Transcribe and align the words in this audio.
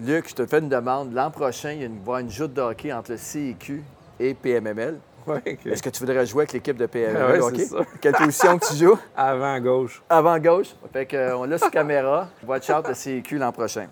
Luc, 0.00 0.28
je 0.30 0.34
te 0.34 0.46
fais 0.46 0.58
une 0.60 0.68
demande. 0.68 1.12
L'an 1.12 1.30
prochain, 1.30 1.72
il 1.72 1.80
y 1.80 1.82
a 1.82 1.86
une, 1.86 1.94
va 1.94 1.98
y 1.98 2.02
avoir 2.02 2.18
une 2.20 2.30
joute 2.30 2.54
de 2.54 2.60
hockey 2.62 2.92
entre 2.92 3.12
le 3.12 3.16
CIQ 3.18 3.82
et 4.18 4.34
PMML. 4.34 4.98
Ouais. 5.26 5.58
Est-ce 5.66 5.82
que 5.82 5.90
tu 5.90 6.00
voudrais 6.00 6.24
jouer 6.24 6.40
avec 6.44 6.54
l'équipe 6.54 6.78
de 6.78 6.86
PMML 6.86 7.30
Ouais, 7.32 7.40
hockey? 7.40 7.66
ça. 7.66 7.80
Quelle 8.00 8.14
position 8.14 8.58
que 8.58 8.66
tu 8.66 8.74
joues? 8.74 8.98
Avant 9.16 9.60
gauche. 9.60 10.02
Avant 10.08 10.38
gauche? 10.38 10.68
Fait 10.94 11.04
que, 11.04 11.14
euh, 11.14 11.36
on 11.36 11.44
l'a 11.44 11.58
sur 11.58 11.70
caméra. 11.70 12.26
Watch 12.46 12.70
out 12.70 12.88
le 12.88 12.94
CIQ 12.94 13.36
l'an 13.36 13.52
prochain. 13.52 13.86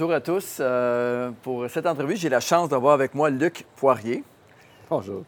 Bonjour 0.00 0.14
à 0.14 0.20
tous. 0.22 0.56
Euh, 0.60 1.30
pour 1.42 1.68
cette 1.68 1.84
entrevue, 1.84 2.16
j'ai 2.16 2.30
la 2.30 2.40
chance 2.40 2.70
d'avoir 2.70 2.94
avec 2.94 3.14
moi 3.14 3.28
Luc 3.28 3.66
Poirier. 3.76 4.24
Bonjour. 4.88 5.24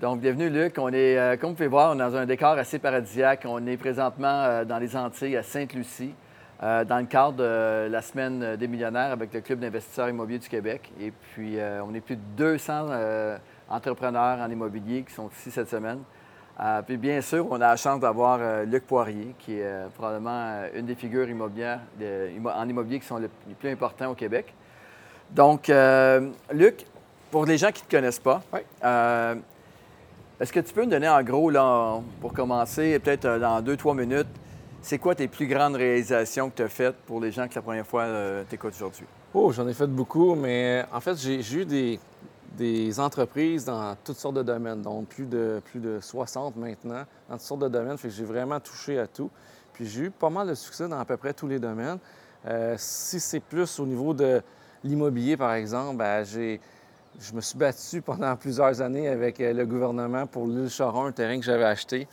Donc, 0.00 0.18
bienvenue, 0.18 0.50
Luc. 0.50 0.78
On 0.78 0.88
est, 0.88 1.16
euh, 1.16 1.36
comme 1.36 1.50
vous 1.50 1.54
pouvez 1.54 1.68
voir, 1.68 1.92
on 1.92 1.94
est 1.94 1.98
dans 1.98 2.16
un 2.16 2.26
décor 2.26 2.58
assez 2.58 2.80
paradisiaque. 2.80 3.44
On 3.46 3.64
est 3.68 3.76
présentement 3.76 4.42
euh, 4.42 4.64
dans 4.64 4.78
les 4.78 4.96
Antilles, 4.96 5.36
à 5.36 5.44
Sainte-Lucie, 5.44 6.12
dans 6.60 6.98
le 6.98 7.06
cadre 7.06 7.34
de 7.34 7.88
la 7.88 8.02
Semaine 8.02 8.56
des 8.56 8.66
millionnaires 8.66 9.12
avec 9.12 9.32
le 9.32 9.42
Club 9.42 9.60
d'investisseurs 9.60 10.08
immobiliers 10.08 10.40
du 10.40 10.48
Québec. 10.48 10.90
Et 11.00 11.12
puis, 11.12 11.58
on 11.86 11.94
est 11.94 12.00
plus 12.00 12.16
de 12.16 12.22
200 12.36 12.86
euh, 12.90 13.38
entrepreneurs 13.68 14.40
en 14.40 14.50
immobilier 14.50 15.04
qui 15.04 15.14
sont 15.14 15.28
ici 15.38 15.52
cette 15.52 15.68
semaine. 15.68 16.00
Euh, 16.58 16.80
puis, 16.82 16.96
bien 16.96 17.20
sûr, 17.20 17.46
on 17.50 17.56
a 17.56 17.58
la 17.68 17.76
chance 17.76 18.00
d'avoir 18.00 18.38
euh, 18.40 18.64
Luc 18.64 18.86
Poirier, 18.86 19.34
qui 19.38 19.58
est 19.58 19.64
euh, 19.64 19.88
probablement 19.94 20.30
euh, 20.32 20.68
une 20.74 20.86
des 20.86 20.94
figures 20.94 21.28
immobilières 21.28 21.80
de- 22.00 22.30
en 22.48 22.66
immobilier 22.68 22.98
qui 22.98 23.06
sont 23.06 23.18
le- 23.18 23.28
les 23.46 23.54
plus 23.54 23.68
importants 23.70 24.10
au 24.10 24.14
Québec. 24.14 24.54
Donc, 25.30 25.70
Luc, 26.52 26.86
pour 27.32 27.44
les 27.46 27.58
gens 27.58 27.72
qui 27.72 27.82
ne 27.82 27.86
te 27.88 27.96
connaissent 27.96 28.20
pas, 28.20 28.40
Oui. 28.52 28.60
est-ce 30.40 30.52
que 30.52 30.60
tu 30.60 30.72
peux 30.72 30.82
me 30.84 30.90
donner 30.90 31.08
en 31.08 31.20
gros, 31.24 31.50
là, 31.50 32.00
pour 32.20 32.32
commencer, 32.32 32.96
peut-être 33.00 33.38
dans 33.38 33.60
deux, 33.60 33.76
trois 33.76 33.94
minutes, 33.94 34.28
c'est 34.82 34.98
quoi 34.98 35.16
tes 35.16 35.26
plus 35.26 35.48
grandes 35.48 35.74
réalisations 35.74 36.48
que 36.48 36.54
tu 36.58 36.62
as 36.62 36.68
faites 36.68 36.94
pour 37.06 37.20
les 37.20 37.32
gens 37.32 37.48
qui 37.48 37.56
la 37.56 37.62
première 37.62 37.86
fois 37.86 38.06
t'écoutent 38.48 38.74
aujourd'hui? 38.76 39.06
Oh, 39.34 39.50
j'en 39.50 39.66
ai 39.66 39.74
fait 39.74 39.88
beaucoup, 39.88 40.36
mais 40.36 40.84
en 40.92 41.00
fait, 41.00 41.16
j'ai 41.16 41.40
eu 41.58 41.64
des, 41.64 41.98
des 42.56 42.98
entreprises 42.98 43.64
dans 43.64 43.94
toutes 44.04 44.16
sortes 44.16 44.36
de 44.36 44.42
domaines, 44.42 44.82
donc 44.82 45.08
plus 45.08 45.26
de, 45.26 45.60
plus 45.64 45.80
de 45.80 46.00
60 46.00 46.56
maintenant, 46.56 47.04
dans 47.28 47.36
toutes 47.36 47.46
sortes 47.46 47.62
de 47.62 47.68
domaines. 47.68 47.98
Fait 47.98 48.08
que 48.08 48.14
j'ai 48.14 48.24
vraiment 48.24 48.58
touché 48.60 48.98
à 48.98 49.06
tout. 49.06 49.30
Puis 49.72 49.86
j'ai 49.86 50.04
eu 50.04 50.10
pas 50.10 50.30
mal 50.30 50.48
de 50.48 50.54
succès 50.54 50.88
dans 50.88 50.98
à 50.98 51.04
peu 51.04 51.16
près 51.16 51.34
tous 51.34 51.46
les 51.46 51.58
domaines. 51.58 51.98
Euh, 52.46 52.74
si 52.78 53.20
c'est 53.20 53.40
plus 53.40 53.78
au 53.78 53.86
niveau 53.86 54.14
de 54.14 54.40
l'immobilier, 54.82 55.36
par 55.36 55.52
exemple, 55.52 55.98
ben, 55.98 56.24
je 56.24 57.32
me 57.34 57.40
suis 57.40 57.58
battu 57.58 58.00
pendant 58.00 58.34
plusieurs 58.40 58.80
années 58.80 59.08
avec 59.08 59.40
euh, 59.40 59.52
le 59.52 59.66
gouvernement 59.66 60.26
pour 60.26 60.46
l'île 60.46 60.70
Charon, 60.70 61.06
un 61.06 61.12
terrain 61.12 61.38
que 61.38 61.44
j'avais 61.44 61.64
acheté. 61.64 62.08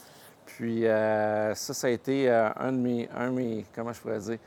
Puis 0.45 0.85
euh, 0.85 1.55
ça, 1.55 1.73
ça 1.73 1.87
a 1.87 1.89
été 1.89 2.29
un, 2.29 2.73
de 2.73 2.77
mes, 2.77 3.09
un 3.15 3.29
de 3.29 3.35
mes, 3.35 3.65
comment 3.73 3.93
je 3.93 4.01
pourrais 4.01 4.19
dire, 4.19 4.39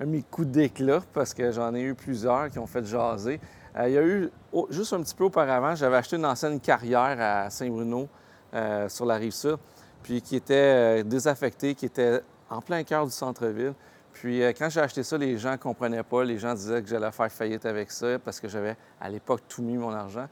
un 0.00 0.06
de 0.06 0.10
mes 0.10 0.22
coups 0.22 0.48
d'éclat 0.48 1.00
parce 1.12 1.32
que 1.32 1.52
j'en 1.52 1.72
ai 1.74 1.82
eu 1.82 1.94
plusieurs 1.94 2.50
qui 2.50 2.58
ont 2.58 2.66
fait 2.66 2.84
jaser. 2.84 3.38
Euh, 3.76 3.88
il 3.88 3.94
y 3.94 3.98
a 3.98 4.02
eu, 4.02 4.30
oh, 4.52 4.66
juste 4.70 4.92
un 4.92 5.02
petit 5.02 5.14
peu 5.14 5.24
auparavant, 5.24 5.74
j'avais 5.74 5.96
acheté 5.96 6.16
une 6.16 6.26
ancienne 6.26 6.60
carrière 6.60 7.16
à 7.20 7.50
Saint-Bruno 7.50 8.08
euh, 8.54 8.88
sur 8.88 9.04
la 9.04 9.16
rive 9.16 9.32
sud, 9.32 9.56
puis 10.02 10.22
qui 10.22 10.36
était 10.36 10.54
euh, 10.54 11.02
désaffectée, 11.02 11.74
qui 11.74 11.86
était 11.86 12.20
en 12.50 12.60
plein 12.60 12.84
cœur 12.84 13.04
du 13.04 13.12
centre-ville. 13.12 13.74
Puis 14.12 14.42
euh, 14.42 14.52
quand 14.56 14.70
j'ai 14.70 14.80
acheté 14.80 15.02
ça, 15.02 15.18
les 15.18 15.36
gens 15.36 15.52
ne 15.52 15.56
comprenaient 15.56 16.02
pas. 16.02 16.24
Les 16.24 16.38
gens 16.38 16.54
disaient 16.54 16.80
que 16.82 16.88
j'allais 16.88 17.10
faire 17.10 17.30
faillite 17.30 17.66
avec 17.66 17.90
ça 17.90 18.18
parce 18.24 18.40
que 18.40 18.48
j'avais 18.48 18.76
à 19.00 19.08
l'époque 19.08 19.42
tout 19.48 19.62
mis 19.62 19.76
mon 19.76 19.92
argent. 19.92 20.28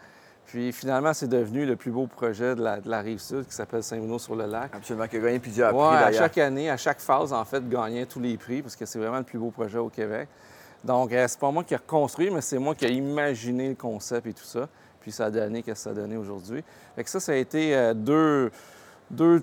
Puis 0.46 0.72
finalement, 0.72 1.12
c'est 1.12 1.28
devenu 1.28 1.66
le 1.66 1.76
plus 1.76 1.90
beau 1.90 2.06
projet 2.06 2.54
de 2.54 2.62
la, 2.62 2.80
de 2.80 2.88
la 2.88 3.00
rive 3.00 3.18
sud 3.18 3.46
qui 3.46 3.54
s'appelle 3.54 3.82
Saint-Bruno-sur-le-Lac. 3.82 4.74
Absolument, 4.74 5.06
qui 5.06 5.16
a 5.16 5.20
gagné 5.20 5.38
plusieurs 5.38 5.74
Ouais, 5.74 5.96
prix 5.96 6.04
à 6.04 6.12
chaque 6.12 6.38
année, 6.38 6.70
à 6.70 6.76
chaque 6.76 7.00
phase, 7.00 7.32
en 7.32 7.44
fait, 7.44 7.68
gagnait 7.68 8.06
tous 8.06 8.20
les 8.20 8.36
prix 8.36 8.62
parce 8.62 8.76
que 8.76 8.86
c'est 8.86 8.98
vraiment 8.98 9.18
le 9.18 9.24
plus 9.24 9.38
beau 9.38 9.50
projet 9.50 9.78
au 9.78 9.88
Québec. 9.88 10.28
Donc, 10.84 11.12
euh, 11.12 11.26
c'est 11.28 11.38
pas 11.38 11.50
moi 11.50 11.64
qui 11.64 11.74
ai 11.74 11.76
reconstruit, 11.76 12.30
mais 12.30 12.40
c'est 12.40 12.58
moi 12.58 12.74
qui 12.74 12.84
ai 12.84 12.92
imaginé 12.92 13.68
le 13.68 13.74
concept 13.74 14.26
et 14.26 14.32
tout 14.32 14.44
ça. 14.44 14.68
Puis 15.00 15.12
ça 15.12 15.26
a 15.26 15.30
donné 15.30 15.60
ce 15.62 15.66
que 15.66 15.74
ça 15.74 15.90
a 15.90 15.94
donné 15.94 16.16
aujourd'hui. 16.16 16.62
Fait 16.96 17.04
que 17.04 17.10
ça, 17.10 17.20
ça 17.20 17.32
a 17.32 17.36
été 17.36 17.74
euh, 17.76 17.94
deux, 17.94 18.50
deux 19.10 19.42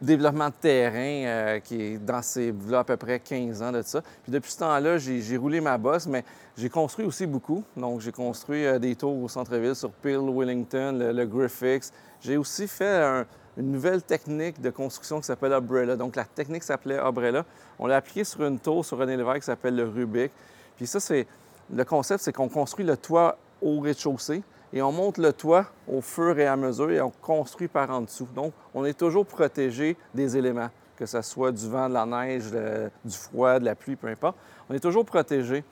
développements 0.00 0.48
de 0.48 0.54
terrain 0.60 1.26
euh, 1.26 1.60
qui 1.60 1.80
est 1.80 1.98
dans 1.98 2.22
ces 2.22 2.52
à 2.72 2.84
peu 2.84 2.96
près 2.96 3.20
15 3.20 3.62
ans 3.62 3.72
de 3.72 3.82
ça. 3.82 4.02
Puis 4.22 4.32
depuis 4.32 4.50
ce 4.50 4.58
temps-là, 4.58 4.98
j'ai 4.98 5.36
roulé 5.36 5.60
ma 5.60 5.78
bosse, 5.78 6.06
mais 6.06 6.24
j'ai 6.56 6.68
construit 6.68 7.06
aussi 7.06 7.26
beaucoup. 7.26 7.62
Donc, 7.76 8.00
j'ai 8.00 8.12
construit 8.12 8.64
des 8.80 8.94
tours 8.96 9.22
au 9.22 9.28
centre-ville 9.28 9.74
sur 9.74 9.90
Peel, 9.90 10.18
Wellington, 10.18 11.12
le, 11.12 11.24
Griffix. 11.26 11.92
J'ai 12.20 12.36
aussi 12.36 12.66
fait 12.68 13.02
un- 13.02 13.26
une 13.56 13.70
nouvelle 13.70 14.02
technique 14.02 14.60
de 14.60 14.70
construction 14.70 15.20
qui 15.20 15.26
s'appelle 15.26 15.52
Umbrella. 15.52 15.94
Donc, 15.96 16.16
la 16.16 16.24
technique 16.24 16.64
s'appelait 16.64 16.98
Umbrella. 16.98 17.44
On 17.78 17.86
l'a 17.86 17.96
appliquée 17.96 18.24
sur 18.24 18.44
une 18.44 18.58
tour 18.58 18.84
sur 18.84 18.98
René 18.98 19.16
Lévesque 19.16 19.40
qui 19.40 19.46
s'appelle 19.46 19.76
le 19.76 19.84
Rubik. 19.88 20.32
Puis 20.76 20.86
ça, 20.86 21.00
c'est 21.00 21.26
le 21.74 21.84
concept, 21.84 22.22
c'est 22.24 22.32
qu'on 22.32 22.48
construit 22.48 22.84
le 22.84 22.96
toit 22.96 23.38
au 23.62 23.80
rez-de-chaussée 23.80 24.42
et 24.72 24.82
on 24.82 24.92
monte 24.92 25.18
le 25.18 25.32
toit 25.32 25.66
au 25.88 26.00
fur 26.00 26.38
et 26.38 26.46
à 26.46 26.56
mesure 26.56 26.90
et 26.90 27.00
on 27.00 27.10
construit 27.22 27.68
par 27.68 27.90
en 27.90 28.02
dessous. 28.02 28.28
Donc, 28.34 28.52
on 28.74 28.84
est 28.84 28.98
toujours 28.98 29.24
protégé 29.24 29.96
des 30.14 30.36
éléments, 30.36 30.68
que 30.96 31.06
ce 31.06 31.22
soit 31.22 31.52
du 31.52 31.68
vent, 31.68 31.88
de 31.88 31.94
la 31.94 32.04
neige, 32.06 32.50
de- 32.50 32.90
du 33.04 33.16
froid, 33.16 33.58
de 33.58 33.64
la 33.64 33.74
pluie, 33.74 33.96
peu 33.96 34.08
importe. 34.08 34.36
On 34.68 34.74
est 34.74 34.80
toujours 34.80 35.04
protégé. 35.04 35.62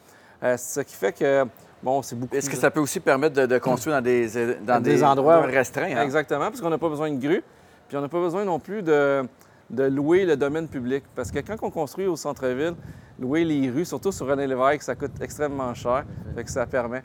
Euh, 0.42 0.56
ce 0.56 0.80
qui 0.80 0.94
fait 0.94 1.12
que, 1.12 1.44
bon, 1.82 2.02
c'est 2.02 2.16
beaucoup 2.16 2.34
Est-ce 2.34 2.48
que 2.50 2.56
ça 2.56 2.70
peut 2.70 2.80
aussi 2.80 3.00
permettre 3.00 3.34
de, 3.36 3.46
de 3.46 3.58
construire 3.58 3.96
dans 3.96 4.02
des, 4.02 4.28
dans 4.64 4.80
Des 4.80 4.94
des, 4.94 5.04
endroits- 5.04 5.40
restreints? 5.42 5.96
hein? 5.96 6.02
Exactement, 6.02 6.46
parce 6.46 6.60
qu'on 6.60 6.70
n'a 6.70 6.78
pas 6.78 6.88
besoin 6.88 7.10
de 7.10 7.20
grue, 7.20 7.42
puis 7.88 7.96
on 7.96 8.00
n'a 8.00 8.08
pas 8.08 8.20
besoin 8.20 8.44
non 8.44 8.58
plus 8.58 8.82
de, 8.82 9.24
de 9.70 9.82
louer 9.84 10.24
le 10.24 10.36
domaine 10.36 10.68
public. 10.68 11.04
Parce 11.14 11.30
que 11.30 11.38
quand 11.40 11.56
on 11.62 11.70
construit 11.70 12.06
au 12.06 12.16
centre-ville, 12.16 12.74
louer 13.22 13.44
les 13.44 13.70
rues, 13.70 13.84
surtout 13.84 14.12
sur 14.12 14.26
René 14.26 14.46
Lévesque, 14.46 14.82
ça 14.82 14.94
coûte 14.94 15.12
extrêmement 15.20 15.72
cher, 15.74 16.04
fait 16.34 16.44
que 16.44 16.50
ça 16.50 16.66
permet. 16.66 17.02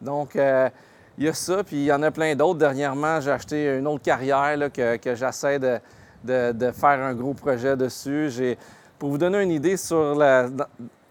Donc, 0.00 0.34
euh, 0.36 0.68
il 1.16 1.24
y 1.24 1.28
a 1.28 1.32
ça, 1.34 1.62
puis 1.64 1.76
il 1.76 1.84
y 1.84 1.92
en 1.92 2.02
a 2.02 2.10
plein 2.10 2.34
d'autres. 2.34 2.58
Dernièrement, 2.58 3.20
j'ai 3.20 3.30
acheté 3.30 3.78
une 3.78 3.86
autre 3.86 4.02
carrière 4.02 4.56
là, 4.56 4.70
que, 4.70 4.96
que 4.96 5.14
j'essaie 5.14 5.58
de, 5.58 5.78
de- 6.24 6.52
de 6.52 6.70
faire 6.72 7.00
un 7.00 7.14
gros 7.14 7.34
projet 7.34 7.76
dessus. 7.76 8.30
J'ai- 8.30 8.58
Pour 8.98 9.10
vous 9.10 9.18
donner 9.18 9.42
une 9.42 9.50
idée 9.50 9.76
sur 9.76 10.14
la... 10.14 10.48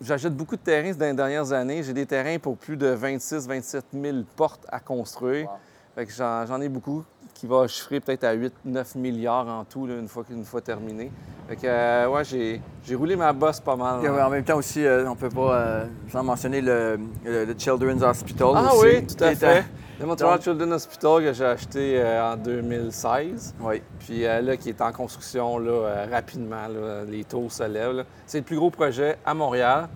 J'achète 0.01 0.33
beaucoup 0.35 0.55
de 0.55 0.61
terrains 0.61 0.91
dans 0.93 1.05
les 1.05 1.13
dernières 1.13 1.51
années. 1.51 1.83
J'ai 1.83 1.93
des 1.93 2.05
terrains 2.05 2.39
pour 2.39 2.55
plus 2.57 2.77
de 2.77 2.95
26-27 2.95 3.81
000 3.93 4.17
portes 4.35 4.65
à 4.69 4.79
construire. 4.79 5.45
Wow. 5.47 5.57
Fait 5.95 6.05
que 6.05 6.11
j'en, 6.13 6.45
j'en 6.45 6.61
ai 6.61 6.69
beaucoup 6.69 7.03
qui 7.39 7.47
va 7.47 7.67
chiffrer 7.67 8.01
peut-être 8.01 8.25
à 8.25 8.35
8-9 8.35 8.97
milliards 8.97 9.47
en 9.47 9.63
tout, 9.63 9.87
là, 9.87 9.93
une, 9.97 10.09
fois, 10.09 10.25
une 10.29 10.43
fois 10.43 10.59
terminé. 10.59 11.09
Fait 11.47 11.55
que, 11.55 11.61
euh, 11.67 12.07
ouais, 12.09 12.23
j'ai, 12.25 12.95
roulé 12.95 13.15
ma 13.15 13.31
bosse 13.31 13.61
pas 13.61 13.77
mal. 13.77 14.05
En 14.09 14.29
même 14.29 14.43
temps 14.43 14.57
aussi, 14.57 14.85
euh, 14.85 15.05
on 15.07 15.11
ne 15.11 15.15
peut 15.15 15.29
pas 15.29 15.53
euh, 15.55 15.85
sans 16.11 16.21
mentionner 16.21 16.59
le, 16.59 16.99
le- 17.23 17.45
le 17.45 17.55
Children's 17.57 18.03
Hospital. 18.03 18.49
Ah 18.55 18.73
aussi, 18.75 18.85
oui, 18.85 19.07
tout 19.07 19.23
à 19.23 19.33
fait. 19.35 19.63
Le 20.01 20.05
Montreal 20.05 20.33
Donc- 20.33 20.41
Children's 20.43 20.73
Hospital 20.85 21.23
que 21.23 21.31
j'ai 21.33 21.45
acheté 21.45 22.01
euh, 22.01 22.33
en 22.33 22.35
2016. 22.35 23.55
Oui. 23.61 23.81
Puis 23.99 24.23
là, 24.23 24.57
qui 24.57 24.67
est 24.67 24.81
en 24.81 24.91
construction 24.91 25.59
là, 25.59 26.05
rapidement. 26.11 26.67
là. 26.67 27.05
les 27.07 27.23
taux 27.23 27.49
se 27.49 27.63
lèvent. 27.63 28.03
C'est 28.25 28.39
le 28.39 28.43
plus 28.43 28.57
gros 28.57 28.69
projet 28.69 29.17
à 29.25 29.33
Montréal. 29.33 29.87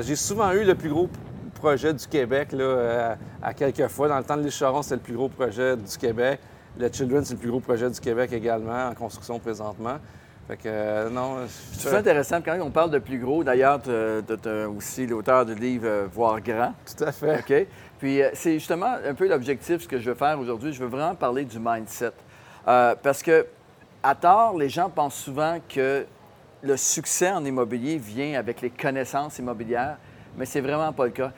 J'ai 0.00 0.16
souvent 0.16 0.50
eu 0.52 0.64
le 0.64 0.74
plus 0.74 0.88
gros 0.88 1.08
projet 1.60 1.92
du 1.92 2.06
Québec 2.06 2.52
là, 2.52 3.16
à 3.42 3.52
quelques 3.52 3.88
fois. 3.88 4.08
Dans 4.08 4.18
le 4.18 4.24
temps 4.24 4.36
de 4.38 4.42
l'Icharon, 4.42 4.80
c'est 4.80 4.94
le 4.94 5.00
plus 5.02 5.14
gros 5.14 5.28
projet 5.28 5.76
du 5.76 5.96
Québec. 5.98 6.40
Le 6.78 6.90
Children, 6.90 7.24
c'est 7.24 7.34
le 7.34 7.40
plus 7.40 7.50
gros 7.50 7.60
projet 7.60 7.88
du 7.90 8.00
Québec 8.00 8.32
également, 8.32 8.88
en 8.88 8.94
construction 8.94 9.38
présentement. 9.38 9.98
Fait 10.48 10.56
que, 10.56 10.62
euh, 10.66 11.10
non, 11.10 11.46
je- 11.46 11.78
C'est 11.78 11.94
intéressant, 11.94 12.40
quand 12.44 12.58
on 12.60 12.70
parle 12.70 12.90
de 12.90 12.98
plus 12.98 13.18
gros, 13.18 13.44
d'ailleurs, 13.44 13.80
tu 13.82 13.90
es 13.90 14.64
aussi 14.64 15.06
l'auteur 15.06 15.46
du 15.46 15.54
livre 15.54 15.86
euh, 15.86 16.06
Voir 16.12 16.40
grand. 16.40 16.72
tout 16.96 17.04
à 17.04 17.12
fait. 17.12 17.38
OK? 17.38 17.66
Puis 18.00 18.20
euh, 18.22 18.30
c'est 18.34 18.54
justement 18.54 18.94
un 19.06 19.14
peu 19.14 19.28
l'objectif, 19.28 19.82
ce 19.82 19.88
que 19.88 20.00
je 20.00 20.10
veux 20.10 20.16
faire 20.16 20.38
aujourd'hui. 20.40 20.72
Je 20.72 20.80
veux 20.82 20.88
vraiment 20.88 21.14
parler 21.14 21.44
du 21.44 21.58
mindset. 21.60 22.10
Euh, 22.66 22.94
parce 23.00 23.22
que, 23.22 23.46
à 24.02 24.14
tort, 24.16 24.56
les 24.58 24.68
gens 24.68 24.88
pensent 24.90 25.14
souvent 25.14 25.58
que 25.68 26.04
le 26.62 26.76
succès 26.76 27.30
en 27.30 27.44
immobilier 27.44 27.98
vient 27.98 28.36
avec 28.38 28.60
les 28.62 28.70
connaissances 28.70 29.38
immobilières, 29.38 29.96
mais 30.36 30.46
c'est 30.46 30.60
vraiment 30.60 30.92
pas 30.92 31.04
le 31.04 31.10
cas. 31.10 31.32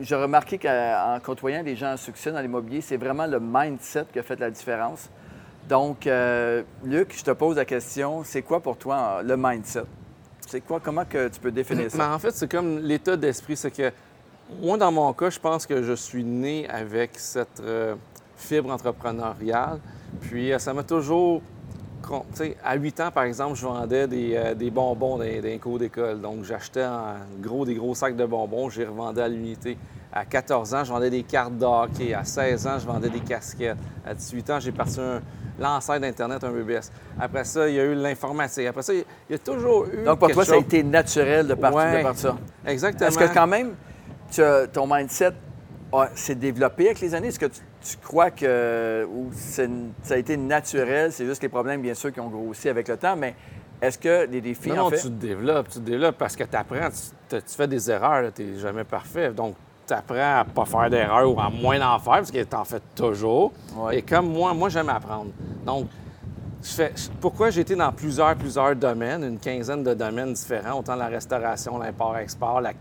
J'ai 0.00 0.14
remarqué 0.14 0.58
qu'en 0.58 1.18
côtoyant 1.22 1.62
des 1.62 1.76
gens 1.76 1.88
à 1.88 1.96
succès 1.96 2.32
dans 2.32 2.40
l'immobilier, 2.40 2.80
c'est 2.80 2.96
vraiment 2.96 3.26
le 3.26 3.40
mindset 3.40 4.06
qui 4.12 4.18
a 4.18 4.22
fait 4.22 4.38
la 4.40 4.50
différence. 4.50 5.10
Donc, 5.68 6.06
euh, 6.06 6.62
Luc, 6.84 7.14
je 7.16 7.22
te 7.22 7.30
pose 7.30 7.56
la 7.56 7.64
question, 7.64 8.24
c'est 8.24 8.42
quoi 8.42 8.60
pour 8.60 8.76
toi 8.76 9.18
euh, 9.18 9.22
le 9.22 9.36
mindset? 9.36 9.84
C'est 10.46 10.60
quoi, 10.60 10.80
comment 10.80 11.04
que 11.04 11.28
tu 11.28 11.40
peux 11.40 11.52
définir 11.52 11.90
ça? 11.90 12.12
en 12.12 12.18
fait, 12.18 12.32
c'est 12.32 12.50
comme 12.50 12.80
l'état 12.80 13.16
d'esprit. 13.16 13.56
C'est 13.56 13.70
que 13.70 13.92
moi, 14.60 14.76
dans 14.76 14.90
mon 14.90 15.12
cas, 15.12 15.30
je 15.30 15.38
pense 15.38 15.66
que 15.66 15.82
je 15.82 15.92
suis 15.92 16.24
né 16.24 16.68
avec 16.68 17.12
cette 17.14 17.60
euh, 17.60 17.94
fibre 18.36 18.70
entrepreneuriale. 18.72 19.78
Puis 20.20 20.52
ça 20.58 20.74
m'a 20.74 20.82
toujours. 20.82 21.42
À 22.64 22.74
8 22.76 23.00
ans, 23.00 23.10
par 23.10 23.24
exemple, 23.24 23.56
je 23.56 23.64
vendais 23.64 24.06
des, 24.06 24.34
euh, 24.36 24.54
des 24.54 24.70
bonbons 24.70 25.18
dans, 25.18 25.24
dans 25.24 25.58
cours 25.58 25.78
d'école. 25.78 26.20
Donc, 26.20 26.44
j'achetais 26.44 26.84
en 26.84 27.14
gros 27.40 27.64
des 27.64 27.74
gros 27.74 27.94
sacs 27.94 28.16
de 28.16 28.24
bonbons, 28.26 28.68
je 28.70 28.80
les 28.80 28.86
revendais 28.86 29.22
à 29.22 29.28
l'unité. 29.28 29.76
À 30.12 30.24
14 30.26 30.74
ans, 30.74 30.84
je 30.84 30.92
vendais 30.92 31.08
des 31.10 31.22
cartes 31.22 31.56
de 31.56 31.64
hockey. 31.64 32.12
À 32.12 32.24
16 32.24 32.66
ans, 32.66 32.78
je 32.78 32.86
vendais 32.86 33.08
des 33.08 33.20
casquettes. 33.20 33.78
À 34.06 34.12
18 34.14 34.50
ans, 34.50 34.60
j'ai 34.60 34.72
parti 34.72 35.00
un 35.00 35.22
lanceur 35.58 35.98
d'Internet, 36.00 36.44
un 36.44 36.50
BBS. 36.50 36.90
Après 37.18 37.44
ça, 37.44 37.66
il 37.68 37.74
y 37.76 37.80
a 37.80 37.84
eu 37.84 37.94
l'informatique. 37.94 38.66
Après 38.66 38.82
ça, 38.82 38.92
il 38.92 39.04
y 39.30 39.34
a 39.34 39.38
toujours 39.38 39.86
eu. 39.86 40.04
Donc, 40.04 40.18
pour 40.18 40.30
toi, 40.30 40.44
ça 40.44 40.52
a 40.52 40.54
chose- 40.56 40.64
été 40.64 40.82
naturel 40.82 41.46
de 41.46 41.54
partir 41.54 41.78
Ouais, 41.80 42.04
de 42.12 42.16
ça. 42.18 42.36
Exactement. 42.66 43.08
Est-ce 43.08 43.18
que 43.18 43.32
quand 43.32 43.46
même, 43.46 43.72
tu 44.30 44.42
as- 44.42 44.66
ton 44.66 44.86
mindset 44.86 45.32
s'est 46.14 46.34
développé 46.34 46.86
avec 46.86 47.00
les 47.00 47.14
années? 47.14 47.28
Est-ce 47.28 47.38
que 47.38 47.46
tu, 47.46 47.60
tu 47.84 47.96
crois 47.96 48.30
que 48.30 49.06
ou 49.10 49.30
ça 49.34 49.64
a 50.14 50.16
été 50.16 50.36
naturel? 50.36 51.12
C'est 51.12 51.26
juste 51.26 51.42
les 51.42 51.48
problèmes, 51.48 51.82
bien 51.82 51.94
sûr, 51.94 52.12
qui 52.12 52.20
ont 52.20 52.28
grossi 52.28 52.68
avec 52.68 52.88
le 52.88 52.96
temps, 52.96 53.16
mais 53.16 53.34
est-ce 53.80 53.98
que 53.98 54.26
les 54.30 54.40
défis, 54.40 54.70
Non, 54.70 54.82
en 54.82 54.90
fait... 54.90 54.98
tu 54.98 55.02
te 55.08 55.08
développes, 55.08 55.68
tu 55.68 55.78
te 55.80 55.84
développes 55.84 56.16
parce 56.16 56.36
que 56.36 56.44
tu 56.44 56.56
apprends, 56.56 56.88
tu, 57.28 57.36
fais 57.46 57.66
des 57.66 57.90
erreurs, 57.90 58.32
tu 58.32 58.44
n'es 58.44 58.58
jamais 58.58 58.84
parfait. 58.84 59.30
Donc, 59.32 59.56
tu 59.86 59.92
apprends 59.92 60.40
à 60.40 60.44
pas 60.44 60.64
faire 60.64 60.88
d'erreurs 60.88 61.28
ou 61.34 61.40
à 61.40 61.50
moins 61.50 61.78
d'en 61.78 61.98
faire 61.98 62.12
parce 62.14 62.30
que 62.30 62.42
tu 62.42 62.56
en 62.56 62.64
fais 62.64 62.80
toujours. 62.94 63.52
Ouais. 63.76 63.98
Et 63.98 64.02
comme 64.02 64.28
moi, 64.32 64.54
moi, 64.54 64.68
j'aime 64.68 64.88
apprendre. 64.88 65.32
Donc, 65.66 65.88
je 66.62 66.70
fais, 66.70 66.92
je- 66.94 67.08
pourquoi 67.20 67.50
j'ai 67.50 67.62
été 67.62 67.74
dans 67.74 67.90
plusieurs, 67.90 68.36
plusieurs 68.36 68.76
domaines, 68.76 69.24
une 69.24 69.38
quinzaine 69.40 69.82
de 69.82 69.94
domaines 69.94 70.32
différents, 70.32 70.78
autant 70.78 70.94
la 70.94 71.08
restauration, 71.08 71.76
l'import-export, 71.78 72.60
la, 72.60 72.72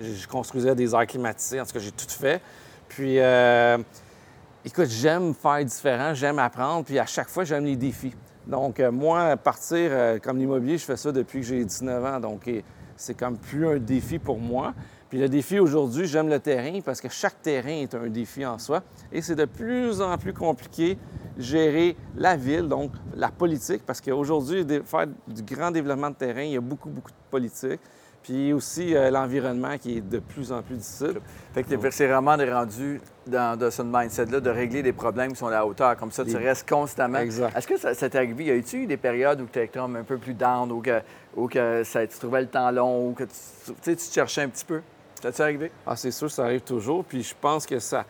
je 0.00 0.26
construisais 0.26 0.74
des 0.74 0.94
airs 0.94 1.06
climatisés, 1.06 1.60
en 1.60 1.66
tout 1.66 1.72
cas, 1.74 1.78
j'ai 1.80 1.92
tout 1.92 2.08
fait. 2.08 2.40
Puis, 2.88 3.18
euh, 3.20 3.76
Écoute, 4.62 4.88
j'aime 4.90 5.32
faire 5.32 5.64
différent, 5.64 6.12
j'aime 6.12 6.38
apprendre, 6.38 6.84
puis 6.84 6.98
à 6.98 7.06
chaque 7.06 7.30
fois, 7.30 7.44
j'aime 7.44 7.64
les 7.64 7.76
défis. 7.76 8.12
Donc, 8.46 8.78
euh, 8.78 8.92
moi, 8.92 9.34
partir 9.38 9.88
euh, 9.90 10.18
comme 10.18 10.36
l'immobilier, 10.36 10.76
je 10.76 10.84
fais 10.84 10.98
ça 10.98 11.10
depuis 11.12 11.40
que 11.40 11.46
j'ai 11.46 11.64
19 11.64 12.04
ans. 12.04 12.20
Donc, 12.20 12.46
c'est 12.94 13.14
comme 13.14 13.38
plus 13.38 13.66
un 13.66 13.78
défi 13.78 14.18
pour 14.18 14.38
moi. 14.38 14.74
Puis 15.08 15.18
le 15.18 15.30
défi 15.30 15.58
aujourd'hui, 15.58 16.06
j'aime 16.06 16.28
le 16.28 16.38
terrain 16.38 16.78
parce 16.84 17.00
que 17.00 17.08
chaque 17.08 17.40
terrain 17.40 17.70
est 17.70 17.94
un 17.94 18.08
défi 18.08 18.44
en 18.44 18.58
soi. 18.58 18.82
Et 19.10 19.22
c'est 19.22 19.34
de 19.34 19.46
plus 19.46 20.02
en 20.02 20.18
plus 20.18 20.34
compliqué 20.34 20.98
gérer 21.38 21.96
la 22.14 22.36
ville, 22.36 22.68
donc 22.68 22.92
la 23.16 23.30
politique, 23.30 23.84
parce 23.86 24.02
qu'aujourd'hui, 24.02 24.66
faire 24.84 25.06
du 25.26 25.42
grand 25.42 25.70
développement 25.70 26.10
de 26.10 26.16
terrain, 26.16 26.42
il 26.42 26.52
y 26.52 26.56
a 26.58 26.60
beaucoup, 26.60 26.90
beaucoup 26.90 27.10
de 27.10 27.30
politique. 27.30 27.80
Puis 28.22 28.52
aussi 28.52 28.94
euh, 28.94 29.10
l'environnement 29.10 29.78
qui 29.78 29.96
est 29.96 30.00
de 30.00 30.18
plus 30.18 30.52
en 30.52 30.62
plus 30.62 30.76
difficile. 30.76 31.20
Fait 31.54 31.62
que 31.62 31.90
c'est 31.90 32.06
vraiment 32.06 32.36
rendu 32.36 33.00
dans 33.26 33.58
de 33.58 33.70
ce 33.70 33.82
mindset-là 33.82 34.40
de 34.40 34.50
régler 34.50 34.82
des 34.82 34.92
problèmes 34.92 35.32
qui 35.32 35.38
sont 35.38 35.46
à 35.46 35.52
la 35.52 35.66
hauteur. 35.66 35.96
Comme 35.96 36.12
ça, 36.12 36.24
tu 36.24 36.36
restes 36.36 36.68
constamment. 36.68 37.18
Exact. 37.18 37.56
Est-ce 37.56 37.66
que 37.66 37.78
ça, 37.78 37.94
ça 37.94 38.10
t'est 38.10 38.18
arrivé? 38.18 38.44
Y 38.44 38.50
a-tu 38.50 38.82
eu 38.82 38.86
des 38.86 38.98
périodes 38.98 39.40
où 39.40 39.46
tu 39.46 39.58
étais 39.58 39.68
comme 39.68 39.96
un 39.96 40.04
peu 40.04 40.18
plus 40.18 40.34
down 40.34 40.70
ou 40.70 40.80
que, 40.80 41.00
ou 41.34 41.48
que 41.48 41.82
ça, 41.82 42.06
tu 42.06 42.18
trouvais 42.18 42.42
le 42.42 42.48
temps 42.48 42.70
long 42.70 43.08
ou 43.08 43.12
que 43.14 43.24
tu, 43.24 43.30
tu 43.82 43.96
te 43.96 44.12
cherchais 44.12 44.42
un 44.42 44.48
petit 44.48 44.64
peu? 44.64 44.82
Ça 45.22 45.32
t'est 45.32 45.42
arrivé? 45.42 45.72
Ah, 45.86 45.96
c'est 45.96 46.10
sûr, 46.10 46.30
ça 46.30 46.44
arrive 46.44 46.60
toujours. 46.60 47.04
Puis 47.04 47.22
je 47.22 47.34
pense 47.40 47.66
que 47.66 47.78
ça. 47.78 48.04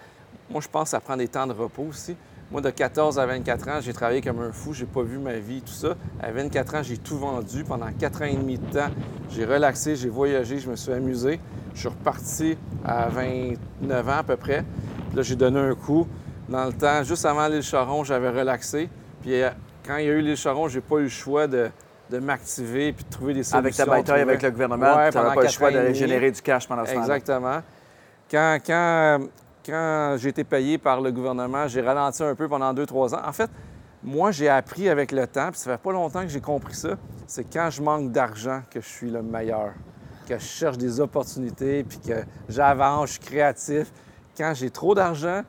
Moi, 0.48 0.60
je 0.60 0.68
pense 0.68 0.84
que 0.84 0.90
ça 0.90 1.00
prend 1.00 1.16
des 1.16 1.28
temps 1.28 1.46
de 1.46 1.52
repos 1.52 1.86
aussi. 1.88 2.16
Moi, 2.50 2.60
de 2.60 2.70
14 2.70 3.18
à 3.18 3.26
24 3.26 3.68
ans, 3.68 3.78
j'ai 3.80 3.92
travaillé 3.92 4.20
comme 4.20 4.40
un 4.40 4.50
fou. 4.50 4.72
J'ai 4.74 4.86
pas 4.86 5.02
vu 5.02 5.18
ma 5.18 5.34
vie, 5.34 5.62
tout 5.62 5.72
ça. 5.72 5.94
À 6.20 6.32
24 6.32 6.74
ans, 6.74 6.82
j'ai 6.82 6.98
tout 6.98 7.16
vendu. 7.16 7.62
Pendant 7.62 7.86
4 7.96 8.22
ans 8.22 8.24
et 8.24 8.34
demi 8.34 8.58
de 8.58 8.66
temps, 8.72 8.88
j'ai 9.30 9.44
relaxé, 9.44 9.94
j'ai 9.94 10.08
voyagé, 10.08 10.58
je 10.58 10.68
me 10.68 10.74
suis 10.74 10.92
amusé. 10.92 11.38
Je 11.74 11.80
suis 11.80 11.88
reparti 11.88 12.58
à 12.84 13.08
29 13.08 14.08
ans 14.08 14.16
à 14.18 14.22
peu 14.24 14.36
près. 14.36 14.64
Puis 15.08 15.16
là, 15.16 15.22
j'ai 15.22 15.36
donné 15.36 15.60
un 15.60 15.74
coup. 15.76 16.08
Dans 16.48 16.64
le 16.64 16.72
temps, 16.72 17.04
juste 17.04 17.24
avant 17.24 17.46
l'île 17.46 17.62
Charon, 17.62 18.02
j'avais 18.02 18.30
relaxé. 18.30 18.88
Puis 19.22 19.40
euh, 19.40 19.50
quand 19.86 19.98
il 19.98 20.06
y 20.06 20.08
a 20.08 20.12
eu 20.12 20.20
l'île 20.20 20.36
Charon, 20.36 20.66
j'ai 20.66 20.80
pas 20.80 20.96
eu 20.96 21.02
le 21.04 21.08
choix 21.08 21.46
de, 21.46 21.70
de 22.10 22.18
m'activer 22.18 22.92
puis 22.92 23.04
de 23.04 23.10
trouver 23.10 23.34
des 23.34 23.44
solutions. 23.44 23.58
Avec 23.60 23.76
ta 23.76 23.84
bataille 23.86 24.02
trouver- 24.04 24.22
avec 24.22 24.42
le 24.42 24.50
gouvernement, 24.50 24.96
Ouais, 24.96 25.10
tu 25.10 25.16
n'avais 25.18 25.34
pas 25.36 25.42
le 25.42 25.48
choix 25.48 25.70
d'aller 25.70 25.94
générer 25.94 26.32
du 26.32 26.42
cash 26.42 26.66
pendant 26.66 26.84
ce 26.84 26.90
temps-là. 26.94 27.02
Exactement. 27.16 27.62
Quand, 28.28 28.58
quand, 28.66 29.18
quand 29.64 30.16
j'ai 30.18 30.28
été 30.30 30.44
payé 30.44 30.78
par 30.78 31.00
le 31.00 31.12
gouvernement, 31.12 31.66
j'ai 31.68 31.80
ralenti 31.80 32.22
un 32.22 32.34
peu 32.34 32.48
pendant 32.48 32.72
deux, 32.72 32.86
trois 32.86 33.14
ans. 33.14 33.20
En 33.26 33.32
fait, 33.32 33.50
moi, 34.02 34.30
j'ai 34.30 34.48
appris 34.48 34.88
avec 34.88 35.12
le 35.12 35.26
temps, 35.26 35.50
puis 35.50 35.60
ça 35.60 35.72
fait 35.72 35.82
pas 35.82 35.92
longtemps 35.92 36.22
que 36.22 36.28
j'ai 36.28 36.40
compris 36.40 36.74
ça, 36.74 36.90
c'est 37.26 37.44
quand 37.44 37.68
je 37.70 37.82
manque 37.82 38.10
d'argent 38.12 38.62
que 38.70 38.80
je 38.80 38.86
suis 38.88 39.10
le 39.10 39.22
meilleur, 39.22 39.72
que 40.26 40.38
je 40.38 40.44
cherche 40.44 40.78
des 40.78 41.00
opportunités, 41.00 41.84
puis 41.84 41.98
que 41.98 42.24
j'avance, 42.48 43.08
je 43.08 43.12
suis 43.14 43.20
créatif. 43.22 43.92
Quand 44.36 44.52
j'ai 44.54 44.70
trop 44.70 44.94
d'argent, 44.94 45.42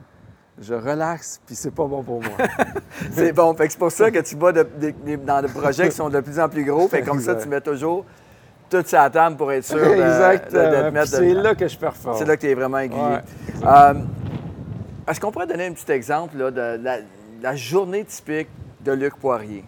je 0.60 0.74
relaxe, 0.74 1.40
puis 1.46 1.56
c'est 1.56 1.72
pas 1.72 1.86
bon 1.86 2.04
pour 2.04 2.22
moi. 2.22 2.34
C'est 3.14 3.32
bon. 3.34 3.54
Fait 3.56 3.66
que 3.68 3.72
c'est 3.74 3.80
pour 3.80 3.92
ça 3.92 4.12
que 4.12 4.20
tu 4.20 4.36
vas 4.36 4.52
de- 4.52 4.68
de- 4.80 4.92
de- 4.92 5.16
dans 5.16 5.42
des 5.42 5.48
projets 5.48 5.90
qui 5.90 5.96
sont 5.96 6.10
de 6.10 6.20
plus 6.20 6.40
en 6.40 6.50
plus 6.50 6.64
gros. 6.66 6.88
Fait 6.88 7.02
comme 7.02 7.20
ça, 7.22 7.36
tu 7.36 7.48
mets 7.48 7.62
toujours 7.62 8.06
tout 8.72 8.84
ça 8.88 9.04
à 9.04 9.10
table 9.10 9.36
pour 9.36 9.52
être 9.52 9.66
sûr 9.66 9.78
de, 9.78 9.84
de- 9.84 9.90
de 9.90 9.96
te 9.96 10.02
Exactement. 10.02 10.82
Puis 10.84 10.92
mettre 10.92 11.08
c'est 11.08 11.34
là 11.34 11.56
que 11.56 11.68
je 11.68 11.78
performe. 11.78 12.18
C'est 12.18 12.26
là 12.26 12.36
que 12.38 12.42
tu 12.42 12.48
es 12.50 12.54
vraiment 12.56 12.80
aiguillé. 12.80 13.02
Ouais. 13.02 13.22
Euh, 13.66 13.94
Est-ce 15.08 15.20
qu'on 15.20 15.32
pourrait 15.32 15.48
donner 15.48 15.68
un 15.68 15.74
petit 15.74 15.92
exemple 15.92 16.38
là, 16.38 16.50
de 16.52 16.80
la, 16.84 16.98
la 17.42 17.56
journée 17.56 18.04
typique 18.06 18.48
de 18.80 18.92
Luc 18.94 19.16
Poirier? 19.18 19.66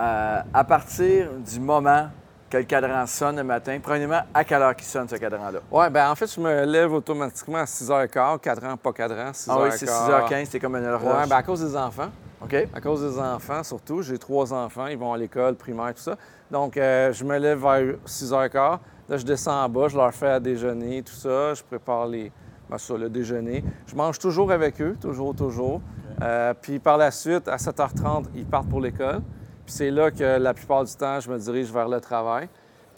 Euh, 0.00 0.38
à 0.54 0.64
partir 0.64 1.28
du 1.46 1.60
moment 1.60 2.08
que 2.48 2.56
le 2.56 2.62
cadran 2.62 3.04
sonne 3.06 3.36
le 3.36 3.42
matin, 3.44 3.78
premièrement, 3.82 4.22
à 4.32 4.42
quelle 4.44 4.62
heure 4.62 4.74
qu'il 4.74 4.86
sonne 4.86 5.06
ce 5.08 5.16
cadran-là? 5.16 5.58
Oui, 5.70 5.84
ben 5.90 6.10
en 6.10 6.14
fait, 6.14 6.32
je 6.34 6.40
me 6.40 6.64
lève 6.64 6.92
automatiquement 6.94 7.58
à 7.58 7.64
6h15, 7.64 8.38
cadran, 8.38 8.76
pas 8.78 8.92
cadran, 8.92 9.32
6h15. 9.32 9.46
Ah 9.50 9.58
oui, 9.62 9.68
c'est 9.72 9.86
6h15, 9.86 10.46
c'est 10.50 10.58
comme 10.60 10.76
une 10.76 10.86
horloge. 10.86 11.14
Ouais, 11.14 11.26
ben 11.28 11.36
à 11.36 11.42
cause 11.42 11.60
des 11.60 11.76
enfants. 11.76 12.08
OK? 12.48 12.68
À 12.72 12.80
cause 12.80 13.02
des 13.02 13.20
enfants, 13.20 13.62
surtout. 13.62 14.00
J'ai 14.00 14.16
trois 14.16 14.54
enfants, 14.54 14.86
ils 14.86 14.96
vont 14.96 15.12
à 15.12 15.18
l'école 15.18 15.54
primaire, 15.54 15.92
tout 15.94 16.00
ça. 16.00 16.16
Donc, 16.50 16.76
euh, 16.76 17.12
je 17.12 17.22
me 17.22 17.36
lève 17.36 17.60
vers 17.60 17.96
6h15. 18.06 18.78
Là, 19.08 19.16
je 19.16 19.24
descends 19.24 19.64
en 19.64 19.68
bas, 19.68 19.88
je 19.88 19.96
leur 19.96 20.14
fais 20.14 20.28
à 20.28 20.40
déjeuner, 20.40 21.02
tout 21.02 21.12
ça. 21.12 21.52
Je 21.52 21.62
prépare 21.62 22.06
les, 22.06 22.32
ben, 22.70 22.78
ça, 22.78 22.96
le 22.96 23.10
déjeuner. 23.10 23.62
Je 23.86 23.94
mange 23.94 24.18
toujours 24.18 24.50
avec 24.50 24.80
eux, 24.80 24.96
toujours, 24.98 25.34
toujours. 25.34 25.82
Euh, 26.22 26.54
puis 26.60 26.78
par 26.78 26.96
la 26.96 27.10
suite, 27.10 27.48
à 27.48 27.56
7h30, 27.56 28.24
ils 28.34 28.46
partent 28.46 28.68
pour 28.68 28.80
l'école. 28.80 29.20
Puis 29.66 29.74
c'est 29.74 29.90
là 29.90 30.10
que 30.10 30.38
la 30.38 30.54
plupart 30.54 30.84
du 30.84 30.94
temps, 30.94 31.20
je 31.20 31.30
me 31.30 31.38
dirige 31.38 31.70
vers 31.70 31.88
le 31.88 32.00
travail. 32.00 32.48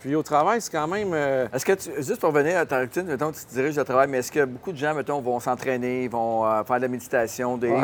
Puis 0.01 0.15
au 0.15 0.23
travail, 0.23 0.61
c'est 0.61 0.73
quand 0.73 0.87
même... 0.89 1.11
euh, 1.13 1.47
Est-ce 1.53 1.65
que 1.67 1.73
tu, 1.73 1.91
juste 1.99 2.19
pour 2.21 2.31
revenir 2.33 2.57
à 2.59 2.65
ta 2.67 2.81
routine, 2.81 3.05
mettons, 3.05 3.31
tu 3.33 3.45
te 3.45 3.53
diriges 3.53 3.77
au 3.77 3.85
travail, 3.85 4.09
mais 4.09 4.19
est-ce 4.19 4.33
que 4.33 4.45
beaucoup 4.47 4.73
de 4.73 4.77
gens, 4.79 4.95
mettons, 4.95 5.21
vont 5.21 5.39
s'entraîner, 5.41 6.09
vont 6.09 6.47
euh, 6.47 6.65
faire 6.65 6.77
de 6.77 6.83
la 6.83 6.89
méditation, 6.89 7.59
des. 7.59 7.69
Ouais, 7.69 7.79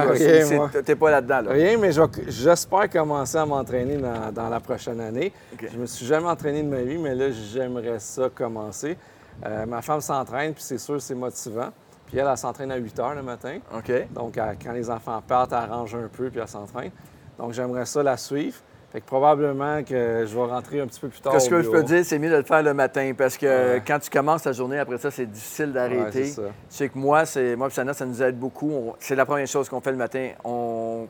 moi. 0.57 0.71
T'es 0.85 0.97
pas 0.97 1.11
là-dedans, 1.11 1.43
là? 1.43 1.53
Rien, 1.53 1.77
mais 1.77 1.91
j'espère 2.27 2.89
commencer 2.91 3.37
à 3.37 3.45
m'entraîner 3.45 3.99
dans, 3.99 4.33
dans 4.33 4.49
la 4.49 4.61
prochaine 4.61 5.01
année. 5.01 5.33
Je 5.73 5.77
me 5.79 5.87
suis 5.87 6.07
jamais 6.07 6.29
entraîné 6.29 6.63
de 6.63 6.69
ma 6.69 6.81
vie, 6.83 6.97
mais 6.99 7.15
là, 7.15 7.27
j'aimerais 7.31 7.99
ça 7.99 8.31
commencer. 8.35 8.97
Euh, 9.45 9.67
ma 9.67 9.83
femme 9.83 10.01
s'entraîne, 10.01 10.55
puis 10.55 10.63
c'est 10.63 10.79
sûr, 10.79 11.01
c'est 11.03 11.15
motivant. 11.15 11.69
Puis 12.07 12.17
elle, 12.19 12.29
elle 12.31 12.39
s'entraîne 12.39 12.71
à 12.73 12.77
8 12.77 12.99
heures 13.01 13.15
le 13.15 13.23
matin. 13.23 13.59
OK. 13.77 13.93
Donc, 14.13 14.39
elle- 14.39 14.57
quand 14.65 14.73
les 14.73 14.89
enfants 14.89 15.21
partent, 15.27 15.53
elle 15.53 15.71
arrange 15.71 15.95
un 15.95 16.09
peu, 16.09 16.31
puis 16.31 16.41
elle 16.41 16.49
s'entraîne. 16.49 16.91
Donc, 17.39 17.53
j'aimerais 17.53 17.85
ça 17.85 18.03
la 18.03 18.17
suivre. 18.17 18.57
Fait 18.97 19.03
que 19.03 19.07
probablement 19.09 19.85
que 19.85 20.25
je 20.27 20.35
vais 20.35 20.45
rentrer 20.47 20.81
un 20.81 20.87
petit 20.87 21.01
peu 21.01 21.09
plus 21.09 21.21
tard. 21.21 21.31
Parce 21.31 21.49
au 21.49 21.51
que 21.51 21.61
je 21.61 21.69
peux 21.69 21.83
dire, 21.83 22.03
c'est 22.03 22.19
mieux 22.19 22.31
de 22.31 22.37
le 22.37 22.45
faire 22.45 22.63
le 22.63 22.73
matin 22.73 23.13
parce 23.15 23.37
que 23.37 23.75
Ouais. 23.75 23.83
quand 23.87 23.99
tu 23.99 24.09
commences 24.09 24.45
ta 24.45 24.53
journée, 24.53 24.79
après 24.79 24.97
ça, 24.97 25.11
c'est 25.11 25.27
difficile 25.27 25.67
Ouais, 25.67 25.73
d'arrêter. 25.75 26.25
c'est. 26.25 26.41
Je 26.41 26.49
sais 26.71 26.89
que 26.89 26.97
moi, 26.97 27.27
c'est 27.27 27.57
moi 27.57 27.67
et 27.67 27.71
Sana, 27.71 27.93
ça 27.93 28.07
nous 28.07 28.23
aide 28.23 28.39
beaucoup. 28.39 28.95
C'est 28.99 29.15
la 29.15 29.27
première 29.27 29.47
chose 29.49 29.69
qu'on 29.69 29.83
fait 29.83 29.91
le 29.91 29.99
matin. 29.99 30.31
On, 30.45 31.07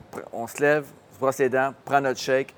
se 0.48 0.60
lève, 0.60 0.84
on 1.12 1.14
se 1.14 1.20
brosse 1.20 1.38
les 1.38 1.48
dents, 1.48 1.74
prend 1.84 2.00
notre 2.00 2.18
shake, 2.18 2.52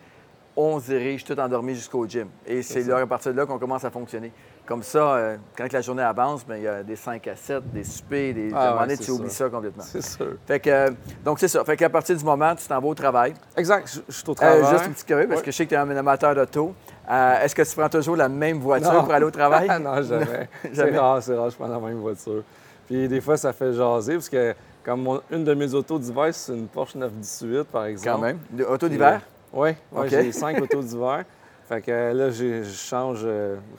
on 0.57 0.81
se 0.81 0.87
dirige 0.87 1.25
tout 1.25 1.39
endormi 1.39 1.75
jusqu'au 1.75 2.07
gym. 2.07 2.29
Et 2.47 2.63
c'est 2.63 2.91
à 2.91 3.07
partir 3.07 3.33
de 3.33 3.37
là 3.37 3.45
qu'on 3.45 3.59
commence 3.59 3.85
à 3.85 3.91
fonctionner. 3.91 4.33
Comme 4.69 4.83
ça, 4.83 4.99
euh, 5.15 5.37
quand 5.57 5.73
la 5.73 5.81
journée 5.81 6.03
avance, 6.03 6.45
ben, 6.47 6.57
il 6.57 6.65
y 6.65 6.69
a 6.69 6.83
des 6.83 6.95
5 6.95 7.27
à 7.27 7.35
7, 7.37 7.73
des 7.73 7.85
soupers, 7.85 8.35
des... 8.35 8.51
Ah 8.55 8.59
à 8.59 8.61
un 8.61 8.67
moment 8.67 8.81
ouais, 8.83 8.87
donné, 8.89 8.97
c'est 8.97 9.05
tu 9.05 9.11
oublies 9.13 9.31
ça. 9.31 9.49
complètement. 9.49 9.83
C'est 9.83 10.03
sûr. 10.03 10.33
Fait 10.47 10.61
que, 10.61 10.69
euh, 10.69 10.91
donc, 11.25 11.39
c'est 11.41 11.49
ça. 11.49 11.65
Fait 11.65 11.75
qu'à 11.75 11.89
partir 11.89 12.15
du 12.15 12.23
moment, 12.23 12.55
tu 12.55 12.67
t'en 12.67 12.79
vas 12.79 12.87
au 12.89 12.95
travail. 12.95 13.33
Exact, 13.57 13.91
je, 13.91 14.01
je 14.07 14.13
suis 14.15 14.29
au 14.29 14.33
Euh, 14.33 14.35
travail. 14.35 14.65
juste 14.71 14.85
une 14.87 14.93
petite 14.93 15.07
curieux, 15.07 15.27
parce 15.27 15.41
que 15.41 15.51
je 15.51 15.57
sais 15.57 15.65
que 15.65 15.71
tu 15.71 15.75
es 15.75 15.79
un 15.79 15.97
amateur 15.97 16.35
d'auto. 16.35 16.75
Euh, 17.11 17.41
Est-ce 17.43 17.55
que 17.55 17.63
tu 17.63 17.75
prends 17.75 17.89
toujours 17.89 18.17
la 18.17 18.29
même 18.29 18.59
voiture 18.59 18.93
Non. 18.93 19.05
pour 19.05 19.15
aller 19.15 19.25
au 19.25 19.31
travail? 19.31 19.69
non, 19.83 20.03
jamais. 20.03 20.27
Jamais. 20.75 20.93
C'est 20.93 20.99
rare, 20.99 21.23
c'est 21.23 21.35
rare, 21.35 21.49
je 21.49 21.57
prends 21.57 21.67
la 21.69 21.79
même 21.81 22.01
voiture. 22.01 22.43
Puis 22.87 23.09
des 23.09 23.23
fois, 23.23 23.39
ça 23.39 23.55
fait 23.55 23.73
jaser, 23.73 24.15
parce 24.17 24.29
que 24.29 24.55
comme 24.85 25.01
mon- 25.03 25.23
une 25.31 25.45
de 25.45 25.55
mes 25.55 25.73
autos 25.73 25.99
d'hiver, 25.99 26.29
c'est 26.33 26.53
une 26.53 26.67
Porsche 26.69 26.95
918, 26.97 27.65
par 27.69 27.87
exemple. 27.87 28.17
Quand 28.19 28.23
même. 28.23 28.39
De- 28.51 28.65
Auto 28.65 28.87
d'hiver? 28.87 29.23
Oui, 29.51 29.71
ouais, 29.93 30.09
j'ai 30.11 30.31
cinq 30.33 30.61
autos 30.61 30.83
d'hiver. 30.83 31.25
Fait 31.71 31.81
que 31.81 32.13
là, 32.13 32.29
je 32.31 32.65
change 32.65 33.27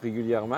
régulièrement. 0.02 0.58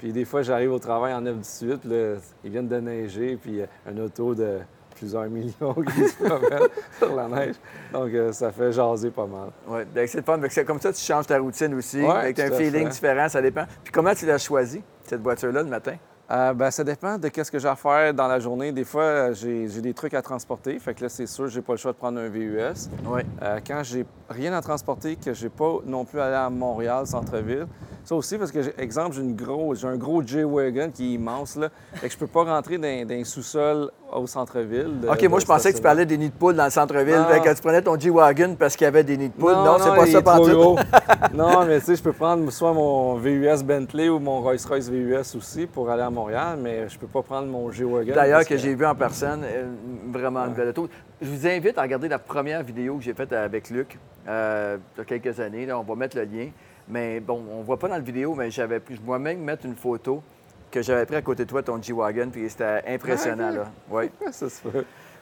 Puis 0.00 0.12
des 0.12 0.24
fois, 0.24 0.40
j'arrive 0.40 0.72
au 0.72 0.78
travail 0.78 1.12
en 1.12 1.20
918, 1.20 1.76
puis 1.80 1.90
là, 1.90 2.14
ils 2.42 2.50
viennent 2.50 2.68
de 2.68 2.80
neiger, 2.80 3.36
puis 3.36 3.60
euh, 3.60 3.66
un 3.86 3.98
auto 3.98 4.34
de 4.34 4.60
plusieurs 4.96 5.24
millions 5.28 5.74
qui 5.74 6.08
se 6.08 6.24
promène 6.24 6.68
sur 6.98 7.14
la 7.14 7.28
neige. 7.28 7.56
Donc, 7.92 8.08
euh, 8.14 8.32
ça 8.32 8.50
fait 8.50 8.72
jaser 8.72 9.10
pas 9.10 9.26
mal. 9.26 9.50
Oui, 9.68 9.80
c'est 9.94 10.14
le 10.16 10.22
fun. 10.22 10.38
Que 10.40 10.48
c'est 10.48 10.64
comme 10.64 10.80
ça, 10.80 10.90
tu 10.90 11.02
changes 11.02 11.26
ta 11.26 11.38
routine 11.38 11.74
aussi. 11.74 12.00
Ouais, 12.00 12.08
avec 12.08 12.38
un 12.38 12.50
à 12.50 12.56
feeling 12.56 12.84
fait. 12.84 12.92
différent, 12.92 13.28
ça 13.28 13.42
dépend. 13.42 13.66
Puis 13.84 13.92
comment 13.92 14.14
tu 14.14 14.24
l'as 14.24 14.38
choisi, 14.38 14.82
cette 15.04 15.20
voiture-là, 15.20 15.62
le 15.62 15.68
matin? 15.68 15.96
Euh, 16.30 16.54
ben, 16.54 16.70
ça 16.70 16.84
dépend 16.84 17.18
de 17.18 17.28
qu'est-ce 17.28 17.50
que 17.50 17.58
j'ai 17.58 17.66
à 17.66 17.74
faire 17.74 18.14
dans 18.14 18.28
la 18.28 18.38
journée. 18.38 18.70
Des 18.70 18.84
fois, 18.84 19.32
j'ai 19.32 19.66
des 19.66 19.92
trucs 19.92 20.14
à 20.14 20.22
transporter. 20.22 20.78
Fait 20.78 20.94
que 20.94 21.02
là, 21.02 21.08
c'est 21.08 21.26
sûr, 21.26 21.48
j'ai 21.48 21.60
pas 21.60 21.72
le 21.72 21.78
choix 21.78 21.92
de 21.92 21.96
prendre 21.96 22.20
un 22.20 22.28
VUS. 22.28 22.88
Oui. 23.04 23.22
Euh, 23.42 23.58
quand 23.66 23.82
j'ai 23.82 24.06
rien 24.28 24.52
à 24.52 24.60
transporter, 24.60 25.16
que 25.16 25.34
j'ai 25.34 25.48
pas 25.48 25.78
non 25.84 26.04
plus 26.04 26.20
allé 26.20 26.36
à 26.36 26.48
Montréal, 26.48 27.04
centre-ville, 27.06 27.66
Ça 28.10 28.16
aussi, 28.16 28.38
parce 28.38 28.50
que, 28.50 28.58
exemple, 28.76 29.14
j'ai, 29.14 29.22
une 29.22 29.36
gros, 29.36 29.72
j'ai 29.76 29.86
un 29.86 29.96
gros 29.96 30.20
J-Wagon 30.20 30.90
qui 30.92 31.12
est 31.12 31.14
immense, 31.14 31.54
là. 31.54 31.68
Fait 31.94 32.08
que 32.08 32.12
je 32.12 32.18
peux 32.18 32.26
pas 32.26 32.42
rentrer 32.42 32.76
dans, 32.76 33.06
dans 33.06 33.14
un 33.14 33.22
sous-sol 33.22 33.88
au 34.12 34.26
centre-ville. 34.26 34.98
de- 35.00 35.08
OK, 35.08 35.22
moi, 35.28 35.38
je 35.38 35.46
pensais 35.46 35.70
que 35.70 35.76
tu 35.76 35.82
parlais 35.84 36.04
des 36.06 36.18
nids 36.18 36.30
de 36.30 36.34
poules 36.34 36.56
dans 36.56 36.64
le 36.64 36.72
centre-ville. 36.72 37.24
Que 37.44 37.54
tu 37.54 37.62
prenais 37.62 37.82
ton 37.82 37.96
G-Wagon 37.96 38.56
parce 38.58 38.74
qu'il 38.74 38.86
y 38.86 38.88
avait 38.88 39.04
des 39.04 39.16
nids 39.16 39.28
de 39.28 39.34
poules. 39.34 39.52
Non, 39.52 39.76
c'est 39.78 40.24
pas 40.24 40.38
ça, 40.38 41.28
non, 41.34 41.64
mais 41.64 41.78
tu 41.78 41.86
sais, 41.86 41.94
je 41.94 42.02
peux 42.02 42.12
prendre 42.12 42.50
soit 42.50 42.72
mon 42.72 43.14
VUS 43.14 43.62
Bentley 43.62 44.08
ou 44.08 44.18
mon 44.18 44.40
Rolls-Royce 44.40 44.90
VUS 44.90 45.36
aussi 45.36 45.68
pour 45.68 45.88
aller 45.88 46.02
à 46.02 46.10
Montréal, 46.10 46.58
mais 46.60 46.88
je 46.88 46.98
peux 46.98 47.06
pas 47.06 47.22
prendre 47.22 47.46
mon 47.46 47.70
G-Wagon. 47.70 48.12
D'ailleurs, 48.12 48.44
que 48.44 48.56
j'ai 48.56 48.74
vu 48.74 48.86
en 48.86 48.96
personne, 48.96 49.44
euh, 49.44 49.68
vraiment 50.10 50.46
une 50.46 50.54
belle 50.54 50.70
auto. 50.70 50.88
Je 51.22 51.28
vous 51.30 51.46
invite 51.46 51.78
à 51.78 51.82
regarder 51.82 52.08
la 52.08 52.18
première 52.18 52.64
vidéo 52.64 52.96
que 52.96 53.04
j'ai 53.04 53.14
faite 53.14 53.32
avec 53.32 53.70
Luc 53.70 54.00
euh, 54.26 54.78
il 54.96 54.98
y 54.98 55.00
a 55.02 55.04
quelques 55.04 55.38
années. 55.38 55.64
Là, 55.64 55.78
on 55.78 55.84
va 55.84 55.94
mettre 55.94 56.16
le 56.16 56.24
lien. 56.24 56.48
Mais 56.88 57.20
bon, 57.20 57.42
on 57.52 57.58
ne 57.60 57.64
voit 57.64 57.78
pas 57.78 57.88
dans 57.88 57.94
la 57.94 58.00
vidéo, 58.00 58.34
mais 58.34 58.50
j'avais 58.50 58.80
pris- 58.80 58.96
je 58.96 59.12
vais 59.12 59.18
même 59.18 59.40
mettre 59.40 59.66
une 59.66 59.76
photo 59.76 60.22
que 60.70 60.82
j'avais 60.82 61.04
pris 61.06 61.16
à 61.16 61.22
côté 61.22 61.44
de 61.44 61.48
toi, 61.50 61.62
ton 61.62 61.80
G-Wagon, 61.82 62.28
puis 62.32 62.48
c'était 62.48 62.82
impressionnant. 62.86 63.48
Ah. 63.50 63.56
Là. 63.56 63.64
Oui. 63.90 64.10
Ça 64.32 64.48
se. 64.48 64.60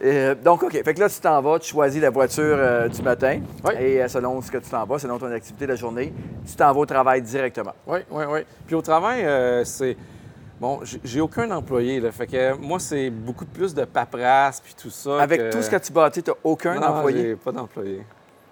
Et, 0.00 0.06
euh, 0.16 0.34
donc, 0.36 0.62
OK. 0.62 0.72
Fait 0.84 0.94
que 0.94 1.00
là, 1.00 1.08
tu 1.08 1.18
t'en 1.20 1.40
vas, 1.42 1.58
tu 1.58 1.70
choisis 1.70 2.00
la 2.00 2.10
voiture 2.10 2.42
euh, 2.44 2.86
du 2.88 3.02
matin. 3.02 3.40
Oui. 3.64 3.72
Et 3.80 4.02
euh, 4.02 4.08
selon 4.08 4.40
ce 4.40 4.50
que 4.50 4.58
tu 4.58 4.70
t'en 4.70 4.84
vas, 4.86 4.98
selon 4.98 5.18
ton 5.18 5.30
activité 5.32 5.64
de 5.66 5.70
la 5.72 5.76
journée, 5.76 6.12
tu 6.46 6.54
t'en 6.54 6.72
vas 6.72 6.80
au 6.80 6.86
travail 6.86 7.20
directement. 7.22 7.72
Oui, 7.86 7.98
oui, 8.10 8.24
oui. 8.28 8.40
Puis 8.66 8.74
au 8.76 8.82
travail, 8.82 9.26
c'est. 9.64 9.96
Bon, 10.60 10.80
j'ai- 11.04 11.20
aucun 11.20 11.48
employé, 11.52 12.00
là. 12.00 12.10
Fait 12.10 12.26
que 12.26 12.54
moi, 12.56 12.80
c'est 12.80 13.10
beaucoup 13.10 13.44
plus 13.46 13.72
de 13.74 13.84
paperasse 13.84 14.60
puis 14.60 14.74
tout 14.80 14.90
ça. 14.90 15.20
Avec 15.22 15.50
tout 15.50 15.62
ce 15.62 15.70
que 15.70 15.76
tu 15.76 15.92
bâtis, 15.92 16.20
tu 16.22 16.30
n'as 16.30 16.36
aucun 16.42 16.74
Non, 16.80 16.86
employé? 16.88 17.22
j'ai 17.22 17.36
pas 17.36 17.52
d'employé. 17.52 18.02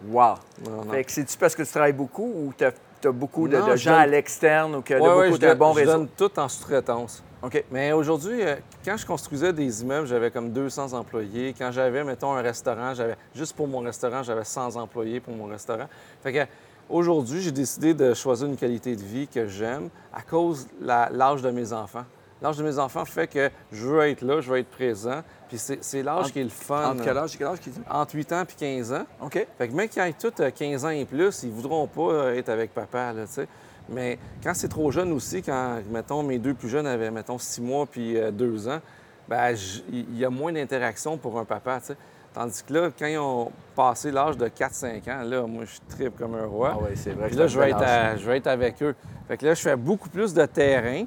Wow. 0.09 0.35
Non, 0.65 0.85
non. 0.85 0.93
Fait 0.93 1.03
que 1.05 1.11
c'est-tu 1.11 1.37
parce 1.37 1.55
que 1.57 1.63
tu 1.65 1.69
travailles 1.71 1.93
beaucoup 1.93 2.25
ou 2.25 2.53
tu 2.57 2.65
as, 2.65 2.73
beaucoup 3.05 3.49
de, 3.49 3.57
Non, 3.57 3.67
de 3.67 3.73
je 3.73 3.77
gens 3.85 3.91
donne- 3.93 4.01
à 4.01 4.07
l'externe 4.07 4.75
ou 4.77 4.83
que 4.83 4.95
Ouais, 4.95 5.01
de 5.01 5.07
beaucoup 5.31 5.43
je 5.43 5.49
de 5.49 5.55
bons 5.55 5.73
je 5.73 5.79
réseaux? 5.81 5.93
donne 5.93 6.09
tout 6.17 6.39
en 6.41 6.49
sous-traitance. 6.49 7.23
OK. 7.43 7.65
Mais 7.71 7.93
aujourd'hui, 7.93 8.43
euh, 8.43 8.57
quand 8.85 8.97
je 8.97 9.07
construisais 9.07 9.53
des 9.53 9.83
immeubles, 9.83 10.07
j'avais 10.07 10.31
comme 10.31 10.51
200 10.51 10.93
employés. 10.95 11.55
Quand 11.57 11.71
j'avais, 11.71 12.03
mettons, 12.03 12.33
un 12.35 12.43
restaurant, 12.43 12.95
j'avais 12.95 13.17
juste 13.35 13.55
pour 13.55 13.69
mon 13.69 13.81
restaurant, 13.81 14.23
j'avais 14.23 14.45
100 14.45 14.77
employés 14.77 15.21
pour 15.21 15.35
mon 15.35 15.47
restaurant. 15.47 15.87
Fait 16.23 16.33
que 16.33 16.41
aujourd'hui, 16.89 17.43
j'ai 17.43 17.53
décidé 17.53 17.95
de 17.95 18.15
choisir 18.15 18.47
une 18.49 18.57
qualité 18.57 18.97
de 18.97 19.03
vie 19.03 19.29
que 19.29 19.47
j'aime 19.47 19.89
à 20.13 20.23
cause 20.23 20.67
de 20.81 20.87
l'âge 21.17 21.43
de 21.43 21.51
mes 21.51 21.73
enfants. 21.73 22.05
L'âge 22.43 22.57
de 22.59 22.65
mes 22.65 22.79
enfants 22.79 23.05
fait 23.05 23.27
que 23.29 23.51
je 23.73 23.87
veux 23.87 24.01
être 24.09 24.23
là, 24.23 24.41
je 24.41 24.51
veux 24.51 24.59
être 24.59 24.71
présent. 24.71 25.23
Puis 25.49 25.59
c'est 25.59 26.03
l'âge 26.03 26.33
qui 26.33 26.41
est 26.41 26.45
le 26.45 26.49
fun. 26.49 26.91
Entre 26.93 27.05
quel 27.05 27.17
âge 27.17 27.35
et 27.35 27.39
quel 27.39 27.47
âge? 27.47 27.59
Entre 27.89 28.15
8 28.15 28.33
ans 28.33 28.45
puis 28.47 28.57
15 28.57 28.93
ans. 28.93 29.07
OK. 29.21 29.47
Fait 29.59 29.69
que 29.69 29.73
même 29.75 29.89
qui 29.89 29.99
aient 30.01 30.13
tous 30.13 30.33
euh, 30.41 30.51
15 30.51 30.85
ans 30.85 30.89
et 30.91 31.05
plus, 31.05 31.43
ils 31.45 31.51
voudront 31.53 31.87
pas 31.87 32.01
euh, 32.13 32.35
être 32.37 32.49
avec 32.49 32.75
papa, 32.75 33.13
là, 33.13 33.27
tu 33.27 33.33
sais. 33.35 33.49
Mais 33.89 34.19
quand 34.43 34.53
c'est 34.55 34.69
trop 34.69 34.91
jeune 34.91 35.13
aussi, 35.13 35.43
quand, 35.43 35.79
mettons, 35.91 36.23
mes 36.25 36.39
deux 36.39 36.55
plus 36.55 36.69
jeunes 36.69 36.87
avaient, 36.89 37.11
mettons, 37.13 37.39
6 37.39 37.61
mois 37.61 37.87
puis 37.87 38.17
2 38.33 38.69
ans, 38.69 38.81
ben 39.29 39.55
il 39.93 40.19
y 40.19 40.25
a 40.25 40.31
moins 40.31 40.53
d'interaction 40.53 41.17
pour 41.17 41.39
un 41.39 41.45
papa, 41.45 41.79
tu 41.81 41.87
sais. 41.89 41.97
Tandis 42.35 42.63
que 42.65 42.73
là, 42.75 42.91
quand 42.99 43.07
ils 43.07 43.17
ont 43.17 43.51
passé 43.75 44.11
l'âge 44.11 44.37
de 44.37 44.47
4-5 44.49 45.09
ans, 45.11 45.23
là, 45.25 45.47
moi, 45.47 45.65
je 45.65 45.79
tripe 45.95 46.19
comme 46.19 46.35
un 46.35 46.45
roi. 46.45 46.73
Ah 46.75 46.79
oui, 46.83 46.91
c'est 46.95 47.13
vrai. 47.13 47.29
Puis 47.29 47.37
là, 47.37 47.47
je 47.47 47.59
vais, 47.59 47.71
être 47.71 47.83
à- 47.83 48.17
je 48.17 48.27
vais 48.27 48.37
être 48.37 48.47
avec 48.49 48.83
eux. 48.83 48.95
Fait 49.27 49.39
que 49.39 49.47
là, 49.47 49.55
je 49.55 49.63
fais 49.63 49.77
beaucoup 49.77 50.11
plus 50.11 50.35
de 50.35 50.45
terrain 50.45 51.05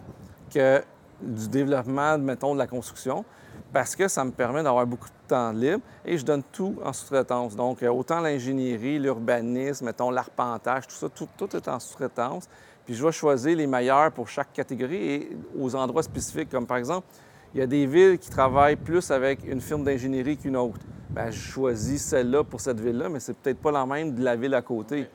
que 0.51 0.81
du 1.22 1.48
développement, 1.50 2.17
mettons, 2.17 2.53
de 2.55 2.60
la 2.60 2.65
construction, 2.65 3.24
parce 3.71 3.95
que 3.95 4.07
ça 4.07 4.23
me 4.25 4.31
permet 4.31 4.63
d'avoir 4.63 4.85
beaucoup 4.88 5.07
de 5.07 5.27
temps 5.27 5.51
libre 5.51 5.81
et 6.05 6.17
je 6.17 6.25
donne 6.25 6.43
tout 6.51 6.75
en 6.83 6.91
sous-traitance. 6.93 7.55
Donc, 7.55 7.83
euh, 7.83 7.89
autant 7.89 8.19
l'ingénierie, 8.19 8.97
l'urbanisme, 8.99 9.85
mettons, 9.85 10.09
l'arpentage, 10.09 10.88
tout 10.88 10.95
ça, 10.95 11.07
tout, 11.09 11.27
tout 11.38 11.55
est 11.55 11.67
en 11.67 11.79
sous-traitance. 11.79 12.47
Puis 12.85 12.95
je 12.95 13.05
vais 13.05 13.11
choisir 13.11 13.55
les 13.55 13.67
meilleurs 13.67 14.11
pour 14.11 14.27
chaque 14.27 14.51
catégorie 14.53 14.95
et 15.13 15.38
aux 15.59 15.75
endroits 15.75 16.01
spécifiques, 16.03 16.49
comme 16.49 16.65
par 16.65 16.77
exemple, 16.77 17.05
il 17.53 17.59
y 17.59 17.63
a 17.63 17.67
des 17.67 17.85
villes 17.85 18.17
qui 18.17 18.29
travaillent 18.29 18.75
plus 18.75 19.11
avec 19.11 19.43
une 19.47 19.61
firme 19.61 19.83
d'ingénierie 19.83 20.38
qu'une 20.38 20.57
autre. 20.57 20.79
Bien, 21.09 21.29
je 21.31 21.39
choisis 21.39 22.03
celle-là 22.03 22.43
pour 22.43 22.61
cette 22.61 22.79
ville-là, 22.79 23.09
mais 23.09 23.19
c'est 23.19 23.35
peut-être 23.35 23.59
pas 23.59 23.71
la 23.71 23.85
même 23.85 24.13
de 24.15 24.23
la 24.23 24.35
ville 24.35 24.53
à 24.53 24.61
côté. 24.61 25.07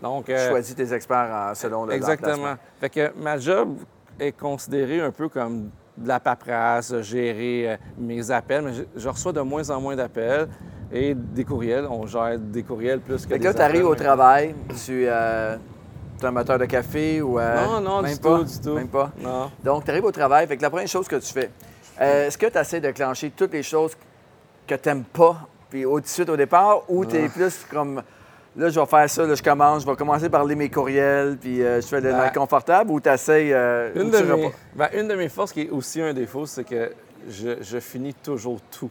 Donc, 0.00 0.26
Tu 0.26 0.32
euh, 0.32 0.48
choisis 0.50 0.74
tes 0.74 0.92
experts 0.92 1.30
en- 1.50 1.54
selon 1.54 1.84
le 1.84 1.92
Exactement. 1.94 2.54
Fait 2.80 2.90
que 2.90 3.12
ma 3.16 3.38
job 3.38 3.76
est 4.18 4.32
considérée 4.32 5.00
un 5.00 5.10
peu 5.12 5.28
comme 5.28 5.70
de 5.96 6.08
la 6.08 6.20
paperasse, 6.20 7.00
gérer 7.02 7.72
euh, 7.72 7.76
mes 7.98 8.30
appels, 8.30 8.62
mais 8.62 8.72
je, 8.72 8.82
je 8.96 9.08
reçois 9.08 9.32
de 9.32 9.40
moins 9.40 9.68
en 9.70 9.80
moins 9.80 9.94
d'appels 9.96 10.48
et 10.92 11.14
des 11.14 11.44
courriels. 11.44 11.86
On 11.90 12.06
gère 12.06 12.38
des 12.38 12.62
courriels 12.62 13.00
plus 13.00 13.24
que 13.24 13.28
Fait 13.28 13.38
que 13.38 13.42
des 13.42 13.44
là, 13.48 13.54
tu 13.54 13.60
arrives 13.60 13.86
au 13.86 13.94
travail, 13.94 14.54
tu 14.84 15.04
euh, 15.06 15.56
es 16.20 16.24
un 16.24 16.30
moteur 16.30 16.58
de 16.58 16.64
café 16.66 17.20
ou... 17.20 17.38
euh, 17.38 17.64
Non, 17.66 17.80
non, 17.80 18.02
même 18.02 18.14
du 18.14 18.20
pas? 18.20 18.38
tout, 18.38 18.44
du 18.44 18.60
tout. 18.60 18.74
Même 18.74 18.88
pas? 18.88 19.10
Non. 19.18 19.50
Donc, 19.62 19.84
tu 19.84 19.90
arrives 19.90 20.04
au 20.04 20.12
travail. 20.12 20.46
Fait 20.46 20.56
que 20.56 20.62
la 20.62 20.70
première 20.70 20.88
chose 20.88 21.06
que 21.08 21.16
tu 21.16 21.32
fais, 21.32 21.50
euh, 22.00 22.26
est-ce 22.26 22.38
que 22.38 22.46
tu 22.46 22.58
essaies 22.58 22.80
de 22.80 22.90
clencher 22.90 23.30
toutes 23.36 23.52
les 23.52 23.62
choses 23.62 23.92
que 24.66 24.74
tu 24.74 24.88
n'aimes 24.88 25.04
pas, 25.04 25.46
puis 25.68 25.84
au, 25.84 25.96
tout 25.96 26.04
de 26.04 26.06
suite 26.08 26.28
au 26.28 26.36
départ, 26.36 26.82
ou 26.88 27.04
tu 27.04 27.16
es 27.16 27.28
plus 27.28 27.66
comme, 27.70 28.02
là, 28.56 28.68
je 28.68 28.80
vais 28.80 28.86
faire 28.86 29.08
ça, 29.08 29.26
là, 29.26 29.34
je 29.34 29.42
commence, 29.42 29.82
je 29.82 29.86
vais 29.86 29.96
commencer 29.96 30.28
par 30.28 30.44
lire 30.44 30.56
mes 30.56 30.70
courriels, 30.70 31.36
puis 31.38 31.62
euh, 31.62 31.80
je 31.80 31.86
fais 31.86 32.00
le 32.00 32.12
Ben, 32.12 32.30
confortable, 32.30 32.90
ou 32.90 33.00
tu 33.00 33.08
essaies... 33.08 33.48
Une, 33.94 34.10
de 34.10 34.34
mes, 34.34 34.52
ben, 34.74 34.88
une 34.94 35.08
de 35.08 35.14
mes 35.14 35.28
forces 35.28 35.52
qui 35.52 35.62
est 35.62 35.70
aussi 35.70 36.00
un 36.00 36.12
défaut, 36.12 36.46
c'est 36.46 36.64
que 36.64 36.92
je, 37.28 37.62
je 37.62 37.80
finis 37.80 38.14
toujours 38.14 38.60
tout. 38.70 38.90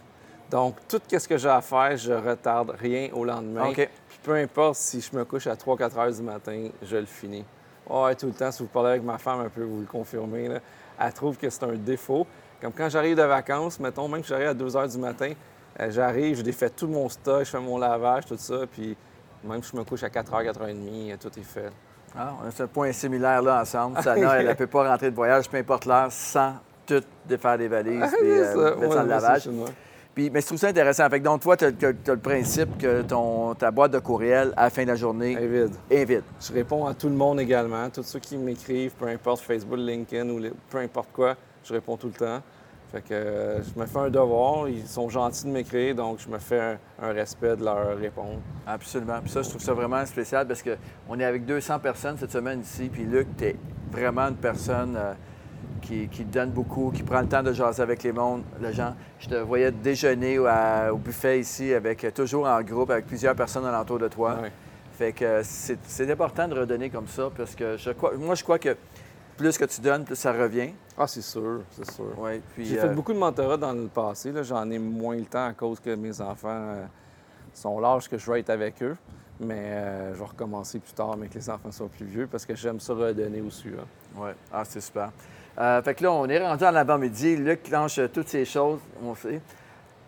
Donc, 0.52 0.76
tout 0.88 1.00
ce 1.10 1.28
que 1.28 1.38
j'ai 1.38 1.50
à 1.50 1.62
faire, 1.62 1.96
je 1.96 2.12
retarde 2.12 2.76
rien 2.78 3.10
au 3.14 3.24
lendemain. 3.24 3.70
OK. 3.70 3.90
Puis 4.10 4.20
peu 4.22 4.36
importe 4.36 4.76
si 4.76 5.00
je 5.00 5.16
me 5.16 5.24
couche 5.24 5.48
à 5.48 5.56
3-4 5.56 5.98
heures 5.98 6.12
du 6.12 6.22
matin, 6.22 6.68
je 6.84 6.98
le 6.98 7.06
finis. 7.06 7.46
Ouais, 7.90 8.16
tout 8.16 8.28
le 8.28 8.34
temps, 8.34 8.52
si 8.52 8.62
vous 8.62 8.70
parlez 8.70 8.92
avec 8.92 9.04
ma 9.04 9.18
femme 9.18 9.40
un 9.40 9.50
peu, 9.50 9.64
vous 9.64 9.80
le 9.80 9.86
confirmez, 9.86 10.50
là, 10.50 10.60
elle 11.00 11.14
trouve 11.14 11.38
que 11.38 11.50
c'est 11.50 11.64
un 11.64 11.76
défaut. 11.76 12.28
Comme 12.62 12.74
quand 12.74 12.90
j'arrive 12.90 13.16
de 13.16 13.24
vacances, 13.24 13.80
mettons, 13.80 14.08
même 14.10 14.22
que 14.22 14.28
j'arrive 14.28 14.50
à 14.50 14.54
2 14.54 14.76
heures 14.76 14.88
du 14.88 14.98
matin, 14.98 15.32
euh, 15.80 15.90
j'arrive, 15.90 16.38
je 16.38 16.42
défais 16.42 16.70
tout 16.70 16.88
mon 16.88 17.08
stock, 17.08 17.46
je 17.46 17.50
fais 17.50 17.60
mon 17.60 17.78
lavage, 17.78 18.26
tout 18.26 18.38
ça, 18.38 18.66
puis 18.70 18.98
même 19.44 19.64
si 19.64 19.72
je 19.72 19.78
me 19.78 19.84
couche 19.84 20.04
à 20.04 20.10
4 20.10 20.32
h 20.32 20.52
4h30, 20.52 21.18
tout 21.18 21.40
est 21.40 21.44
fait. 21.44 21.72
Ah, 22.18 22.34
on 22.44 22.48
a 22.48 22.52
ce 22.52 22.64
point 22.64 22.92
similaire 22.92 23.42
là 23.42 23.62
ensemble. 23.62 24.02
Sana, 24.02 24.36
elle 24.40 24.48
ne 24.48 24.54
peut 24.54 24.68
pas 24.68 24.90
rentrer 24.90 25.10
de 25.12 25.16
voyage, 25.16 25.50
peu 25.50 25.58
importe 25.58 25.86
l'heure, 25.86 26.12
sans 26.12 26.56
tout 26.86 27.02
défaire 27.26 27.58
des 27.58 27.68
valises, 27.68 28.02
puis 28.20 28.30
C'est 28.30 28.58
euh, 28.58 28.76
mettre 28.76 28.94
ça 28.94 29.04
lavage. 29.04 29.50
Puis, 30.14 30.30
mais 30.30 30.42
je 30.42 30.46
trouve 30.46 30.58
ça 30.58 30.68
intéressant. 30.68 31.10
Fait 31.10 31.20
que 31.20 31.24
donc, 31.24 31.40
toi, 31.42 31.56
tu 31.56 31.64
as, 31.66 31.72
le 31.72 32.18
principe 32.18 32.78
que 32.78 33.02
ton, 33.02 33.54
ta 33.56 33.72
boîte 33.72 33.92
de 33.92 34.00
courriel, 34.00 34.54
à 34.58 34.64
la 34.64 34.70
fin 34.70 34.84
de 34.84 34.90
la 34.90 34.96
journée, 34.96 35.34
est 35.34 35.48
vide. 35.48 35.74
est 35.90 36.04
vide. 36.04 36.24
Je 36.42 36.52
réponds 36.52 36.86
à 36.86 36.94
tout 36.94 37.08
le 37.08 37.16
monde 37.16 37.40
également. 37.40 37.90
Tous 37.90 38.04
ceux 38.04 38.20
qui 38.20 38.36
m'écrivent, 38.38 38.92
peu 38.92 39.08
importe 39.08 39.42
Facebook, 39.42 39.80
LinkedIn 39.80 40.30
ou 40.30 40.40
les- 40.40 40.52
peu 40.70 40.80
importe 40.80 41.10
quoi, 41.14 41.36
je 41.64 41.72
réponds 41.72 41.96
tout 41.96 42.08
le 42.08 42.14
temps. 42.14 42.42
Fait 42.92 43.02
que 43.02 43.14
euh, 43.14 43.64
je 43.64 43.80
me 43.80 43.86
fais 43.86 44.00
un 44.00 44.10
devoir. 44.10 44.68
Ils 44.68 44.86
sont 44.86 45.08
gentils 45.08 45.46
de 45.46 45.50
m'écrire, 45.52 45.96
donc 45.96 46.20
je 46.20 46.28
me 46.28 46.38
fais 46.40 46.60
un, 46.60 46.78
un 47.02 47.14
respect 47.14 47.56
de 47.56 47.64
leur 47.64 47.98
répondre. 47.98 48.40
Absolument. 48.68 49.20
Puis 49.22 49.30
ça, 49.32 49.42
je 49.42 49.50
trouve 49.50 49.62
ça 49.62 49.74
vraiment 49.74 50.06
spécial 50.06 50.46
parce 50.48 50.62
qu'on 50.62 51.20
est 51.20 51.24
avec 51.26 51.46
200 51.46 51.80
personnes 51.80 52.18
cette 52.18 52.32
semaine 52.32 52.62
ici. 52.62 52.90
Puis 52.92 53.04
Luc, 53.04 53.28
tu 53.38 53.46
es 53.46 53.56
vraiment 53.92 54.28
une 54.28 54.36
personne 54.36 54.96
euh, 54.98 55.14
qui, 55.82 56.10
qui 56.10 56.26
donne 56.26 56.50
beaucoup, 56.52 56.92
qui 56.94 57.04
prend 57.04 57.22
le 57.22 57.28
temps 57.28 57.44
de 57.44 57.54
jaser 57.54 57.82
avec 57.82 58.04
les, 58.04 58.12
mondes, 58.12 58.44
les 58.62 58.74
gens. 58.74 58.94
Je 59.20 59.30
te 59.30 59.36
voyais 59.36 59.72
déjeuner 59.72 60.38
au, 60.38 60.46
à- 60.48 60.92
au 60.92 60.98
buffet 60.98 61.40
ici, 61.40 61.74
avec 61.74 62.04
euh, 62.04 62.12
toujours 62.12 62.46
en 62.46 62.62
groupe, 62.62 62.90
avec 62.90 63.08
plusieurs 63.08 63.36
personnes 63.36 63.66
alentour 63.66 64.00
de 64.00 64.10
toi. 64.10 64.38
Fait 64.98 65.14
que 65.14 65.42
c'est 65.44 66.12
important 66.12 66.48
de 66.48 66.60
redonner 66.60 66.90
comme 66.90 67.08
ça 67.08 67.30
parce 67.36 67.56
que 67.56 67.78
je 67.78 67.92
crois, 67.92 68.12
moi, 68.18 68.36
je 68.36 68.44
crois 68.44 68.60
que 68.60 68.76
plus 69.42 69.58
que 69.58 69.66
tu 69.66 69.82
donnes, 69.82 70.06
plus 70.06 70.16
ça 70.16 70.32
revient. 70.32 70.70
Ah, 70.98 71.08
c'est 71.08 71.22
sûr, 71.22 71.62
c'est 71.72 71.90
sûr. 71.90 72.18
Ouais, 72.20 72.42
J'ai 72.60 72.78
euh, 72.78 72.82
fait 72.84 72.94
beaucoup 72.94 73.12
de 73.14 73.18
mentorat 73.18 73.58
dans 73.58 73.74
le 73.74 73.88
passé. 73.88 74.32
là. 74.32 74.44
J'en 74.44 74.70
ai 74.70 74.78
moins 74.78 75.16
le 75.16 75.26
temps 75.26 75.46
à 75.48 75.54
cause 75.54 75.80
que 75.80 75.96
mes 75.96 76.22
enfants 76.22 76.50
euh, 76.50 76.86
sont 77.54 77.80
l'âge 77.80 78.08
que 78.08 78.18
je 78.18 78.32
vais 78.32 78.40
être 78.42 78.52
avec 78.52 78.82
eux. 78.84 78.96
Mais 79.40 79.56
euh, 79.58 80.14
je 80.14 80.20
vais 80.20 80.26
recommencer 80.26 80.78
plus 80.78 80.94
tard, 80.94 81.18
mais 81.18 81.28
que 81.28 81.34
les 81.34 81.50
enfants 81.50 81.72
soient 81.72 81.88
plus 81.90 82.06
vieux, 82.06 82.28
parce 82.28 82.46
que 82.46 82.54
j'aime 82.56 82.80
ça 82.80 82.94
redonner 82.94 83.42
aussi. 83.42 83.70
Ouais. 84.16 84.36
Ah, 84.54 84.64
c'est 84.64 84.82
super. 84.82 85.10
Euh, 85.58 85.82
fait 85.82 85.96
que 85.96 86.04
là, 86.04 86.12
on 86.12 86.28
est 86.30 86.40
rendu 86.40 86.64
en 86.64 86.76
avant-midi. 86.76 87.36
Luc 87.38 87.64
clenche 87.64 87.98
euh, 87.98 88.08
toutes 88.08 88.28
ces 88.30 88.46
choses, 88.46 88.80
on 89.04 89.16
sait. 89.16 89.42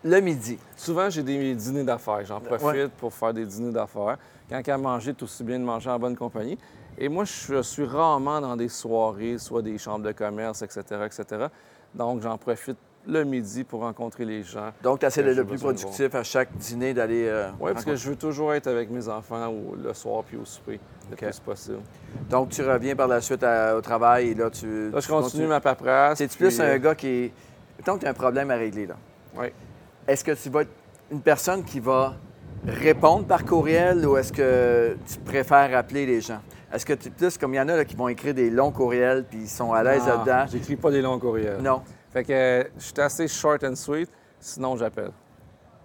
Le 0.04 0.20
midi. 0.20 0.58
Souvent, 0.76 1.10
j'ai 1.10 1.22
des 1.24 1.54
dîners 1.54 1.82
d'affaires. 1.82 2.24
J'en 2.24 2.38
profite 2.40 2.64
Ouais. 2.66 2.88
pour 2.98 3.12
faire 3.12 3.34
des 3.34 3.44
dîners 3.44 3.72
d'affaires. 3.72 4.18
Quand 4.48 4.60
il 4.60 4.66
y 4.68 4.70
a 4.70 4.74
à 4.74 4.78
manger, 4.78 5.12
c'est 5.16 5.22
aussi 5.24 5.42
bien 5.42 5.58
de 5.58 5.64
manger 5.64 5.90
en 5.90 5.98
bonne 5.98 6.14
compagnie. 6.16 6.56
Et 6.98 7.08
moi, 7.08 7.24
je 7.24 7.62
suis 7.62 7.84
rarement 7.84 8.40
dans 8.40 8.56
des 8.56 8.68
soirées, 8.68 9.38
soit 9.38 9.62
des 9.62 9.78
chambres 9.78 10.04
de 10.04 10.12
commerce, 10.12 10.62
etc., 10.62 10.82
etc. 11.06 11.46
Donc, 11.94 12.22
j'en 12.22 12.38
profite 12.38 12.76
le 13.06 13.22
midi 13.24 13.64
pour 13.64 13.80
rencontrer 13.80 14.24
les 14.24 14.42
gens. 14.42 14.70
Donc, 14.82 15.00
tu 15.00 15.06
essaies 15.06 15.22
d'être 15.22 15.36
le 15.36 15.44
plus 15.44 15.60
productif 15.60 16.14
à 16.14 16.22
chaque 16.22 16.56
dîner, 16.56 16.94
d'aller. 16.94 17.26
euh, 17.28 17.50
Oui, 17.60 17.72
parce 17.72 17.84
que 17.84 17.96
je 17.96 18.08
veux 18.10 18.16
toujours 18.16 18.54
être 18.54 18.66
avec 18.66 18.90
mes 18.90 19.08
enfants 19.08 19.52
le 19.82 19.92
soir 19.92 20.22
puis 20.24 20.36
au 20.38 20.44
souper, 20.44 20.80
le 21.10 21.16
plus 21.16 21.38
possible. 21.40 21.80
Donc, 22.30 22.48
tu 22.50 22.62
reviens 22.62 22.96
par 22.96 23.08
la 23.08 23.20
suite 23.20 23.42
à- 23.42 23.76
au 23.76 23.80
travail 23.82 24.28
et 24.30 24.34
là, 24.34 24.48
tu. 24.50 24.90
Là, 24.90 25.00
je 25.00 25.08
continue 25.08 25.22
continues. 25.30 25.46
ma 25.48 25.60
paperasse. 25.60 26.18
C'est-tu 26.18 26.36
puis, 26.38 26.46
plus 26.46 26.60
un 26.60 26.64
euh, 26.64 26.78
gars 26.78 26.94
qui 26.94 27.06
est. 27.08 27.32
Mettons 27.78 27.96
que 27.96 28.00
tu 28.00 28.06
as 28.06 28.10
un 28.10 28.14
problème 28.14 28.50
à 28.50 28.54
régler, 28.56 28.86
là. 28.86 28.94
Oui. 29.36 29.48
Est-ce 30.08 30.24
que 30.24 30.32
tu 30.32 30.48
vas 30.48 30.62
être 30.62 30.70
une 31.10 31.20
personne 31.20 31.62
qui 31.64 31.80
va 31.80 32.14
répondre 32.66 33.26
par 33.26 33.44
courriel 33.44 34.06
ou 34.06 34.16
est-ce 34.16 34.32
que 34.32 34.96
tu 35.06 35.18
préfères 35.18 35.76
appeler 35.76 36.06
les 36.06 36.20
gens? 36.22 36.40
Est-ce 36.74 36.84
que 36.84 36.92
tu 36.94 37.10
plus 37.10 37.38
comme 37.38 37.54
il 37.54 37.58
y 37.58 37.60
en 37.60 37.68
a 37.68 37.76
là, 37.76 37.84
qui 37.84 37.94
vont 37.94 38.08
écrire 38.08 38.34
des 38.34 38.50
longs 38.50 38.72
courriels 38.72 39.24
puis 39.24 39.38
ils 39.42 39.48
sont 39.48 39.72
à 39.72 39.82
l'aise 39.84 40.02
Non, 40.02 40.08
là-dedans? 40.24 40.44
J'écris 40.50 40.74
pas 40.76 40.90
des 40.90 41.00
longs 41.02 41.18
courriels. 41.20 41.60
Non. 41.62 41.82
Fait 42.12 42.24
que 42.24 42.32
euh, 42.32 42.64
je 42.76 42.82
suis 42.82 43.00
assez 43.00 43.28
short 43.28 43.62
and 43.62 43.76
sweet, 43.76 44.10
sinon 44.40 44.76
j'appelle. 44.76 45.12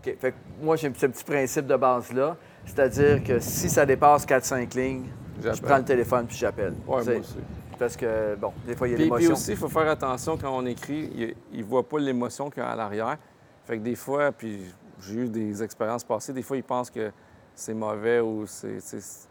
OK. 0.06 0.16
Fait 0.20 0.32
que 0.32 0.38
moi, 0.62 0.76
j'ai 0.76 0.92
ce 0.96 1.06
petit 1.06 1.24
principe 1.24 1.68
de 1.68 1.76
base-là. 1.76 2.36
C'est-à-dire 2.66 3.24
que 3.24 3.40
si 3.40 3.70
ça 3.70 3.86
dépasse 3.86 4.26
4-5 4.26 4.76
lignes, 4.76 5.06
je 5.42 5.62
prends 5.62 5.78
le 5.78 5.84
téléphone 5.86 6.26
puis 6.26 6.38
j'appelle. 6.38 6.74
Sais, 6.74 6.84
moi 6.86 7.02
aussi. 7.02 7.38
Parce 7.78 7.96
que, 7.96 8.36
bon, 8.36 8.52
des 8.68 8.76
fois, 8.76 8.88
il 8.88 8.92
y 8.92 8.94
a 8.94 8.98
Puis, 8.98 9.06
puis 9.10 9.14
l'émotion. 9.24 9.34
aussi, 9.34 9.52
il 9.52 9.58
faut 9.58 9.70
faire 9.70 9.88
attention 9.90 10.38
quand 10.38 10.56
on 10.56 10.66
écrit, 10.66 11.36
il 11.54 11.60
ne 11.60 11.64
voit 11.64 11.88
pas 11.88 12.00
l'émotion 12.00 12.50
qu'il 12.50 12.62
y 12.62 12.66
a 12.66 12.70
à 12.70 12.76
l'arrière. 12.76 13.18
Fait 13.64 13.78
que 13.78 13.84
des 13.84 13.96
fois, 13.96 14.32
puis 14.32 14.64
j'ai 15.02 15.14
eu 15.16 15.30
des 15.30 15.64
expériences 15.64 16.04
passées, 16.04 16.34
des 16.34 16.42
fois, 16.42 16.58
ils 16.58 16.64
pensent 16.64 16.90
que 16.90 17.12
c'est 17.56 17.74
mauvais 17.74 18.20
ou 18.20 18.46
c'est. 18.48 18.80
c'est- 18.82 19.30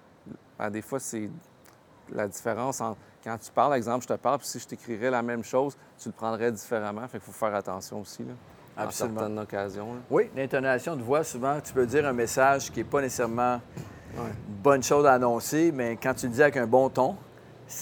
des 0.73 0.83
fois, 0.83 0.99
c'est 0.99 1.29
la 2.13 2.27
différence 2.29 2.81
entre 2.81 2.99
quand 3.25 3.37
tu 3.39 3.51
parles, 3.51 3.75
exemple, 3.75 4.05
je 4.09 4.15
te 4.15 4.19
parle, 4.19 4.39
puis 4.39 4.47
si 4.47 4.59
je 4.59 4.67
t'écrirais 4.67 5.11
la 5.11 5.23
même 5.23 5.43
chose, 5.45 5.77
tu 5.99 6.09
le 6.09 6.13
prendrais 6.15 6.51
différemment. 6.53 7.03
Fait 7.09 7.19
qu'il 7.19 7.21
faut 7.21 7.33
faire 7.33 7.55
attention 7.55 8.01
aussi, 8.01 8.23
là, 8.23 8.33
Absolument. 8.77 9.19
certaines 9.21 9.39
occasions. 9.39 9.93
là. 9.95 10.01
Oui, 10.11 10.31
l'intonation 10.37 10.97
de 10.97 11.03
voix, 11.03 11.25
souvent, 11.25 11.61
tu 11.61 11.73
peux 11.73 11.85
dire 11.85 12.07
un 12.07 12.13
message 12.13 12.71
qui 12.71 12.79
n'est 12.81 12.85
pas 12.85 13.01
nécessairement 13.01 13.61
Ouais. 14.17 14.23
une 14.49 14.55
bonne 14.63 14.83
chose 14.83 15.05
à 15.05 15.13
annoncer, 15.15 15.71
mais 15.75 15.99
quand 16.03 16.15
tu 16.15 16.27
le 16.27 16.33
dis 16.33 16.43
avec 16.43 16.57
un 16.57 16.67
bon 16.67 16.89
ton, 16.89 17.15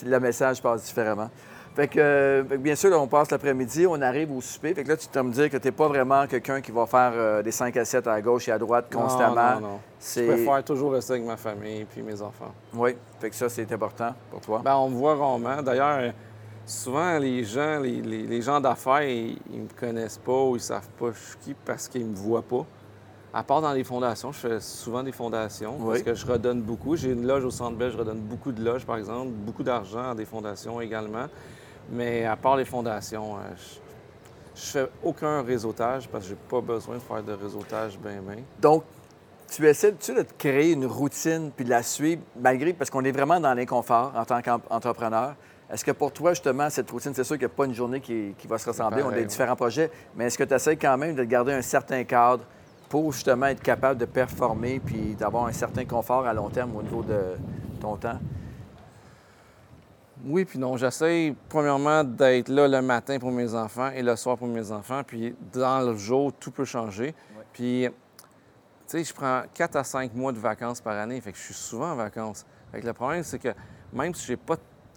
le 0.05 0.19
message 0.19 0.61
passe 0.61 0.83
différemment. 0.85 1.31
Fait 1.77 1.89
que, 1.89 2.01
euh, 2.01 2.43
fait 2.45 2.57
que 2.57 2.61
bien 2.63 2.75
sûr, 2.75 2.89
là, 2.89 2.99
on 2.99 3.07
passe 3.07 3.31
l'après-midi, 3.31 3.87
on 3.87 4.01
arrive 4.01 4.33
au 4.33 4.41
souper. 4.41 4.73
Fait 4.75 4.83
que 4.83 4.89
là, 4.89 4.97
tu 4.97 5.09
te 5.09 5.19
me 5.19 5.31
dire 5.31 5.51
que 5.51 5.59
tu 5.59 5.69
n'es 5.69 5.73
pas 5.73 5.87
vraiment 5.89 6.27
quelqu'un 6.27 6.63
qui 6.63 6.73
va 6.73 6.87
faire 6.87 7.13
euh, 7.15 7.43
des 7.43 7.51
5 7.53 7.77
à 7.77 7.85
7 7.85 8.07
à 8.07 8.19
gauche 8.23 8.49
et 8.49 8.53
à 8.53 8.59
droite 8.59 8.87
constamment. 8.93 9.35
Non, 9.57 9.61
non, 9.61 9.69
non. 9.69 9.81
Je 10.01 10.27
préfère 10.27 10.65
toujours 10.65 10.93
rester 10.93 11.13
avec 11.13 11.25
ma 11.27 11.37
famille 11.37 11.85
puis 11.85 12.03
mes 12.03 12.21
enfants. 12.23 12.53
Oui, 12.73 12.97
fait 13.21 13.29
que 13.29 13.37
ça, 13.37 13.51
c'est 13.51 13.71
important 13.71 14.15
pour 14.31 14.41
toi. 14.41 14.63
Ben, 14.65 14.75
on 14.75 14.89
me 14.89 14.95
voit 14.97 15.17
rarement. 15.17 15.61
D'ailleurs, 15.63 16.13
souvent, 16.65 17.19
les 17.19 17.45
gens, 17.45 17.79
les, 17.79 18.01
les- 18.01 18.23
les 18.27 18.41
gens 18.43 18.59
d'affaires, 18.59 19.03
ils, 19.03 19.39
ils 19.53 19.61
me 19.61 19.69
connaissent 19.79 20.19
pas 20.19 20.45
ou 20.45 20.57
ils 20.57 20.61
savent 20.63 20.89
pas 20.99 21.11
je 21.13 21.19
suis 21.29 21.37
qui 21.41 21.55
parce 21.65 21.89
qu'ils 21.89 22.07
me 22.07 22.15
voient 22.17 22.41
pas. 22.43 22.65
À 23.35 23.43
part 23.43 23.61
dans 23.61 23.73
les 23.75 23.85
fondations, 23.85 24.33
je 24.33 24.39
fais 24.39 24.61
souvent 24.61 25.03
des 25.03 25.13
fondations 25.13 25.75
Oui. 25.79 25.89
parce 25.91 26.03
que 26.03 26.15
je 26.15 26.25
redonne 26.27 26.63
beaucoup. 26.63 26.97
J'ai 26.97 27.11
une 27.13 27.27
loge 27.27 27.45
au 27.45 27.51
Centre 27.51 27.77
Bell, 27.77 27.91
je 27.93 27.99
redonne 27.99 28.21
beaucoup 28.21 28.51
de 28.51 28.65
loges, 28.65 28.87
par 28.87 28.97
exemple, 28.97 29.29
beaucoup 29.31 29.63
d'argent 29.63 30.13
à 30.13 30.15
des 30.15 30.25
fondations 30.25 30.81
également. 30.81 31.27
Mais 31.91 32.25
à 32.25 32.37
part 32.37 32.57
les 32.57 32.65
fondations, 32.65 33.37
euh, 33.37 33.41
je, 33.57 34.61
je 34.61 34.71
fais 34.71 34.89
aucun 35.03 35.43
réseautage 35.43 36.09
parce 36.09 36.25
que 36.25 36.31
j'ai 36.31 36.37
pas 36.49 36.61
besoin 36.61 36.97
de 36.97 37.01
faire 37.01 37.23
de 37.23 37.33
réseautage 37.33 37.99
bien, 37.99 38.21
bien. 38.21 38.43
Donc, 38.61 38.85
tu 39.49 39.67
essaies 39.67 39.95
tu 39.95 40.15
de 40.15 40.23
te 40.23 40.33
créer 40.37 40.73
une 40.73 40.87
routine 40.87 41.51
puis 41.55 41.65
de 41.65 41.71
la 41.71 41.83
suivre, 41.83 42.23
malgré, 42.41 42.73
parce 42.73 42.91
qu'on 42.91 43.05
est 43.05 43.13
vraiment 43.13 43.39
dans 43.39 43.55
l'inconfort 43.55 44.13
en 44.17 44.25
tant 44.25 44.43
qu'entrepreneur. 44.43 45.35
Est-ce 45.71 45.85
que 45.85 45.91
pour 45.91 46.13
toi, 46.13 46.31
justement, 46.31 46.71
cette 46.71 46.91
routine, 46.91 47.13
c'est 47.15 47.25
sûr 47.25 47.37
qu'il 47.37 47.47
n'y 47.47 47.53
a 47.53 47.57
pas 47.57 47.65
une 47.65 47.75
journée 47.75 48.01
qui, 48.01 48.35
qui 48.39 48.47
va 48.47 48.57
se 48.57 48.69
ressembler, 48.69 49.03
on 49.03 49.09
a 49.09 49.13
des 49.13 49.21
ouais. 49.21 49.25
différents 49.25 49.57
projets, 49.57 49.91
mais 50.15 50.27
est-ce 50.27 50.39
que 50.39 50.45
tu 50.45 50.55
essaies 50.55 50.77
quand 50.77 50.97
même 50.97 51.17
de 51.17 51.25
garder 51.25 51.53
un 51.53 51.63
certain 51.63 52.05
cadre 52.05 52.45
pour 52.89 53.13
justement 53.13 53.47
être 53.47 53.63
capable 53.63 53.99
de 53.99 54.05
performer 54.05 54.81
puis 54.85 55.17
d'avoir 55.17 55.47
un 55.47 55.53
certain 55.53 55.85
confort 55.85 56.25
à 56.25 56.33
long 56.33 56.49
terme 56.51 56.77
au 56.77 56.83
niveau 56.83 57.03
de 57.03 57.37
ton 57.81 57.97
temps? 57.97 58.19
Oui, 60.29 60.45
puis 60.45 60.59
non. 60.59 60.77
J'essaie, 60.77 61.35
premièrement, 61.49 62.03
d'être 62.03 62.49
là 62.49 62.67
le 62.67 62.83
matin 62.83 63.19
pour 63.19 63.31
mes 63.31 63.55
enfants 63.55 63.91
et 63.91 64.03
le 64.03 64.17
soir 64.17 64.37
pour 64.37 64.49
mes 64.49 64.73
enfants. 64.73 65.03
Puis 65.07 65.37
dans 65.53 65.81
le 65.87 65.97
jour, 65.97 66.33
tout 66.33 66.51
peut 66.51 66.65
changer. 66.65 67.15
Puis, 67.53 67.87
tu 67.89 67.93
sais, 68.87 69.05
je 69.05 69.15
prends 69.15 69.43
4 69.55 69.77
à 69.77 69.85
5 69.85 70.15
mois 70.15 70.33
de 70.33 70.39
vacances 70.39 70.81
par 70.81 70.97
année. 70.99 71.21
Fait 71.21 71.31
que 71.33 71.39
je 71.39 71.45
suis 71.45 71.55
souvent 71.55 71.93
en 71.93 71.97
vacances. 71.97 72.45
Fait 72.73 72.81
que 72.81 72.87
le 72.87 72.93
problème, 72.93 73.23
c'est 73.23 73.39
que 73.39 73.51
même 73.93 74.15
si 74.15 74.23
je 74.23 74.27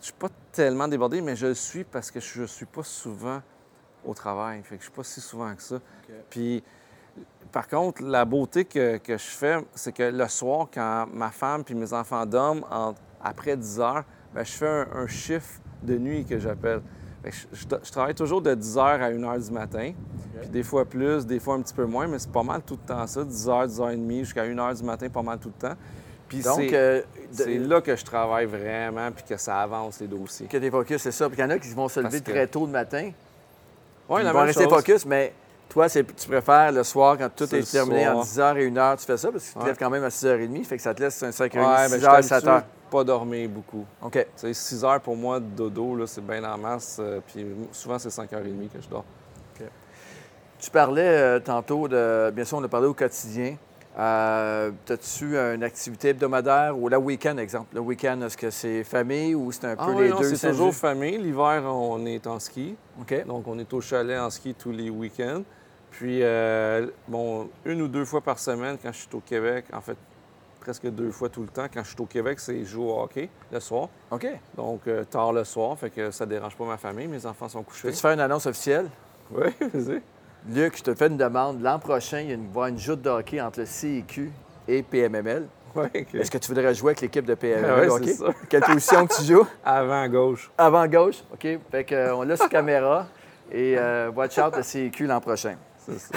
suis 0.02 0.14
pas 0.14 0.30
tellement 0.52 0.88
débordé, 0.88 1.22
mais 1.22 1.36
je 1.36 1.48
le 1.48 1.54
suis 1.54 1.84
parce 1.84 2.10
que 2.10 2.20
je 2.20 2.44
suis 2.46 2.66
pas 2.66 2.84
souvent 2.84 3.42
au 4.04 4.14
travail. 4.16 4.62
Fait 4.64 4.76
que 4.78 4.82
je 4.82 4.86
suis 4.88 4.96
pas 4.96 5.04
si 5.04 5.22
souvent 5.22 5.54
que 5.54 5.62
ça. 5.62 5.76
Puis, 6.30 6.64
par 7.52 7.68
contre, 7.68 8.02
la 8.04 8.26
beauté 8.26 8.66
que, 8.66 8.98
que 8.98 9.14
je 9.18 9.28
fais, 9.28 9.58
c'est 9.76 9.92
que 9.92 10.04
le 10.04 10.28
soir, 10.28 10.68
quand 10.74 11.08
ma 11.14 11.30
femme 11.30 11.64
puis 11.64 11.76
mes 11.76 11.94
enfants 11.94 12.26
dorment, 12.26 12.64
en- 12.72 12.96
après 13.24 13.56
10 13.58 13.80
heures, 13.80 14.04
ben, 14.34 14.44
je 14.44 14.52
fais 14.52 14.68
un, 14.68 14.88
un 14.94 15.08
chiffre 15.08 15.60
de 15.84 15.98
nuit 15.98 16.26
que 16.26 16.38
j'appelle. 16.40 16.82
Je, 17.26 17.32
je- 17.52 17.66
je 17.84 17.92
travaille 17.92 18.16
toujours 18.16 18.42
de 18.42 18.54
10 18.56 18.78
heures 18.78 19.02
à 19.02 19.06
1 19.08 19.24
heure 19.24 19.38
du 19.40 19.52
matin, 19.52 19.92
puis 20.40 20.50
des 20.50 20.64
fois 20.64 20.86
plus, 20.86 21.26
des 21.26 21.40
fois 21.40 21.56
un 21.56 21.62
petit 21.62 21.74
peu 21.74 21.86
moins, 21.86 22.08
mais 22.08 22.18
c'est 22.20 22.32
pas 22.32 22.44
mal 22.44 22.62
tout 22.62 22.80
le 22.82 22.88
temps 22.88 23.06
ça, 23.08 23.24
10 23.26 23.50
heures, 23.50 23.68
10 23.68 23.82
heures 23.82 23.90
et 23.90 23.98
demie, 23.98 24.20
jusqu'à 24.20 24.44
1 24.44 24.58
heure 24.58 24.74
du 24.74 24.84
matin, 24.84 25.10
pas 25.10 25.22
mal 25.22 25.38
tout 25.40 25.52
le 25.54 25.68
temps. 25.70 25.76
Puis 26.30 26.42
Donc, 26.42 26.58
c'est 26.60 26.70
euh, 26.76 27.02
de- 27.02 27.04
c'est 27.32 27.58
là 27.58 27.82
que 27.82 27.96
je 27.96 28.06
travaille 28.06 28.46
vraiment, 28.46 29.12
puis 29.12 29.24
que 29.28 29.36
ça 29.36 29.60
avance 29.62 30.00
les 30.00 30.08
dossiers. 30.08 30.48
que 30.48 30.58
tu 30.58 30.70
focus, 30.72 31.02
c'est 31.02 31.12
ça. 31.12 31.28
Puis 31.28 31.38
il 31.40 31.42
y 31.42 31.44
en 31.44 31.50
a 31.50 31.58
qui 31.60 31.74
vont 31.74 31.90
se 31.90 32.00
lever 32.00 32.22
que- 32.22 32.32
très 32.32 32.48
tôt 32.48 32.66
le 32.66 32.72
matin, 32.72 33.12
Oui, 34.08 34.22
ils 34.22 34.24
la 34.24 34.32
vont 34.32 34.40
même 34.40 34.48
rester 34.48 34.64
focus, 34.70 35.06
mais 35.06 35.34
toi, 35.70 35.88
tu 35.90 36.04
préfères 36.28 36.72
le 36.72 36.84
soir, 36.84 37.18
quand 37.18 37.30
tout 37.36 37.54
est 37.56 37.72
terminé 37.72 38.08
en 38.08 38.24
soir. 38.24 38.54
10h 38.56 38.58
et 38.58 38.70
1h, 38.72 38.98
tu 38.98 39.06
fais 39.06 39.18
ça? 39.18 39.32
Parce 39.32 39.44
que 39.44 39.48
tu 39.50 39.54
te 39.54 39.60
Ouais. 39.60 39.66
lèves 39.68 39.78
quand 39.78 39.90
même 39.90 40.04
à 40.04 40.10
6h30, 40.10 40.64
fait 40.66 40.76
que 40.78 40.82
ça 40.84 40.94
te 40.94 41.02
laisse 41.02 41.22
un 41.24 41.30
5h30, 41.32 41.58
Ouais, 41.60 41.90
ben, 41.90 42.00
je 42.00 42.06
6h, 42.06 42.22
suis 42.22 42.30
7h. 42.34 42.36
habitué 42.50 42.52
de 42.68 42.90
pas 42.92 43.04
dormir 43.04 43.50
beaucoup. 43.50 43.86
OK. 44.02 44.14
Tu 44.14 44.26
sais, 44.36 44.54
6 44.54 44.84
heures 44.84 45.00
pour 45.00 45.16
moi 45.16 45.40
de 45.40 45.46
dodo, 45.46 46.06
c'est 46.08 46.26
bien 46.26 46.44
en 46.44 46.58
masse. 46.58 46.98
euh, 47.00 47.20
puis 47.26 47.46
souvent, 47.72 48.00
c'est 48.00 48.10
5h30 48.10 48.70
que 48.74 48.82
je 48.82 48.90
dors. 48.90 49.06
Tu 50.62 50.70
parlais 50.72 51.08
euh, 51.08 51.40
tantôt 51.40 51.88
de. 51.88 52.32
Bien 52.36 52.44
sûr, 52.44 52.58
on 52.58 52.64
a 52.66 52.68
parlé 52.68 52.88
au 52.88 52.94
quotidien. 52.94 53.56
Euh, 54.00 54.72
As-tu 54.90 55.36
une 55.38 55.64
activité 55.64 56.10
hebdomadaire 56.10 56.78
ou 56.78 56.88
le 56.88 56.98
week-end, 56.98 57.38
exemple? 57.38 57.76
Le 57.76 57.82
week-end, 57.82 58.22
est-ce 58.22 58.38
que 58.38 58.50
c'est 58.50 58.84
famille 58.86 59.36
ou 59.36 59.52
c'est 59.52 59.66
un 59.66 59.76
peu 59.76 59.82
Ah 59.86 59.90
les 59.90 59.96
oui, 59.96 60.10
non, 60.10 60.20
deux? 60.22 60.36
c'est 60.36 60.50
toujours 60.50 60.74
famille. 60.74 61.18
L'hiver, 61.18 61.64
on 61.66 62.06
est 62.06 62.26
en 62.26 62.40
ski. 62.40 62.76
OK. 63.02 63.26
Donc, 63.26 63.46
on 63.48 63.60
est 63.60 63.72
au 63.74 63.82
chalet 63.82 64.18
en 64.18 64.30
ski 64.30 64.54
tous 64.58 64.72
les 64.72 64.90
week-ends. 64.90 65.44
Puis, 65.92 66.24
euh, 66.24 66.88
bon, 67.08 67.50
une 67.66 67.82
ou 67.82 67.88
deux 67.90 68.06
fois 68.06 68.22
par 68.22 68.40
semaine, 68.40 68.78
quand 68.82 68.92
je 68.94 69.00
suis 69.00 69.10
au 69.14 69.20
Québec, 69.20 69.66
en 69.74 69.82
fait, 69.82 69.98
presque 70.62 70.88
deux 70.88 71.12
fois 71.12 71.28
tout 71.28 71.42
le 71.42 71.48
temps, 71.50 71.66
quand 71.74 71.84
je 71.84 71.90
suis 71.90 72.00
au 72.02 72.06
Québec, 72.06 72.40
c'est 72.40 72.64
jouer 72.64 72.86
au 72.92 73.02
hockey 73.02 73.28
le 73.52 73.60
soir. 73.60 73.90
OK. 74.12 74.28
Donc, 74.56 74.82
euh, 74.88 75.04
tard 75.04 75.34
le 75.34 75.44
soir, 75.44 75.78
fait 75.78 75.90
que 75.90 76.12
ça 76.12 76.26
dérange 76.26 76.56
pas 76.56 76.66
ma 76.66 76.78
famille. 76.78 77.08
Mes 77.08 77.26
enfants 77.26 77.50
sont 77.50 77.64
couchés. 77.64 77.90
Peux-tu 77.90 78.00
faire 78.00 78.12
une 78.12 78.20
annonce 78.22 78.46
officielle? 78.46 78.88
Oui, 79.32 79.48
vas-y. 79.74 80.02
Luc, 80.48 80.78
je 80.78 80.84
te 80.84 80.96
fais 80.96 81.08
une 81.08 81.18
demande. 81.18 81.62
L'an 81.62 81.80
prochain, 81.80 82.22
il 82.22 82.32
y 82.32 82.36
va 82.36 82.42
avoir 82.50 82.68
une 82.68 82.80
joute 82.80 83.02
de 83.02 83.10
hockey 83.10 83.42
entre 83.42 83.60
le 83.60 83.66
CIQ 83.66 84.32
et 84.68 84.84
PMML. 84.84 85.48
Oui. 85.76 85.86
Est-ce 86.16 86.32
que 86.32 86.40
tu 86.40 86.48
voudrais 86.48 86.74
jouer 86.74 86.90
avec 86.90 87.02
l'équipe 87.02 87.26
de 87.26 87.36
PMML? 87.36 87.80
Ouais, 87.80 87.90
hockey? 87.90 88.08
c'est 88.08 88.26
ça. 88.26 88.34
Quelle 88.50 88.62
position 88.64 89.06
que 89.06 89.16
tu 89.16 89.22
joues? 89.22 89.48
Avant 89.64 90.08
gauche. 90.08 90.50
Avant 90.58 90.88
gauche? 90.88 91.18
OK. 91.32 91.48
Fait 91.70 91.84
que, 91.84 91.94
euh, 91.94 92.16
on 92.16 92.24
l'a 92.24 92.36
sur 92.36 92.50
caméra. 92.50 93.06
Et 93.52 93.76
euh, 93.78 94.10
watch 94.10 94.40
out 94.40 94.56
le 94.58 94.64
CIQ 94.64 95.06
l'an 95.06 95.22
prochain. 95.22 95.58
C'est 95.78 96.00
ça. 96.00 96.10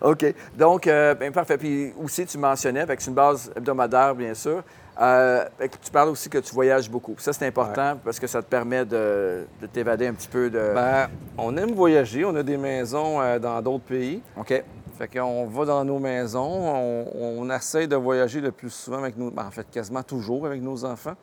OK. 0.00 0.24
Donc, 0.56 0.86
euh, 0.86 1.14
bien, 1.14 1.30
parfait. 1.30 1.58
Puis 1.58 1.92
aussi, 2.02 2.24
tu 2.24 2.38
mentionnais, 2.38 2.80
avec 2.80 3.06
une 3.06 3.12
base 3.12 3.52
hebdomadaire, 3.54 4.14
bien 4.14 4.32
sûr. 4.32 4.62
Euh, 5.00 5.44
tu 5.82 5.90
parles 5.92 6.08
aussi 6.08 6.28
que 6.28 6.38
tu 6.38 6.52
voyages 6.52 6.90
beaucoup. 6.90 7.14
Ça, 7.18 7.32
c'est 7.32 7.46
important 7.46 7.96
parce 8.04 8.18
que 8.18 8.26
ça 8.26 8.42
te 8.42 8.48
permet 8.48 8.84
de, 8.84 9.46
de 9.60 9.66
t'évader 9.66 10.08
un 10.08 10.14
petit 10.14 10.28
peu 10.28 10.50
de. 10.50 10.72
Ben, 10.74 11.08
on 11.36 11.56
aime 11.56 11.72
voyager. 11.72 12.24
On 12.24 12.34
a 12.34 12.42
des 12.42 12.56
maisons 12.56 13.20
euh, 13.20 13.38
dans 13.38 13.62
d'autres 13.62 13.84
pays. 13.84 14.20
OK. 14.36 14.64
Fait 14.98 15.06
qu'on 15.06 15.46
va 15.46 15.64
dans 15.64 15.84
nos 15.84 16.00
maisons, 16.00 16.42
on, 16.42 17.06
on 17.14 17.50
essaie 17.50 17.86
de 17.86 17.94
voyager 17.94 18.40
le 18.40 18.50
plus 18.50 18.70
souvent 18.70 18.98
avec 18.98 19.16
nos... 19.16 19.28
en 19.38 19.50
fait, 19.52 19.70
quasiment 19.70 20.02
toujours 20.02 20.44
avec 20.46 20.60
nos 20.60 20.84
enfants. 20.84 21.14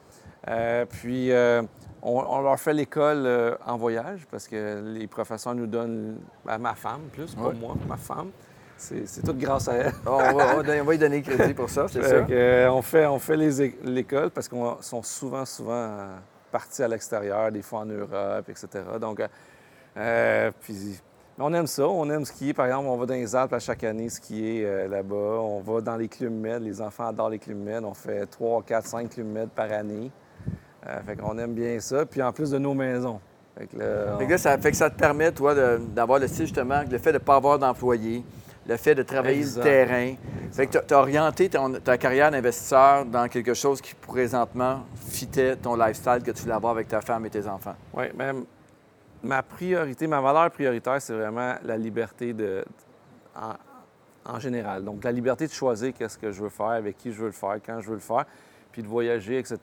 Euh, 0.48 0.86
puis, 0.86 1.30
on, 2.02 2.24
on 2.26 2.42
leur 2.42 2.58
fait 2.58 2.74
l'école 2.74 3.58
en 3.68 3.76
voyage 3.76 4.26
parce 4.32 4.48
que 4.48 4.82
les 4.94 5.08
professeurs 5.08 5.56
nous 5.56 5.68
donnent... 5.68 6.20
ben, 6.46 6.58
ma 6.58 6.74
femme, 6.76 7.02
plus, 7.12 7.36
pas 7.36 7.48
Ouais. 7.50 7.54
moi, 7.60 7.76
ma 7.86 7.98
femme. 7.98 8.30
C'est 8.78 9.24
tout 9.26 9.34
grâce 9.34 9.68
à 9.68 9.74
elle. 9.76 9.94
on, 10.06 10.18
va, 10.18 10.58
on 10.58 10.90
lui 10.90 10.98
donner 10.98 11.22
crédit 11.22 11.54
pour 11.54 11.70
ça, 11.70 11.88
c'est 11.88 12.04
ça. 12.04 12.16
euh, 12.16 12.70
on 12.70 12.82
fait, 12.82 13.06
on 13.06 13.20
l'école 13.84 14.30
parce 14.32 14.48
qu'ils 14.48 14.60
sont 14.82 15.04
souvent, 15.04 15.46
souvent 15.46 15.74
euh, 15.74 16.16
partis 16.52 16.84
à 16.84 16.88
l'extérieur, 16.88 17.52
des 17.52 17.62
fois 17.62 17.80
en 17.80 17.86
Europe, 17.86 18.50
etc. 18.50 18.84
Donc, 19.00 19.22
euh, 19.98 20.52
puis, 20.62 21.00
on 21.40 21.54
aime 21.54 21.68
ça. 21.68 21.88
On 21.88 22.10
aime 22.10 22.26
skier. 22.26 22.54
Par 22.54 22.66
exemple, 22.66 22.88
on 22.88 22.98
va 22.98 23.06
dans 23.06 23.14
les 23.14 23.36
Alpes 23.36 23.54
à 23.54 23.60
chaque 23.60 23.84
année 23.84 24.10
skier 24.10 24.64
euh, 24.66 24.88
là-bas. 24.88 25.16
On 25.16 25.62
va 25.62 25.82
dans 25.82 25.96
les 25.96 26.08
clubs 26.08 26.34
med. 26.34 26.62
Les 26.62 26.82
enfants 26.82 27.08
adorent 27.08 27.30
les 27.30 27.40
clubs 27.40 27.58
med. 27.58 27.84
On 27.84 27.94
fait 27.94 28.26
3, 28.26 28.64
4, 28.64 28.86
5 28.86 29.10
clubs 29.10 29.28
med 29.28 29.50
par 29.50 29.72
année. 29.72 30.12
Fait 31.06 31.16
qu'on 31.16 31.36
aime 31.40 31.54
bien 31.54 31.80
ça. 31.80 32.06
Puis 32.06 32.22
en 32.22 32.32
plus 32.32 32.52
de 32.52 32.60
nos 32.60 32.76
maisons. 32.76 33.20
Fait 33.58 33.66
que 33.66 33.78
là, 33.78 34.18
Fait 34.20 34.26
que 34.26 34.32
là, 34.32 34.38
ça 34.38 34.58
fait 34.58 34.70
que 34.70 34.78
ça 34.78 34.90
te 34.90 34.98
permet, 35.00 35.32
toi, 35.32 35.56
d'avoir 35.80 36.20
le 36.20 36.28
style, 36.28 36.46
justement, 36.46 36.84
le 36.90 36.98
fait 37.00 37.12
de 37.12 37.18
ne 37.18 37.24
pas 37.24 37.38
avoir 37.38 37.58
d'employés, 37.58 38.24
le 38.68 38.78
fait 38.78 38.96
de 38.96 39.04
travailler 39.04 39.40
Exact. 39.40 39.64
le 39.64 39.70
terrain. 39.70 40.16
Fait 40.52 40.68
que 40.68 40.78
tu 40.80 40.94
as 40.94 40.98
orienté 41.00 41.50
ton- 41.50 41.74
ta 41.74 41.98
carrière 41.98 42.32
d'investisseur 42.32 43.06
dans 43.06 43.28
quelque 43.28 43.54
chose 43.54 43.82
qui, 43.82 43.94
présentement, 43.94 44.82
fitait 45.10 45.56
ton 45.56 45.76
lifestyle 45.76 46.22
que 46.24 46.32
tu 46.32 46.42
voulais 46.44 46.54
avoir 46.56 46.72
avec 46.74 46.88
ta 46.88 47.02
femme 47.02 47.26
et 47.26 47.30
tes 47.30 47.46
enfants. 47.48 47.76
Oui, 47.94 48.06
même 48.16 48.46
ma 49.24 49.44
priorité, 49.44 50.08
ma 50.08 50.22
valeur 50.22 50.50
prioritaire, 50.52 51.02
c'est 51.02 51.14
vraiment 51.14 51.56
la 51.64 51.78
liberté 51.78 52.34
de, 52.34 52.64
en, 53.36 53.54
en 54.34 54.40
général. 54.40 54.84
Donc, 54.84 55.04
la 55.04 55.12
liberté 55.12 55.46
de 55.48 55.52
choisir 55.52 55.94
qu'est-ce 55.94 56.18
que 56.18 56.32
je 56.32 56.42
veux 56.44 56.50
faire, 56.50 56.68
avec 56.68 56.98
qui 56.98 57.12
je 57.12 57.20
veux 57.20 57.28
le 57.28 57.32
faire, 57.32 57.58
quand 57.66 57.80
je 57.82 57.88
veux 57.90 57.96
le 57.96 58.00
faire. 58.00 58.26
puis 58.72 58.82
de 58.84 58.88
voyager, 58.88 59.38
etc. 59.40 59.58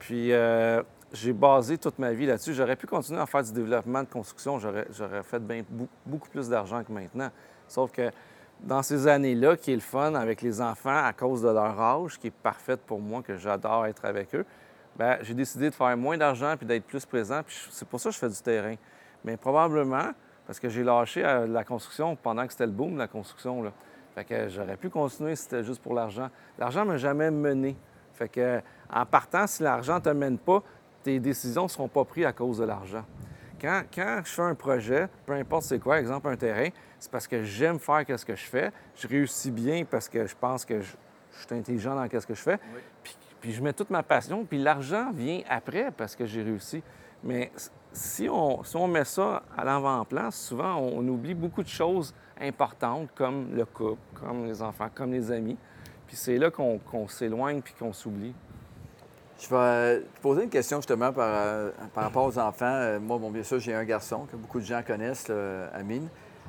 Puis 0.00 0.32
euh, 0.32 0.82
j'ai 1.12 1.32
basé 1.32 1.78
toute 1.78 1.96
ma 2.00 2.12
vie 2.12 2.26
là-dessus. 2.26 2.54
J'aurais 2.54 2.74
pu 2.74 2.88
continuer 2.88 3.20
à 3.20 3.26
faire 3.26 3.44
du 3.44 3.52
développement 3.52 4.02
de 4.02 4.08
construction, 4.08 4.58
j'aurais 4.58 5.22
fait 5.22 5.40
beaucoup 6.04 6.28
plus 6.28 6.48
d'argent 6.48 6.82
que 6.82 6.90
maintenant. 6.90 7.30
Sauf 7.72 7.90
que 7.90 8.10
dans 8.60 8.82
ces 8.82 9.06
années-là, 9.06 9.56
qui 9.56 9.72
est 9.72 9.76
le 9.76 9.80
fun 9.80 10.14
avec 10.14 10.42
les 10.42 10.60
enfants 10.60 11.04
à 11.04 11.14
cause 11.14 11.40
de 11.40 11.48
leur 11.48 11.80
âge, 11.80 12.18
qui 12.18 12.26
est 12.26 12.30
parfaite 12.42 12.80
pour 12.80 13.00
moi, 13.00 13.22
que 13.22 13.36
j'adore 13.38 13.86
être 13.86 14.04
avec 14.04 14.34
eux, 14.34 14.44
bien, 14.98 15.16
j'ai 15.22 15.32
décidé 15.32 15.70
de 15.70 15.74
faire 15.74 15.96
moins 15.96 16.18
d'argent 16.18 16.54
puis 16.58 16.66
d'être 16.66 16.84
plus 16.84 17.06
présent. 17.06 17.40
Puis 17.42 17.66
c'est 17.70 17.88
pour 17.88 17.98
ça 17.98 18.10
que 18.10 18.14
je 18.14 18.18
fais 18.20 18.28
du 18.28 18.42
terrain. 18.42 18.74
Mais 19.24 19.38
probablement 19.38 20.10
parce 20.46 20.60
que 20.60 20.68
j'ai 20.68 20.84
lâché 20.84 21.24
euh, 21.24 21.46
la 21.46 21.64
construction 21.64 22.14
pendant 22.14 22.44
que 22.46 22.52
c'était 22.52 22.66
le 22.66 22.72
boom, 22.72 22.98
la 22.98 23.08
construction. 23.08 23.72
Fait 24.14 24.24
que 24.24 24.50
j'aurais 24.50 24.76
pu 24.76 24.90
continuer 24.90 25.34
si 25.34 25.44
c'était 25.44 25.64
juste 25.64 25.80
pour 25.80 25.94
l'argent. 25.94 26.28
L'argent 26.58 26.84
m'a 26.84 26.98
jamais 26.98 27.30
mené. 27.30 27.74
Fait 28.12 28.28
que 28.28 28.60
en 28.92 29.06
partant, 29.06 29.46
si 29.46 29.62
l'argent 29.62 29.94
ne 29.94 30.00
te 30.00 30.10
mène 30.10 30.36
pas, 30.36 30.62
tes 31.02 31.18
décisions 31.18 31.62
ne 31.62 31.68
seront 31.68 31.88
pas 31.88 32.04
prises 32.04 32.26
à 32.26 32.34
cause 32.34 32.58
de 32.58 32.64
l'argent. 32.64 33.04
Quand, 33.62 33.84
quand, 33.94 34.22
je 34.24 34.30
fais 34.30 34.42
un 34.42 34.56
projet, 34.56 35.06
peu 35.24 35.34
importe 35.34 35.62
c'est 35.62 35.78
quoi, 35.78 36.00
exemple 36.00 36.26
un 36.26 36.36
terrain, 36.36 36.68
c'est 36.98 37.10
parce 37.10 37.28
que 37.28 37.44
j'aime 37.44 37.78
faire 37.78 38.04
ce 38.18 38.24
que 38.24 38.34
je 38.34 38.44
fais. 38.44 38.72
Je 38.96 39.06
réussis 39.06 39.52
bien 39.52 39.84
parce 39.84 40.08
que 40.08 40.26
je 40.26 40.34
pense 40.34 40.64
que 40.64 40.80
je, 40.80 40.90
suis 41.30 41.54
intelligent 41.56 41.94
dans 41.94 42.20
ce 42.20 42.26
que 42.26 42.34
je 42.34 42.42
fais. 42.42 42.58
Puis, 43.40 43.52
je 43.52 43.62
mets 43.62 43.72
toute 43.72 43.90
ma 43.90 44.02
passion. 44.02 44.44
Puis 44.44 44.58
l'argent 44.58 45.12
vient 45.12 45.42
après 45.48 45.92
parce 45.96 46.16
que 46.16 46.26
j'ai 46.26 46.42
réussi. 46.42 46.82
Mais 47.22 47.52
si 47.92 48.28
on, 48.28 48.64
si 48.64 48.76
on 48.76 48.88
met 48.88 49.04
ça 49.04 49.44
à 49.56 49.64
l'avant-plan, 49.64 50.32
souvent 50.32 50.76
on, 50.78 51.06
oublie 51.06 51.34
beaucoup 51.34 51.62
de 51.62 51.68
choses 51.68 52.12
importantes 52.40 53.10
comme 53.14 53.54
le 53.54 53.64
couple, 53.64 54.00
comme 54.14 54.44
les 54.46 54.60
enfants, 54.60 54.88
comme 54.92 55.12
les 55.12 55.30
amis. 55.30 55.56
Puis 56.08 56.16
c'est 56.16 56.36
là 56.36 56.50
qu'on 56.50 57.06
s'éloigne 57.06 57.62
puis 57.62 57.74
qu'on 57.78 57.92
s'oublie. 57.92 58.34
Je 59.42 59.48
vais 59.48 60.00
te 60.00 60.20
poser 60.20 60.44
une 60.44 60.50
question 60.50 60.78
justement 60.78 61.12
par, 61.12 61.28
euh, 61.28 61.70
par 61.92 62.04
rapport 62.04 62.26
aux 62.26 62.38
enfants. 62.38 62.64
Euh, 62.64 63.00
moi, 63.00 63.18
bon, 63.18 63.30
bien 63.30 63.42
sûr, 63.42 63.58
j'ai 63.58 63.74
un 63.74 63.84
garçon 63.84 64.26
que 64.30 64.36
beaucoup 64.36 64.60
de 64.60 64.64
gens 64.64 64.82
connaissent, 64.86 65.30
Amine. 65.74 66.08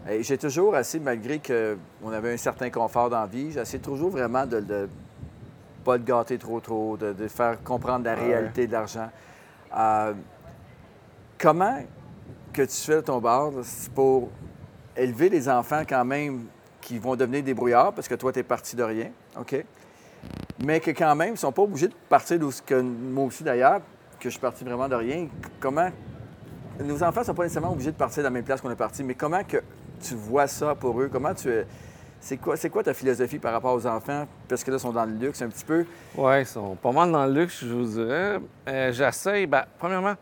Et 0.10 0.22
j'ai 0.22 0.38
toujours 0.38 0.76
assez, 0.76 1.00
malgré 1.00 1.40
qu'on 1.40 2.12
avait 2.12 2.34
un 2.34 2.38
certain 2.38 2.70
confort 2.70 3.10
dans 3.10 3.22
la 3.22 3.26
vie, 3.26 3.52
j'essaie 3.52 3.80
toujours 3.80 4.10
vraiment 4.10 4.46
de 4.46 4.60
ne 4.60 4.88
pas 5.84 5.98
le 5.98 6.04
gâter 6.04 6.38
trop 6.38 6.60
trop, 6.60 6.98
de, 6.98 7.28
faire 7.28 7.62
comprendre 7.64 8.06
la 8.06 8.16
réalité 8.16 8.68
de 8.68 8.74
l'argent. 8.74 9.10
Euh, 9.78 10.14
comment 11.38 11.80
que 12.52 12.64
tu 12.64 12.76
fais 12.76 13.02
ton 13.02 13.20
bar 13.20 13.52
pour 13.96 14.30
élever 14.96 15.30
les 15.30 15.48
enfants 15.50 15.84
quand 15.88 16.06
même 16.06 16.46
qui 16.82 17.00
vont 17.00 17.16
devenir 17.16 17.44
des 17.44 17.54
brouillards, 17.54 17.94
parce 17.94 18.08
que 18.08 18.16
toi, 18.16 18.34
tu 18.34 18.40
es 18.40 18.44
parti 18.44 18.76
de 18.76 18.84
rien, 18.84 19.10
OK? 19.40 19.64
Mais 20.64 20.80
que 20.80 20.92
quand 20.92 21.16
même, 21.16 21.30
ils 21.30 21.34
ne 21.34 21.38
sont 21.38 21.52
pas 21.52 21.62
obligés 21.62 21.90
de 21.90 21.94
partir 22.10 22.40
d'où 22.40 22.50
que 22.66 22.80
moi 22.82 23.26
aussi 23.26 23.44
d'ailleurs, 23.44 23.82
que 24.20 24.30
je 24.30 24.30
suis 24.30 24.40
parti 24.40 24.64
vraiment 24.64 24.88
de 24.88 24.96
rien. 24.96 25.28
Comment. 25.60 25.90
Nos 26.80 27.04
enfants 27.04 27.20
ne 27.20 27.26
sont 27.26 27.34
pas 27.34 27.44
nécessairement 27.44 27.74
obligés 27.74 27.92
de 27.92 27.98
partir 27.98 28.24
de 28.24 28.28
la 28.28 28.30
même 28.30 28.44
place 28.44 28.62
qu'on 28.62 28.72
est 28.72 28.76
parti, 28.76 29.04
mais 29.04 29.14
comment 29.14 29.44
que 29.44 29.58
tu 30.02 30.16
vois 30.16 30.48
ça 30.48 30.74
pour 30.74 31.00
eux? 31.02 31.10
Comment 31.12 31.34
tu. 31.34 31.50
C'est 32.20 32.38
quoi, 32.38 32.56
c'est 32.56 32.70
quoi 32.70 32.82
ta 32.84 32.94
philosophie 32.94 33.38
par 33.38 33.52
rapport 33.52 33.74
aux 33.74 33.86
enfants? 33.86 34.26
Parce 34.48 34.64
que 34.64 34.72
là, 34.72 34.78
ils 34.78 34.80
sont 34.80 34.94
dans 34.94 35.04
le 35.04 35.12
luxe 35.12 35.42
un 35.42 35.50
petit 35.50 35.66
peu. 35.66 35.86
Oui, 36.16 36.40
ils 36.40 36.46
sont 36.46 36.76
pas 36.76 36.94
mal 36.94 37.12
dans 37.12 37.26
le 37.26 37.34
luxe, 37.42 37.66
je 37.66 37.74
vous 37.74 37.84
dirais. 37.84 38.40
Euh, 38.70 38.92
j'essaie. 38.94 39.46
Bien, 39.46 39.66
premièrement, 39.78 40.14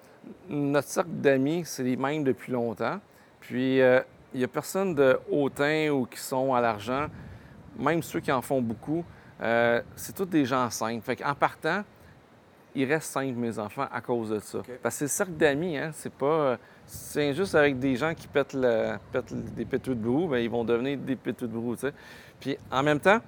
notre 0.49 0.88
cercle 0.88 1.12
d'amis, 1.12 1.62
c'est 1.65 1.84
les 1.84 1.95
mêmes 1.95 2.23
depuis 2.23 2.51
longtemps. 2.51 2.99
Puis, 3.39 3.75
il 3.75 3.82
euh, 3.82 4.01
n'y 4.34 4.43
a 4.43 4.47
personne 4.47 4.95
de 4.95 5.19
hautain 5.30 5.89
ou 5.89 6.08
qui 6.08 6.19
sont 6.19 6.56
à 6.56 6.60
l'argent, 6.60 7.06
même 7.77 8.01
ceux 8.01 8.19
qui 8.19 8.32
en 8.32 8.41
font 8.41 8.63
beaucoup. 8.63 9.06
Euh, 9.41 9.82
c'est 9.95 10.15
tous 10.15 10.25
des 10.25 10.45
gens 10.45 10.69
simples. 10.69 11.01
Fait 11.01 11.23
en 11.23 11.34
partant, 11.34 11.84
il 12.75 12.91
reste 12.91 13.12
simples, 13.12 13.38
mes 13.38 13.58
enfants, 13.60 13.88
à 13.91 14.01
cause 14.01 14.30
de 14.30 14.39
ça. 14.39 14.60
Parce 14.82 14.95
que 14.95 14.99
c'est 14.99 15.06
le 15.06 15.10
cercle 15.10 15.34
d'amis, 15.34 15.77
hein? 15.77 15.91
C'est 15.93 16.13
pas. 16.13 16.58
C'est 16.86 17.34
juste 17.34 17.56
avec 17.56 17.80
des 17.80 17.95
gens 17.95 18.13
qui 18.13 18.27
pètent, 18.27 18.56
des 18.56 19.65
péteux 19.65 19.95
de 19.95 20.01
brou, 20.01 20.27
bien, 20.27 20.39
ils 20.39 20.49
vont 20.49 20.65
devenir 20.65 20.97
des 20.97 21.15
péteux 21.15 21.47
de 21.47 21.54
brou, 21.54 21.75
tu 21.75 21.82
sais. 21.82 21.93
Puis 22.39 22.58
en 22.69 22.84
même 22.84 22.99
temps, 22.99 23.19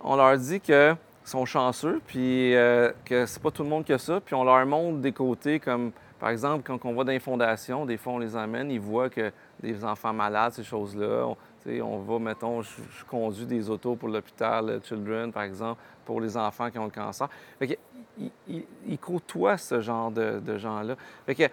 on 0.00 0.16
leur 0.16 0.36
dit 0.36 0.60
qu'ils 0.60 0.96
sont 1.24 1.46
chanceux, 1.46 2.00
puis 2.06 2.54
euh, 2.54 2.92
que 3.06 3.24
c'est 3.24 3.42
pas 3.42 3.50
tout 3.50 3.62
le 3.62 3.70
monde 3.70 3.86
que 3.86 3.96
ça, 3.96 4.20
puis 4.20 4.34
on 4.34 4.44
leur 4.44 4.66
montre 4.66 4.98
des 4.98 5.12
côtés 5.12 5.60
comme, 5.60 5.92
par 6.20 6.28
exemple, 6.28 6.62
quand 6.66 6.84
on 6.84 6.94
va 6.94 7.04
dans 7.04 7.12
les 7.12 7.18
fondations, 7.18 7.86
des 7.86 7.96
fois 7.96 8.14
on 8.14 8.18
les 8.18 8.36
amène, 8.36 8.70
ils 8.70 8.80
voient 8.80 9.08
que 9.08 9.32
des 9.62 9.82
enfants 9.82 10.12
malades, 10.12 10.52
ces 10.52 10.64
choses-là 10.64 11.34
on 11.82 11.98
va, 11.98 12.18
mettons, 12.18 12.62
je, 12.62 13.04
conduis 13.08 13.46
des 13.46 13.68
autos 13.68 13.96
pour 13.96 14.08
l'hôpital 14.08 14.68
euh, 14.68 14.80
Children, 14.82 15.32
par 15.32 15.42
exemple, 15.42 15.80
pour 16.04 16.20
les 16.20 16.36
enfants 16.36 16.70
qui 16.70 16.78
ont 16.78 16.84
le 16.84 16.90
cancer. 16.90 17.28
Fait 17.58 17.78
ils, 18.48 18.98
côtoient 18.98 19.58
ce 19.58 19.80
genre 19.80 20.10
de, 20.10 20.58
gens-là. 20.58 20.96
Fait 21.26 21.34
que 21.34 21.44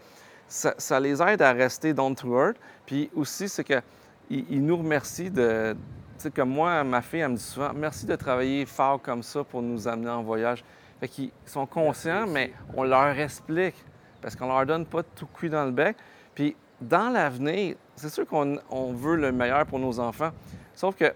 ça, 0.48 1.00
les 1.00 1.22
aide 1.22 1.42
à 1.42 1.52
rester 1.52 1.94
down 1.94 2.16
to 2.16 2.38
earth. 2.38 2.58
Puis 2.86 3.10
aussi, 3.16 3.50
c'est 3.50 3.64
qu'ils 3.64 3.82
ils 4.30 4.64
nous 4.64 4.78
remercient 4.78 5.32
de. 5.32 5.76
Tu 6.18 6.24
sais, 6.24 6.32
comme 6.32 6.50
moi, 6.50 6.84
ma 6.84 7.02
fille, 7.02 7.22
elle 7.22 7.32
me 7.32 7.36
dit 7.36 7.44
souvent 7.44 7.72
merci 7.74 8.06
de 8.06 8.16
travailler 8.16 8.66
fort 8.66 9.02
comme 9.02 9.24
ça 9.24 9.44
pour 9.44 9.62
nous 9.62 9.88
amener 9.88 10.10
en 10.10 10.24
voyage. 10.24 10.64
Fait 11.00 11.08
qu'ils 11.08 11.32
sont 11.46 11.66
conscients, 11.66 12.28
mais 12.28 12.54
on 12.76 12.84
leur 12.84 13.18
explique 13.20 13.76
parce 14.22 14.36
qu'on 14.36 14.48
leur 14.48 14.66
donne 14.66 14.86
pas 14.86 15.04
tout 15.04 15.26
cuit 15.26 15.50
dans 15.50 15.66
le 15.66 15.72
bec. 15.72 15.98
Puis 16.34 16.56
dans 16.82 17.10
l'avenir, 17.10 17.76
c'est 17.96 18.10
sûr 18.10 18.28
qu'on 18.28 18.94
veut 18.94 19.16
le 19.16 19.32
meilleur 19.32 19.66
pour 19.66 19.80
nos 19.80 20.00
enfants. 20.00 20.32
Sauf 20.76 20.96
que, 20.96 21.14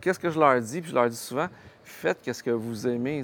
qu'est-ce 0.00 0.18
que 0.18 0.30
je 0.30 0.38
leur 0.38 0.60
dis? 0.60 0.80
Puis 0.80 0.90
je 0.90 0.94
leur 0.94 1.08
dis 1.08 1.16
souvent, 1.16 1.48
faites 1.84 2.32
ce 2.32 2.42
que 2.42 2.50
vous 2.50 2.86
aimez. 2.86 3.22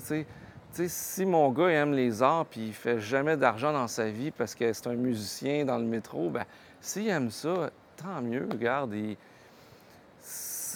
si 0.72 1.26
mon 1.26 1.50
gars 1.50 1.68
aime 1.68 1.92
les 1.92 2.22
arts 2.22 2.46
puis 2.46 2.68
il 2.68 2.74
fait 2.74 3.00
jamais 3.00 3.36
d'argent 3.36 3.72
dans 3.72 3.88
sa 3.88 4.08
vie 4.08 4.30
parce 4.30 4.54
que 4.54 4.72
c'est 4.72 4.86
un 4.86 4.94
musicien 4.94 5.64
dans 5.64 5.78
le 5.78 5.84
métro, 5.84 6.30
ben 6.30 6.44
s'il 6.80 7.08
aime 7.08 7.30
ça, 7.30 7.70
tant 7.96 8.20
mieux, 8.22 8.48
regarde. 8.50 8.94
Il... 8.94 9.16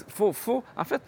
Faut, 0.09 0.33
faut... 0.33 0.62
En 0.76 0.85
fait, 0.85 1.00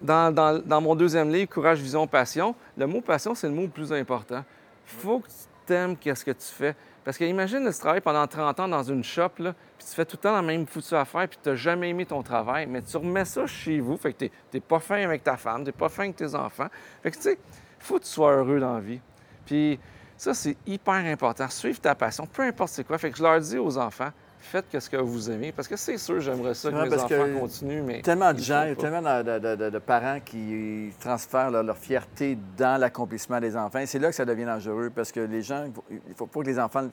dans, 0.00 0.34
dans, 0.34 0.80
mon 0.80 0.94
deuxième 0.94 1.32
livre, 1.32 1.50
Courage, 1.50 1.80
Vision, 1.80 2.06
Passion, 2.06 2.54
le 2.76 2.86
mot 2.86 3.00
passion, 3.00 3.34
c'est 3.34 3.48
le 3.48 3.54
mot 3.54 3.62
le 3.62 3.68
plus 3.68 3.92
important. 3.92 4.44
faut 4.84 5.20
que 5.20 5.28
tu 5.28 5.34
t'aimes 5.66 5.96
qu'est-ce 5.96 6.24
que 6.24 6.30
tu 6.30 6.46
fais. 6.46 6.76
Parce 7.04 7.18
que 7.18 7.24
imagine 7.24 7.70
tu 7.70 7.78
travailles 7.78 8.00
pendant 8.00 8.26
30 8.26 8.60
ans 8.60 8.68
dans 8.68 8.82
une 8.82 9.04
shop, 9.04 9.30
là, 9.38 9.54
puis 9.76 9.86
tu 9.86 9.94
fais 9.94 10.04
tout 10.04 10.16
le 10.16 10.22
temps 10.22 10.32
la 10.32 10.42
même 10.42 10.66
foutue 10.66 10.94
affaire, 10.94 11.28
puis 11.28 11.38
tu 11.42 11.50
n'as 11.50 11.54
jamais 11.54 11.90
aimé 11.90 12.06
ton 12.06 12.22
travail, 12.22 12.66
mais 12.66 12.80
tu 12.80 12.96
remets 12.96 13.26
ça 13.26 13.46
chez 13.46 13.78
vous, 13.80 13.96
fait 13.96 14.14
que 14.14 14.24
tu 14.24 14.30
n'es 14.54 14.60
pas 14.60 14.78
fin 14.78 15.02
avec 15.02 15.22
ta 15.22 15.36
femme, 15.36 15.60
tu 15.60 15.66
n'es 15.66 15.72
pas 15.72 15.90
fin 15.90 16.04
avec 16.04 16.16
tes 16.16 16.34
enfants. 16.34 16.68
Fait 17.02 17.10
que 17.10 17.16
tu 17.16 17.22
sais, 17.22 17.38
faut 17.78 17.98
que 17.98 18.04
tu 18.04 18.10
sois 18.10 18.32
heureux 18.32 18.58
dans 18.58 18.74
la 18.74 18.80
vie. 18.80 19.00
Puis 19.44 19.78
ça, 20.16 20.32
c'est 20.32 20.56
hyper 20.66 20.94
important. 20.94 21.48
Suivre 21.48 21.80
ta 21.80 21.94
passion, 21.94 22.26
peu 22.26 22.42
importe 22.42 22.70
c'est 22.70 22.84
quoi. 22.84 22.96
Fait 22.96 23.10
que 23.10 23.18
je 23.18 23.22
leur 23.22 23.38
dis 23.38 23.58
aux 23.58 23.76
enfants, 23.76 24.10
faites 24.44 24.78
ce 24.78 24.90
que 24.90 24.96
vous 24.96 25.30
aimez. 25.30 25.52
Parce 25.52 25.68
que 25.68 25.76
c'est 25.76 25.98
sûr, 25.98 26.20
j'aimerais 26.20 26.54
ça 26.54 26.70
que 26.70 26.76
mes 26.76 26.94
enfants 26.94 27.40
continuent, 27.40 27.82
mais... 27.82 28.02
Tellement 28.02 28.32
de 28.32 28.38
gens, 28.38 28.62
il 28.64 28.70
y 28.70 28.72
a 28.72 28.76
tellement 28.76 29.02
de, 29.02 29.78
parents 29.78 30.20
qui 30.24 30.90
transfèrent 31.00 31.50
leur, 31.50 31.76
fierté 31.76 32.38
dans 32.56 32.80
l'accomplissement 32.80 33.40
des 33.40 33.56
enfants. 33.56 33.82
c'est 33.86 33.98
là 33.98 34.08
que 34.08 34.14
ça 34.14 34.24
devient 34.24 34.44
dangereux, 34.44 34.90
parce 34.94 35.10
que 35.10 35.20
les 35.20 35.42
gens, 35.42 35.66
il 35.90 36.14
faut 36.14 36.26
pas 36.26 36.40
que 36.40 36.46
les 36.46 36.58
enfants... 36.58 36.88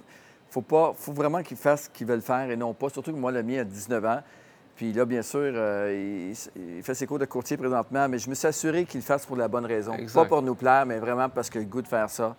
faut 0.49 0.61
pas, 0.61 0.93
faut 0.95 1.13
vraiment 1.13 1.43
qu'ils 1.43 1.57
fassent 1.57 1.83
ce 1.83 1.89
qu'ils 1.89 2.07
veulent 2.07 2.21
faire 2.21 2.49
et 2.49 2.55
non 2.55 2.73
pas. 2.73 2.89
Surtout 2.89 3.11
que 3.11 3.17
moi, 3.17 3.31
le 3.31 3.43
mien 3.43 3.61
a 3.61 3.63
19 3.63 4.05
ans. 4.05 4.21
Puis 4.75 4.93
là, 4.93 5.05
bien 5.05 5.21
sûr, 5.21 5.39
euh, 5.43 6.33
il, 6.55 6.81
fait 6.81 6.95
ses 6.95 7.05
cours 7.05 7.19
de 7.19 7.25
courtier 7.25 7.57
présentement, 7.57 8.09
mais 8.09 8.17
je 8.17 8.29
me 8.29 8.33
suis 8.33 8.47
assuré 8.47 8.85
qu'il 8.85 9.01
le 9.01 9.05
fasse 9.05 9.25
pour 9.25 9.35
la 9.35 9.47
bonne 9.47 9.65
raison. 9.65 9.95
Pas 10.13 10.25
pour 10.25 10.41
nous 10.41 10.55
plaire, 10.55 10.85
mais 10.85 10.97
vraiment 10.97 11.29
parce 11.29 11.49
qu'il 11.49 11.61
a 11.61 11.63
le 11.63 11.69
goût 11.69 11.83
de 11.83 11.87
faire 11.87 12.09
ça. 12.09 12.35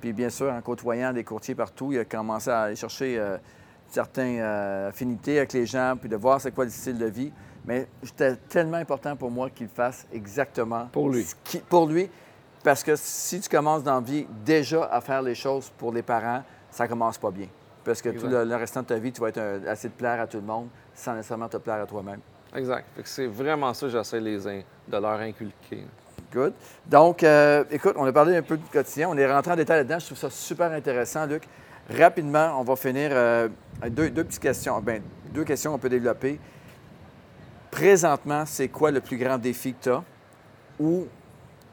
Puis 0.00 0.12
bien 0.12 0.30
sûr, 0.30 0.52
en 0.52 0.60
côtoyant 0.60 1.12
des 1.12 1.24
courtiers 1.24 1.54
partout, 1.54 1.92
il 1.92 1.98
a 1.98 2.04
commencé 2.04 2.50
à 2.50 2.62
aller 2.62 2.76
chercher... 2.76 3.18
Euh, 3.18 3.38
certaines 3.92 4.38
euh, 4.40 4.88
affinités 4.88 5.38
avec 5.38 5.52
les 5.52 5.66
gens, 5.66 5.94
puis 5.98 6.08
de 6.08 6.16
voir 6.16 6.40
c'est 6.40 6.52
quoi 6.52 6.64
le 6.64 6.70
style 6.70 6.98
de 6.98 7.06
vie. 7.06 7.32
Mais 7.64 7.86
c'était 8.02 8.36
tellement 8.36 8.78
important 8.78 9.14
pour 9.14 9.30
moi 9.30 9.50
qu'il 9.50 9.68
fasse 9.68 10.06
exactement 10.12 10.88
pour 10.90 11.10
lui. 11.10 11.26
pour 11.68 11.86
lui, 11.86 12.10
parce 12.64 12.82
que 12.82 12.94
si 12.96 13.40
tu 13.40 13.48
commences 13.48 13.84
dans 13.84 13.94
la 13.94 14.00
vie 14.00 14.26
déjà 14.44 14.84
à 14.84 15.00
faire 15.00 15.22
les 15.22 15.34
choses 15.34 15.70
pour 15.78 15.92
les 15.92 16.02
parents, 16.02 16.42
ça 16.70 16.88
commence 16.88 17.18
pas 17.18 17.30
bien. 17.30 17.46
Parce 17.84 18.00
que 18.00 18.10
tout 18.10 18.28
le, 18.28 18.56
restant 18.56 18.82
de 18.82 18.86
ta 18.86 18.96
vie, 18.96 19.12
tu 19.12 19.20
vas 19.20 19.28
être 19.28 19.38
un, 19.38 19.66
assez 19.66 19.88
de 19.88 19.94
plaire 19.94 20.20
à 20.20 20.26
tout 20.26 20.38
le 20.38 20.44
monde 20.44 20.68
sans 20.94 21.14
nécessairement 21.14 21.48
te 21.48 21.56
plaire 21.56 21.82
à 21.82 21.86
toi-même. 21.86 22.20
Exact. 22.54 22.86
C'est 23.04 23.26
vraiment 23.26 23.72
ça 23.74 23.86
que 23.86 23.92
j'essaie 23.92 24.20
de 24.20 24.96
leur 24.96 25.20
inculquer. 25.20 25.86
Good. 26.32 26.54
Donc, 26.86 27.22
euh, 27.22 27.64
écoute, 27.70 27.94
on 27.96 28.06
a 28.06 28.12
parlé 28.12 28.36
un 28.36 28.42
peu 28.42 28.56
du 28.56 28.64
quotidien. 28.64 29.08
On 29.10 29.16
est 29.18 29.30
rentré 29.30 29.52
en 29.52 29.56
détail 29.56 29.78
là-dedans. 29.78 29.98
Je 29.98 30.06
trouve 30.06 30.18
ça 30.18 30.30
super 30.30 30.72
intéressant, 30.72 31.26
Luc. 31.26 31.42
Rapidement, 31.90 32.60
on 32.60 32.62
va 32.62 32.76
finir 32.76 33.10
euh, 33.12 33.48
deux, 33.90 34.10
petites 34.10 34.40
questions. 34.40 34.80
Bien, 34.80 35.00
deux 35.32 35.44
questions 35.44 35.72
qu'on 35.72 35.78
peut 35.78 35.88
développer. 35.88 36.38
Présentement, 37.70 38.44
c'est 38.46 38.68
quoi 38.68 38.90
le 38.90 39.00
plus 39.00 39.16
grand 39.16 39.38
défi 39.38 39.74
que 39.74 39.82
tu 39.82 39.90
as? 39.90 40.04
Ou, 40.78 41.06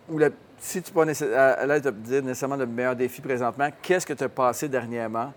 ou 0.09 0.19
si 0.59 0.81
tu 0.81 0.91
n'es 0.97 1.13
pas 1.13 1.37
à 1.37 1.65
l'aise 1.65 1.83
de 1.83 1.91
dire 1.91 2.23
nécessairement 2.23 2.55
le 2.55 2.65
meilleur 2.65 2.95
défi 2.95 3.21
présentement, 3.21 3.69
qu'est-ce 3.81 4.05
que 4.05 4.13
tu 4.13 4.23
as 4.23 4.29
passé 4.29 4.67
dernièrement 4.67 5.33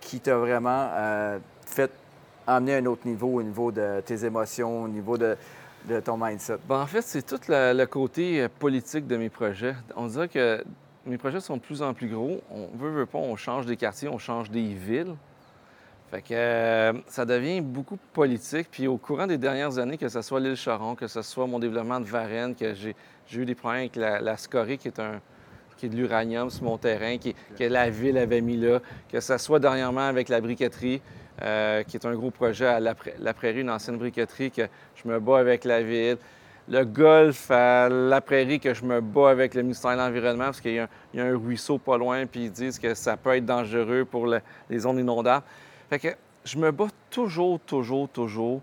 qui 0.00 0.20
t'a 0.20 0.36
vraiment 0.36 0.88
euh, 0.92 1.38
fait 1.66 1.90
emmener 2.46 2.74
à 2.74 2.78
un 2.78 2.86
autre 2.86 3.06
niveau 3.06 3.28
au 3.28 3.42
niveau 3.42 3.72
de 3.72 4.00
tes 4.04 4.24
émotions, 4.24 4.84
au 4.84 4.88
niveau 4.88 5.16
de, 5.16 5.36
ton 6.04 6.16
mindset? 6.16 6.58
Bien, 6.68 6.80
en 6.80 6.86
fait, 6.86 7.02
c'est 7.02 7.22
tout 7.22 7.40
le, 7.48 7.84
côté 7.84 8.42
euh, 8.42 8.48
politique 8.58 9.06
de 9.06 9.16
mes 9.16 9.30
projets. 9.30 9.74
On 9.96 10.06
dirait 10.06 10.28
que 10.28 10.62
mes 11.06 11.18
projets 11.18 11.40
sont 11.40 11.56
de 11.56 11.62
plus 11.62 11.82
en 11.82 11.94
plus 11.94 12.08
gros. 12.08 12.40
On 12.50 12.68
veut, 12.76 12.90
veut 12.90 13.06
pas, 13.06 13.18
on 13.18 13.36
change 13.36 13.66
des 13.66 13.76
quartiers, 13.76 14.08
on 14.08 14.18
change 14.18 14.50
des 14.50 14.74
villes. 14.74 15.14
Fait 16.10 16.22
que 16.22 16.34
euh, 16.34 16.92
ça 17.06 17.24
devient 17.24 17.60
beaucoup 17.60 17.98
politique. 18.12 18.68
Puis 18.70 18.86
au 18.86 18.96
courant 18.96 19.26
des 19.26 19.38
dernières 19.38 19.78
années, 19.78 19.98
que 19.98 20.08
ce 20.08 20.22
soit 20.22 20.40
l'île 20.40 20.56
Charon, 20.56 20.94
que 20.94 21.06
ce 21.06 21.22
soit 21.22 21.46
mon 21.46 21.58
développement 21.58 22.00
de 22.00 22.06
Varennes, 22.06 22.54
que 22.54 22.74
j'ai 22.74 22.94
eu 23.34 23.44
des 23.44 23.54
problèmes 23.54 23.80
avec 23.80 23.96
la, 23.96 24.20
la 24.20 24.36
Scorie, 24.36 24.78
qui 24.78 24.88
est 24.88 25.00
un 25.00 25.20
qui 25.76 25.86
est 25.86 25.88
de 25.88 25.96
l'uranium 25.96 26.50
sur 26.50 26.64
mon 26.64 26.78
terrain, 26.78 27.16
que 27.18 27.64
la 27.64 27.90
ville 27.90 28.18
avait 28.18 28.40
mis 28.40 28.56
là, 28.56 28.80
que 29.10 29.20
ce 29.20 29.38
soit 29.38 29.58
dernièrement 29.58 30.08
avec 30.08 30.28
la 30.28 30.40
briqueterie, 30.40 31.02
euh, 31.42 31.82
qui 31.82 31.96
est 31.96 32.06
un 32.06 32.14
gros 32.14 32.30
projet 32.30 32.66
à 32.66 32.80
la, 32.80 32.94
Prairie, 33.34 33.60
une 33.60 33.70
ancienne 33.70 33.98
briqueterie, 33.98 34.50
que 34.50 34.68
je 34.94 35.08
me 35.08 35.20
bats 35.20 35.38
avec 35.38 35.64
la 35.64 35.82
ville. 35.82 36.16
Le 36.68 36.84
golf 36.84 37.50
à 37.50 37.88
la 37.88 38.20
Prairie, 38.20 38.58
que 38.58 38.74
je 38.74 38.84
me 38.84 39.00
bats 39.00 39.30
avec 39.30 39.54
le 39.54 39.62
ministère 39.62 39.92
de 39.92 39.98
l'Environnement, 39.98 40.46
parce 40.46 40.60
qu'il 40.60 40.74
y, 40.74 40.80
a 40.80 40.88
un 41.14 41.36
ruisseau 41.36 41.78
pas 41.78 41.96
loin, 41.96 42.26
puis 42.26 42.46
ils 42.46 42.50
disent 42.50 42.78
que 42.78 42.92
ça 42.94 43.16
peut 43.16 43.36
être 43.36 43.46
dangereux 43.46 44.04
pour 44.04 44.26
les 44.26 44.78
zones 44.78 44.98
inondables. 44.98 45.44
Fait 45.88 46.00
que 46.00 46.08
je 46.44 46.58
me 46.58 46.70
bats 46.72 46.88
toujours, 47.10 47.60
toujours, 47.60 48.08
toujours 48.08 48.62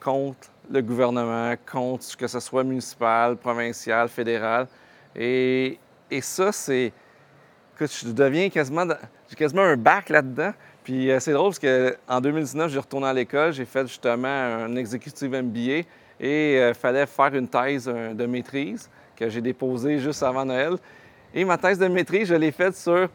contre 0.00 0.48
le 0.70 0.82
gouvernement, 0.82 1.54
contre 1.70 2.16
que 2.16 2.26
ce 2.26 2.40
soit 2.40 2.64
municipal, 2.64 3.36
provincial, 3.36 4.08
fédéral. 4.08 4.66
Et, 5.14 5.78
ça, 6.20 6.52
c'est. 6.52 6.92
que 7.76 7.86
je 7.86 8.08
deviens 8.08 8.48
quasiment. 8.50 8.86
J'ai 9.28 9.36
quasiment 9.36 9.62
un 9.62 9.76
bac 9.76 10.08
là-dedans. 10.08 10.52
Puis 10.84 11.10
euh, 11.10 11.18
c'est 11.18 11.32
drôle 11.32 11.52
parce 11.52 11.58
qu'en 11.58 12.20
2019, 12.20 12.70
j'ai 12.70 12.78
retourné 12.78 13.08
à 13.08 13.12
l'école, 13.12 13.52
j'ai 13.52 13.64
fait 13.64 13.88
justement 13.88 14.28
un 14.28 14.76
executive 14.76 15.30
MBA 15.32 15.82
et 16.20 16.54
il 16.54 16.58
euh, 16.58 16.74
fallait 16.74 17.06
faire 17.06 17.34
une 17.34 17.48
thèse 17.48 17.86
de 17.86 18.26
maîtrise 18.26 18.88
que 19.14 19.28
j'ai 19.28 19.40
déposée 19.40 19.98
juste 19.98 20.22
avant 20.22 20.44
Noël. 20.44 20.74
Et 21.34 21.44
ma 21.44 21.58
thèse 21.58 21.78
de 21.78 21.88
maîtrise, 21.88 22.28
je 22.28 22.34
l'ai 22.34 22.52
faite 22.52 22.76
sur 22.76 23.08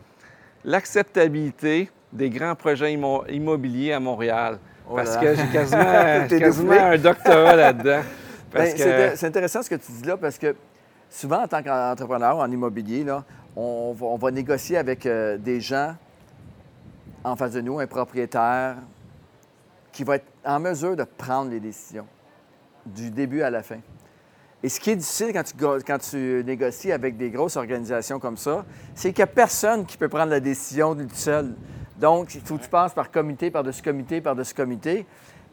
l'acceptabilité 0.63 1.89
des 2.11 2.29
grands 2.29 2.55
projets 2.55 2.93
immobiliers 2.93 3.93
à 3.93 3.99
Montréal. 3.99 4.59
Oh 4.89 4.95
parce 4.95 5.15
que 5.17 5.35
j'ai 5.35 5.47
quasiment, 5.47 6.79
un 6.81 6.97
doctorat 6.97 7.55
là-dedans. 7.55 8.01
Ben, 8.53 8.65
c'est 8.75 9.27
intéressant 9.27 9.63
ce 9.63 9.69
que 9.69 9.75
tu 9.75 9.93
dis 9.93 10.03
là 10.03 10.17
parce 10.17 10.37
que 10.37 10.53
souvent, 11.09 11.43
en 11.43 11.47
tant 11.47 11.63
qu'entrepreneur 11.63 12.35
en 12.35 12.51
immobilier, 12.51 13.05
là, 13.05 13.23
on, 13.55 13.93
va, 13.93 14.29
négocier 14.29 14.75
avec 14.75 15.05
euh, 15.05 15.37
des 15.37 15.61
gens 15.61 15.95
en 17.23 17.37
face 17.37 17.53
de 17.53 17.61
nous, 17.61 17.79
un 17.79 17.87
propriétaire 17.87 18.75
qui 19.93 20.03
va 20.03 20.17
être 20.17 20.25
en 20.43 20.59
mesure 20.59 20.97
de 20.97 21.05
prendre 21.05 21.49
les 21.49 21.61
décisions 21.61 22.05
du 22.85 23.11
début 23.11 23.41
à 23.41 23.49
la 23.49 23.63
fin. 23.63 23.79
Et 24.63 24.69
ce 24.69 24.79
qui 24.79 24.91
est 24.91 24.95
difficile 24.95 25.33
quand 25.33 25.43
tu, 25.43 25.55
quand 25.57 25.97
tu 25.97 26.43
négocies 26.45 26.91
avec 26.91 27.17
des 27.17 27.31
grosses 27.31 27.57
organisations 27.57 28.19
comme 28.19 28.37
ça, 28.37 28.63
c'est 28.93 29.11
qu'il 29.11 29.23
n'y 29.23 29.29
a 29.29 29.33
personne 29.33 29.85
qui 29.85 29.97
peut 29.97 30.09
prendre 30.09 30.29
la 30.29 30.39
décision 30.39 30.95
tout 30.95 31.07
seul. 31.13 31.55
Donc, 31.97 32.35
il 32.35 32.41
faut 32.41 32.57
que 32.57 32.63
tu 32.63 32.69
passes 32.69 32.93
par 32.93 33.11
comité, 33.11 33.49
par-dessus 33.49 33.81
comité, 33.81 34.21
par-dessus 34.21 34.53
comité. 34.53 35.05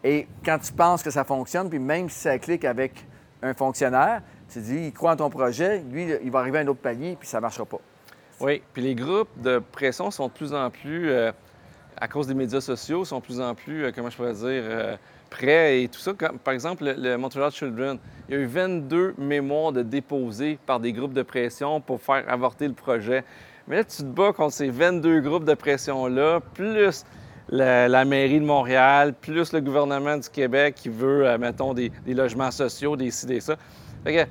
Et 0.04 0.28
quand 0.44 0.58
tu 0.58 0.72
penses 0.72 1.02
que 1.02 1.10
ça 1.10 1.24
fonctionne, 1.24 1.68
puis 1.68 1.78
même 1.78 2.08
si 2.08 2.20
ça 2.20 2.38
clique 2.38 2.64
avec 2.64 3.06
un 3.42 3.54
fonctionnaire, 3.54 4.22
tu 4.48 4.60
te 4.60 4.64
dis, 4.64 4.86
il 4.86 4.92
croit 4.92 5.12
en 5.12 5.16
ton 5.16 5.30
projet, 5.30 5.82
lui, 5.90 6.06
il 6.22 6.30
va 6.30 6.40
arriver 6.40 6.58
à 6.58 6.62
un 6.62 6.66
autre 6.68 6.80
palier, 6.80 7.16
puis 7.18 7.28
ça 7.28 7.38
ne 7.38 7.42
marchera 7.42 7.64
pas. 7.64 7.80
Oui, 8.40 8.62
puis 8.72 8.82
les 8.82 8.94
groupes 8.94 9.30
de 9.40 9.58
pression 9.58 10.10
sont 10.10 10.28
de 10.28 10.32
plus 10.32 10.54
en 10.54 10.70
plus, 10.70 11.10
euh, 11.10 11.32
à 12.00 12.08
cause 12.08 12.28
des 12.28 12.34
médias 12.34 12.60
sociaux, 12.60 13.04
sont 13.04 13.18
de 13.18 13.24
plus 13.24 13.40
en 13.40 13.54
plus, 13.54 13.84
euh, 13.84 13.92
comment 13.94 14.10
je 14.10 14.16
pourrais 14.16 14.34
dire, 14.34 14.44
euh, 14.46 14.96
prêts 15.28 15.82
et 15.82 15.88
tout 15.88 15.98
ça. 15.98 16.12
par 16.14 16.54
exemple, 16.54 16.84
le, 16.96 17.16
Montreal 17.16 17.50
Children, 17.50 17.98
il 18.28 18.34
y 18.34 18.38
a 18.38 18.40
eu 18.40 18.46
22 18.46 19.14
mémoires 19.18 19.72
de 19.72 19.82
déposés 19.82 20.58
par 20.66 20.80
des 20.80 20.92
groupes 20.92 21.12
de 21.12 21.22
pression 21.22 21.80
pour 21.80 22.00
faire 22.00 22.24
avorter 22.28 22.68
le 22.68 22.74
projet. 22.74 23.24
Mais 23.66 23.76
là, 23.76 23.84
tu 23.84 23.98
te 23.98 24.02
bats 24.02 24.32
contre 24.32 24.54
ces 24.54 24.70
22 24.70 25.20
groupes 25.20 25.44
de 25.44 25.54
pression-là, 25.54 26.40
plus 26.54 27.04
la, 27.50 28.04
mairie 28.04 28.40
de 28.40 28.44
Montréal, 28.44 29.14
plus 29.14 29.52
le 29.52 29.60
gouvernement 29.60 30.16
du 30.16 30.28
Québec 30.28 30.74
qui 30.74 30.88
veut, 30.88 31.26
euh, 31.26 31.38
mettons, 31.38 31.74
des, 31.74 31.90
logements 32.06 32.50
sociaux, 32.50 32.96
des 32.96 33.10
ci, 33.10 33.40
ça. 33.40 33.56
Fait 34.04 34.14
que 34.14 34.30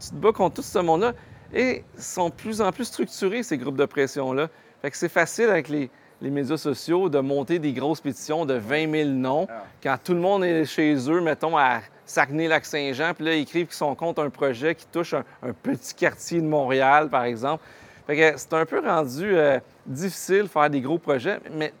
tu 0.00 0.10
te 0.10 0.14
bats 0.14 0.32
contre 0.32 0.56
tout 0.56 0.62
ce 0.62 0.78
monde-là 0.78 1.12
et 1.54 1.84
sont 1.96 2.28
de 2.28 2.34
plus 2.34 2.60
en 2.60 2.72
plus 2.72 2.84
structurés, 2.84 3.42
ces 3.42 3.58
groupes 3.58 3.76
de 3.76 3.86
pression-là. 3.86 4.48
Fait 4.82 4.90
que 4.90 4.96
c'est 4.96 5.08
facile 5.08 5.48
avec 5.48 5.68
les, 5.68 5.90
médias 6.20 6.56
sociaux 6.56 7.08
de 7.08 7.18
monter 7.18 7.58
des 7.58 7.72
grosses 7.72 8.00
pétitions 8.00 8.46
de 8.46 8.54
20 8.54 8.90
000 8.90 9.10
noms 9.10 9.46
ah. 9.50 9.64
quand 9.82 9.96
tout 10.02 10.14
le 10.14 10.20
monde 10.20 10.44
est 10.44 10.64
chez 10.64 10.94
eux, 11.10 11.20
mettons, 11.20 11.56
à 11.56 11.80
Saguenay-Lac-Saint-Jean, 12.06 13.12
puis 13.14 13.24
là, 13.24 13.34
ils 13.34 13.42
écrivent 13.42 13.66
qu'ils 13.66 13.76
sont 13.76 13.94
contre 13.94 14.22
un 14.22 14.30
projet 14.30 14.74
qui 14.74 14.86
touche 14.86 15.14
un, 15.14 15.24
un 15.42 15.52
petit 15.52 15.94
quartier 15.94 16.40
de 16.40 16.46
Montréal, 16.46 17.08
par 17.10 17.24
exemple. 17.24 17.62
Fait 18.06 18.16
que 18.16 18.38
c'est 18.38 18.54
un 18.54 18.64
peu 18.64 18.80
rendu 18.80 19.36
euh, 19.36 19.58
difficile 19.84 20.42
de 20.42 20.48
faire 20.48 20.70
des 20.70 20.80
gros 20.80 20.98
projets, 20.98 21.40
mais 21.52 21.72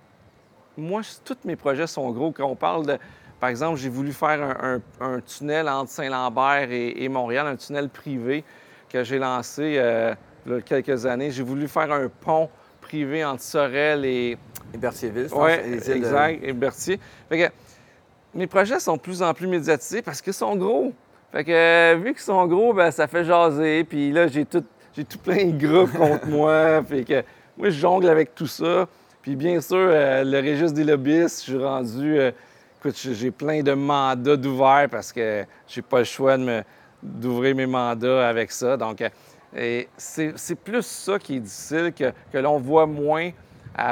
moi, 0.76 1.02
tous 1.24 1.36
mes 1.44 1.54
projets 1.54 1.86
sont 1.86 2.10
gros. 2.10 2.32
Quand 2.32 2.46
on 2.46 2.56
parle 2.56 2.84
de, 2.84 2.98
par 3.38 3.48
exemple, 3.48 3.78
j'ai 3.78 3.88
voulu 3.88 4.12
faire 4.12 4.80
un, 5.00 5.20
tunnel 5.20 5.68
entre 5.68 5.90
Saint-Lambert 5.90 6.68
et, 6.70 7.08
Montréal, 7.08 7.46
un 7.46 7.56
tunnel 7.56 7.88
privé 7.88 8.44
que 8.88 9.04
j'ai 9.04 9.18
lancé 9.18 9.76
euh, 9.78 10.14
il 10.46 10.52
y 10.52 10.54
a 10.56 10.60
quelques 10.60 11.06
années. 11.06 11.30
J'ai 11.30 11.44
voulu 11.44 11.68
faire 11.68 11.92
un 11.92 12.08
pont 12.08 12.50
privé 12.86 13.24
entre 13.24 13.42
Sorel 13.42 14.04
et... 14.04 14.38
Et 14.74 14.78
Berthierville, 14.78 15.28
Oui, 15.32 15.50
exact, 15.92 16.40
et 16.42 16.52
Berthier. 16.52 16.98
Fait 17.28 17.38
que 17.38 17.52
mes 18.34 18.46
projets 18.46 18.80
sont 18.80 18.96
de 18.96 19.00
plus 19.00 19.22
en 19.22 19.32
plus 19.32 19.46
médiatisés 19.46 20.02
parce 20.02 20.20
qu'ils 20.20 20.34
sont 20.34 20.56
gros. 20.56 20.92
Fait 21.32 21.44
que 21.44 21.52
euh, 21.52 21.96
vu 21.96 22.12
qu'ils 22.12 22.22
sont 22.22 22.46
gros, 22.46 22.72
ben 22.72 22.90
ça 22.90 23.06
fait 23.06 23.24
jaser. 23.24 23.84
Puis 23.84 24.10
là, 24.12 24.26
j'ai 24.26 24.44
tout 24.44 24.64
j'ai 24.94 25.04
tout 25.04 25.18
plein 25.18 25.46
de 25.46 25.66
groupes 25.66 25.92
contre 25.96 26.26
moi. 26.26 26.82
Fait 26.84 27.04
que 27.04 27.22
moi, 27.56 27.70
je 27.70 27.78
jongle 27.78 28.08
avec 28.08 28.34
tout 28.34 28.46
ça. 28.46 28.88
Puis 29.22 29.36
bien 29.36 29.60
sûr, 29.60 29.76
euh, 29.76 30.24
le 30.24 30.38
registre 30.38 30.72
des 30.72 30.84
lobbyistes, 30.84 31.40
je 31.40 31.50
suis 31.52 31.62
rendu. 31.62 32.18
Euh, 32.18 32.30
écoute, 32.78 32.96
j'ai 32.96 33.30
plein 33.30 33.62
de 33.62 33.72
mandats 33.72 34.36
d'ouvert 34.36 34.88
parce 34.90 35.12
que 35.12 35.44
j'ai 35.66 35.82
pas 35.82 35.98
le 35.98 36.04
choix 36.04 36.36
d'ouvrir 37.02 37.54
mes 37.56 37.66
mandats 37.66 38.28
avec 38.28 38.52
ça. 38.52 38.76
Donc, 38.76 39.00
euh, 39.00 39.08
c'est 39.96 40.58
plus 40.62 40.84
ça 40.84 41.18
qui 41.18 41.36
est 41.36 41.40
difficile 41.40 41.92
que, 41.96 42.12
que 42.32 42.38
l'on 42.38 42.58
voit 42.58 42.86
moins, 42.86 43.30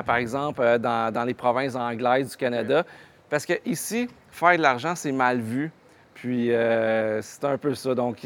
par 0.06 0.16
exemple, 0.16 0.78
dans, 0.78 1.12
dans, 1.12 1.24
les 1.24 1.34
provinces 1.34 1.74
anglaises 1.74 2.30
du 2.30 2.36
Canada. 2.36 2.84
Parce 3.30 3.46
que 3.46 3.54
ici, 3.64 4.08
faire 4.30 4.56
de 4.56 4.62
l'argent, 4.62 4.94
c'est 4.94 5.12
mal 5.12 5.40
vu. 5.40 5.70
Puis 6.14 6.50
c'est 7.20 7.44
un 7.44 7.58
peu 7.58 7.74
ça. 7.74 7.94
Donc, 7.94 8.18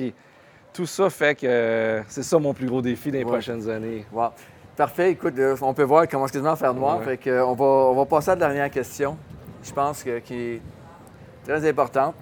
tout 0.73 0.87
ça 0.87 1.11
fait 1.11 1.35
que 1.35 2.03
c'est 2.09 2.23
ça 2.23 2.39
mon 2.39 2.55
plus 2.55 2.67
gros 2.67 2.83
défi 2.83 3.11
dans 3.11 3.19
les 3.19 3.25
prochaines 3.25 3.69
années. 3.69 4.05
Wow. 4.13 4.31
Parfait. 4.79 5.11
Écoute, 5.11 5.37
euh, 5.37 5.57
on 5.61 5.75
peut 5.75 5.83
voir 5.83 6.03
qu'il 6.03 6.13
commence 6.13 6.31
quasiment 6.31 6.53
à 6.53 6.57
faire 6.57 6.73
noir. 6.73 7.03
Fait 7.03 7.17
que, 7.17 7.43
on, 7.43 7.55
va, 7.55 7.65
on 7.65 7.97
va 7.97 8.07
passer 8.07 8.31
à 8.31 8.37
la 8.37 8.47
dernière 8.47 8.71
question, 8.71 9.19
je 9.61 9.73
pense 9.73 10.05
que, 10.05 10.21
qui 10.21 10.35
est 10.35 10.63
très 11.45 11.69
importante. 11.69 12.15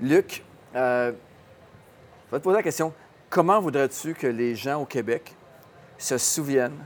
Luc, 0.00 0.44
euh, 0.76 1.10
je 2.28 2.30
vais 2.30 2.38
te 2.38 2.44
poser 2.44 2.58
la 2.58 2.62
question. 2.62 2.92
Comment 3.34 3.60
voudrais-tu 3.60 4.14
que 4.14 4.28
les 4.28 4.54
gens 4.54 4.82
au 4.82 4.84
Québec 4.84 5.34
se 5.98 6.18
souviennent 6.18 6.84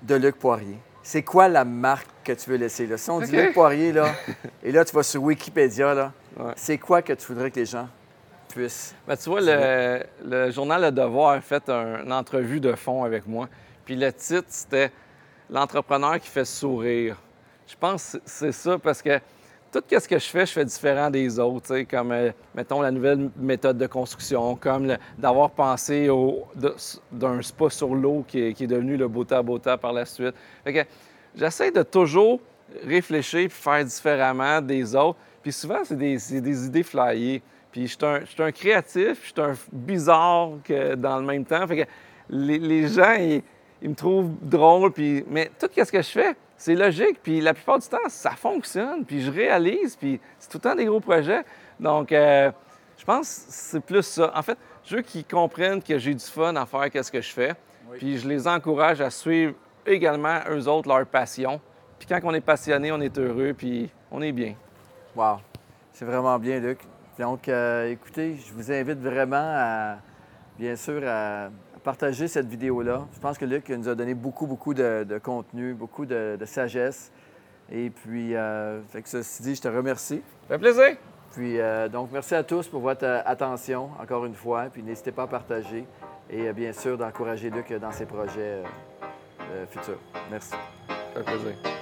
de 0.00 0.14
Luc 0.14 0.36
Poirier? 0.38 0.78
C'est 1.02 1.24
quoi 1.24 1.48
la 1.48 1.64
marque 1.64 2.06
que 2.22 2.30
tu 2.30 2.48
veux 2.48 2.56
laisser? 2.56 2.86
Là? 2.86 2.96
Si 2.96 3.10
on 3.10 3.20
dit 3.20 3.32
Luc 3.32 3.52
Poirier, 3.52 3.90
là, 3.90 4.14
et 4.62 4.70
là, 4.70 4.84
tu 4.84 4.94
vas 4.94 5.02
sur 5.02 5.20
Wikipédia, 5.20 5.94
là, 5.94 6.12
c'est 6.54 6.78
quoi 6.78 7.02
que 7.02 7.12
tu 7.12 7.26
voudrais 7.26 7.50
que 7.50 7.58
les 7.58 7.66
gens 7.66 7.88
ben, 8.54 9.16
tu 9.16 9.30
vois, 9.30 9.40
le, 9.40 10.50
journal 10.52 10.82
Le 10.82 10.92
Devoir 10.92 11.30
a 11.30 11.40
fait 11.40 11.68
une 11.68 12.12
entrevue 12.12 12.60
de 12.60 12.74
fond 12.74 13.02
avec 13.02 13.26
moi. 13.26 13.48
Puis 13.84 13.96
le 13.96 14.12
titre, 14.12 14.46
c'était 14.48 14.92
L'entrepreneur 15.50 16.20
qui 16.20 16.28
fait 16.28 16.44
sourire. 16.44 17.16
Je 17.66 17.74
pense 17.74 18.12
que 18.12 18.18
c'est 18.26 18.52
ça 18.52 18.78
parce 18.78 19.02
que 19.02 19.18
tout 19.72 19.82
ce 19.90 20.06
que 20.06 20.18
je 20.18 20.28
fais, 20.28 20.44
je 20.44 20.52
fais 20.52 20.64
différent 20.64 21.10
des 21.10 21.38
autres, 21.38 21.80
comme, 21.90 22.12
euh, 22.12 22.30
mettons, 22.54 22.82
la 22.82 22.90
nouvelle 22.90 23.30
méthode 23.36 23.78
de 23.78 23.86
construction, 23.86 24.54
comme 24.56 24.96
d'avoir 25.16 25.50
pensé 25.50 26.08
d'un 27.10 27.42
spa 27.42 27.70
sur 27.70 27.94
l'eau 27.94 28.24
qui, 28.28 28.38
est 28.40 28.66
devenu 28.66 28.96
le 28.96 29.08
Bota 29.08 29.42
Bota 29.42 29.78
par 29.78 29.94
la 29.94 30.04
suite. 30.04 30.34
j'essaie 31.34 31.70
de 31.70 31.82
toujours 31.82 32.40
réfléchir 32.84 33.40
et 33.40 33.48
faire 33.48 33.84
différemment 33.84 34.60
des 34.60 34.94
autres. 34.94 35.18
Puis 35.42 35.52
souvent, 35.52 35.80
c'est 35.84 35.96
des, 35.96 36.66
idées 36.66 36.82
flyées. 36.82 37.42
Puis 37.70 37.86
je 37.86 37.96
suis 38.26 38.42
un, 38.42 38.52
créatif, 38.52 39.20
je 39.22 39.32
suis 39.32 39.40
un 39.40 39.54
bizarre 39.72 40.50
dans 40.98 41.18
le 41.18 41.24
même 41.24 41.46
temps. 41.46 41.66
Fait 41.66 41.84
que 41.84 41.90
les, 42.28 42.88
gens, 42.88 43.14
ils, 43.14 43.88
me 43.88 43.94
trouvent 43.94 44.32
drôle, 44.42 44.92
puis... 44.92 45.24
mais 45.28 45.50
tout 45.58 45.68
ce 45.74 45.90
que 45.90 46.02
je 46.02 46.10
fais, 46.10 46.36
c'est 46.62 46.76
logique. 46.76 47.18
Puis 47.22 47.40
la 47.40 47.54
plupart 47.54 47.80
du 47.80 47.88
temps, 47.88 48.08
ça 48.08 48.30
fonctionne. 48.30 49.04
Puis 49.04 49.20
je 49.20 49.30
réalise, 49.32 49.96
puis 49.96 50.20
c'est 50.38 50.48
tout 50.48 50.58
le 50.58 50.62
temps 50.62 50.76
des 50.76 50.84
gros 50.84 51.00
projets. 51.00 51.42
Donc, 51.80 52.12
euh, 52.12 52.52
je 52.96 53.04
pense 53.04 53.28
que 53.28 53.44
c'est 53.48 53.80
plus 53.80 54.02
ça. 54.02 54.32
En 54.32 54.42
fait, 54.42 54.56
je 54.84 54.96
veux 54.96 55.02
qu'ils 55.02 55.24
comprennent 55.24 55.82
que 55.82 55.98
j'ai 55.98 56.14
du 56.14 56.24
fun 56.24 56.54
à 56.54 56.64
faire 56.64 57.04
ce 57.04 57.10
que 57.10 57.20
je 57.20 57.32
fais. 57.32 57.54
Puis 57.98 58.18
je 58.18 58.28
les 58.28 58.46
encourage 58.46 59.00
à 59.00 59.10
suivre 59.10 59.54
également, 59.84 60.38
eux 60.50 60.68
autres, 60.68 60.88
leur 60.88 61.04
passion. 61.04 61.60
Puis 61.98 62.06
quand 62.06 62.20
on 62.22 62.32
est 62.32 62.40
passionné, 62.40 62.92
on 62.92 63.00
est 63.00 63.18
heureux, 63.18 63.54
puis 63.58 63.90
on 64.12 64.22
est 64.22 64.32
bien. 64.32 64.54
Wow! 65.16 65.38
C'est 65.92 66.04
vraiment 66.04 66.38
bien, 66.38 66.60
Luc. 66.60 66.78
Donc, 67.18 67.48
euh, 67.48 67.90
écoutez, 67.90 68.36
je 68.36 68.52
vous 68.52 68.70
invite 68.70 69.00
vraiment 69.00 69.36
à, 69.36 69.96
bien 70.56 70.76
sûr, 70.76 71.02
à 71.04 71.50
partager 71.82 72.28
cette 72.28 72.46
vidéo-là. 72.46 73.06
Je 73.14 73.20
pense 73.20 73.38
que 73.38 73.44
Luc 73.44 73.68
nous 73.68 73.88
a 73.88 73.94
donné 73.94 74.14
beaucoup, 74.14 74.46
beaucoup 74.46 74.74
de, 74.74 75.04
de 75.04 75.18
contenu, 75.18 75.74
beaucoup 75.74 76.06
de, 76.06 76.36
de 76.38 76.44
sagesse. 76.44 77.12
Et 77.70 77.90
puis, 77.90 78.34
euh, 78.34 78.80
fait 78.88 79.02
que 79.02 79.08
ceci 79.08 79.42
dit, 79.42 79.54
je 79.54 79.62
te 79.62 79.68
remercie. 79.68 80.22
Ça 80.48 80.54
fait 80.54 80.58
plaisir. 80.58 80.96
Puis, 81.32 81.58
euh, 81.58 81.88
donc, 81.88 82.10
merci 82.12 82.34
à 82.34 82.42
tous 82.42 82.68
pour 82.68 82.80
votre 82.80 83.04
euh, 83.04 83.22
attention, 83.24 83.90
encore 84.00 84.26
une 84.26 84.34
fois. 84.34 84.66
Puis, 84.72 84.82
n'hésitez 84.82 85.12
pas 85.12 85.22
à 85.22 85.26
partager 85.26 85.86
et 86.28 86.48
euh, 86.48 86.52
bien 86.52 86.72
sûr 86.72 86.98
d'encourager 86.98 87.50
Luc 87.50 87.72
dans 87.72 87.92
ses 87.92 88.06
projets 88.06 88.62
futurs. 89.70 89.98
Merci. 90.30 90.50
Ça 90.50 91.22
fait 91.22 91.22
plaisir. 91.24 91.81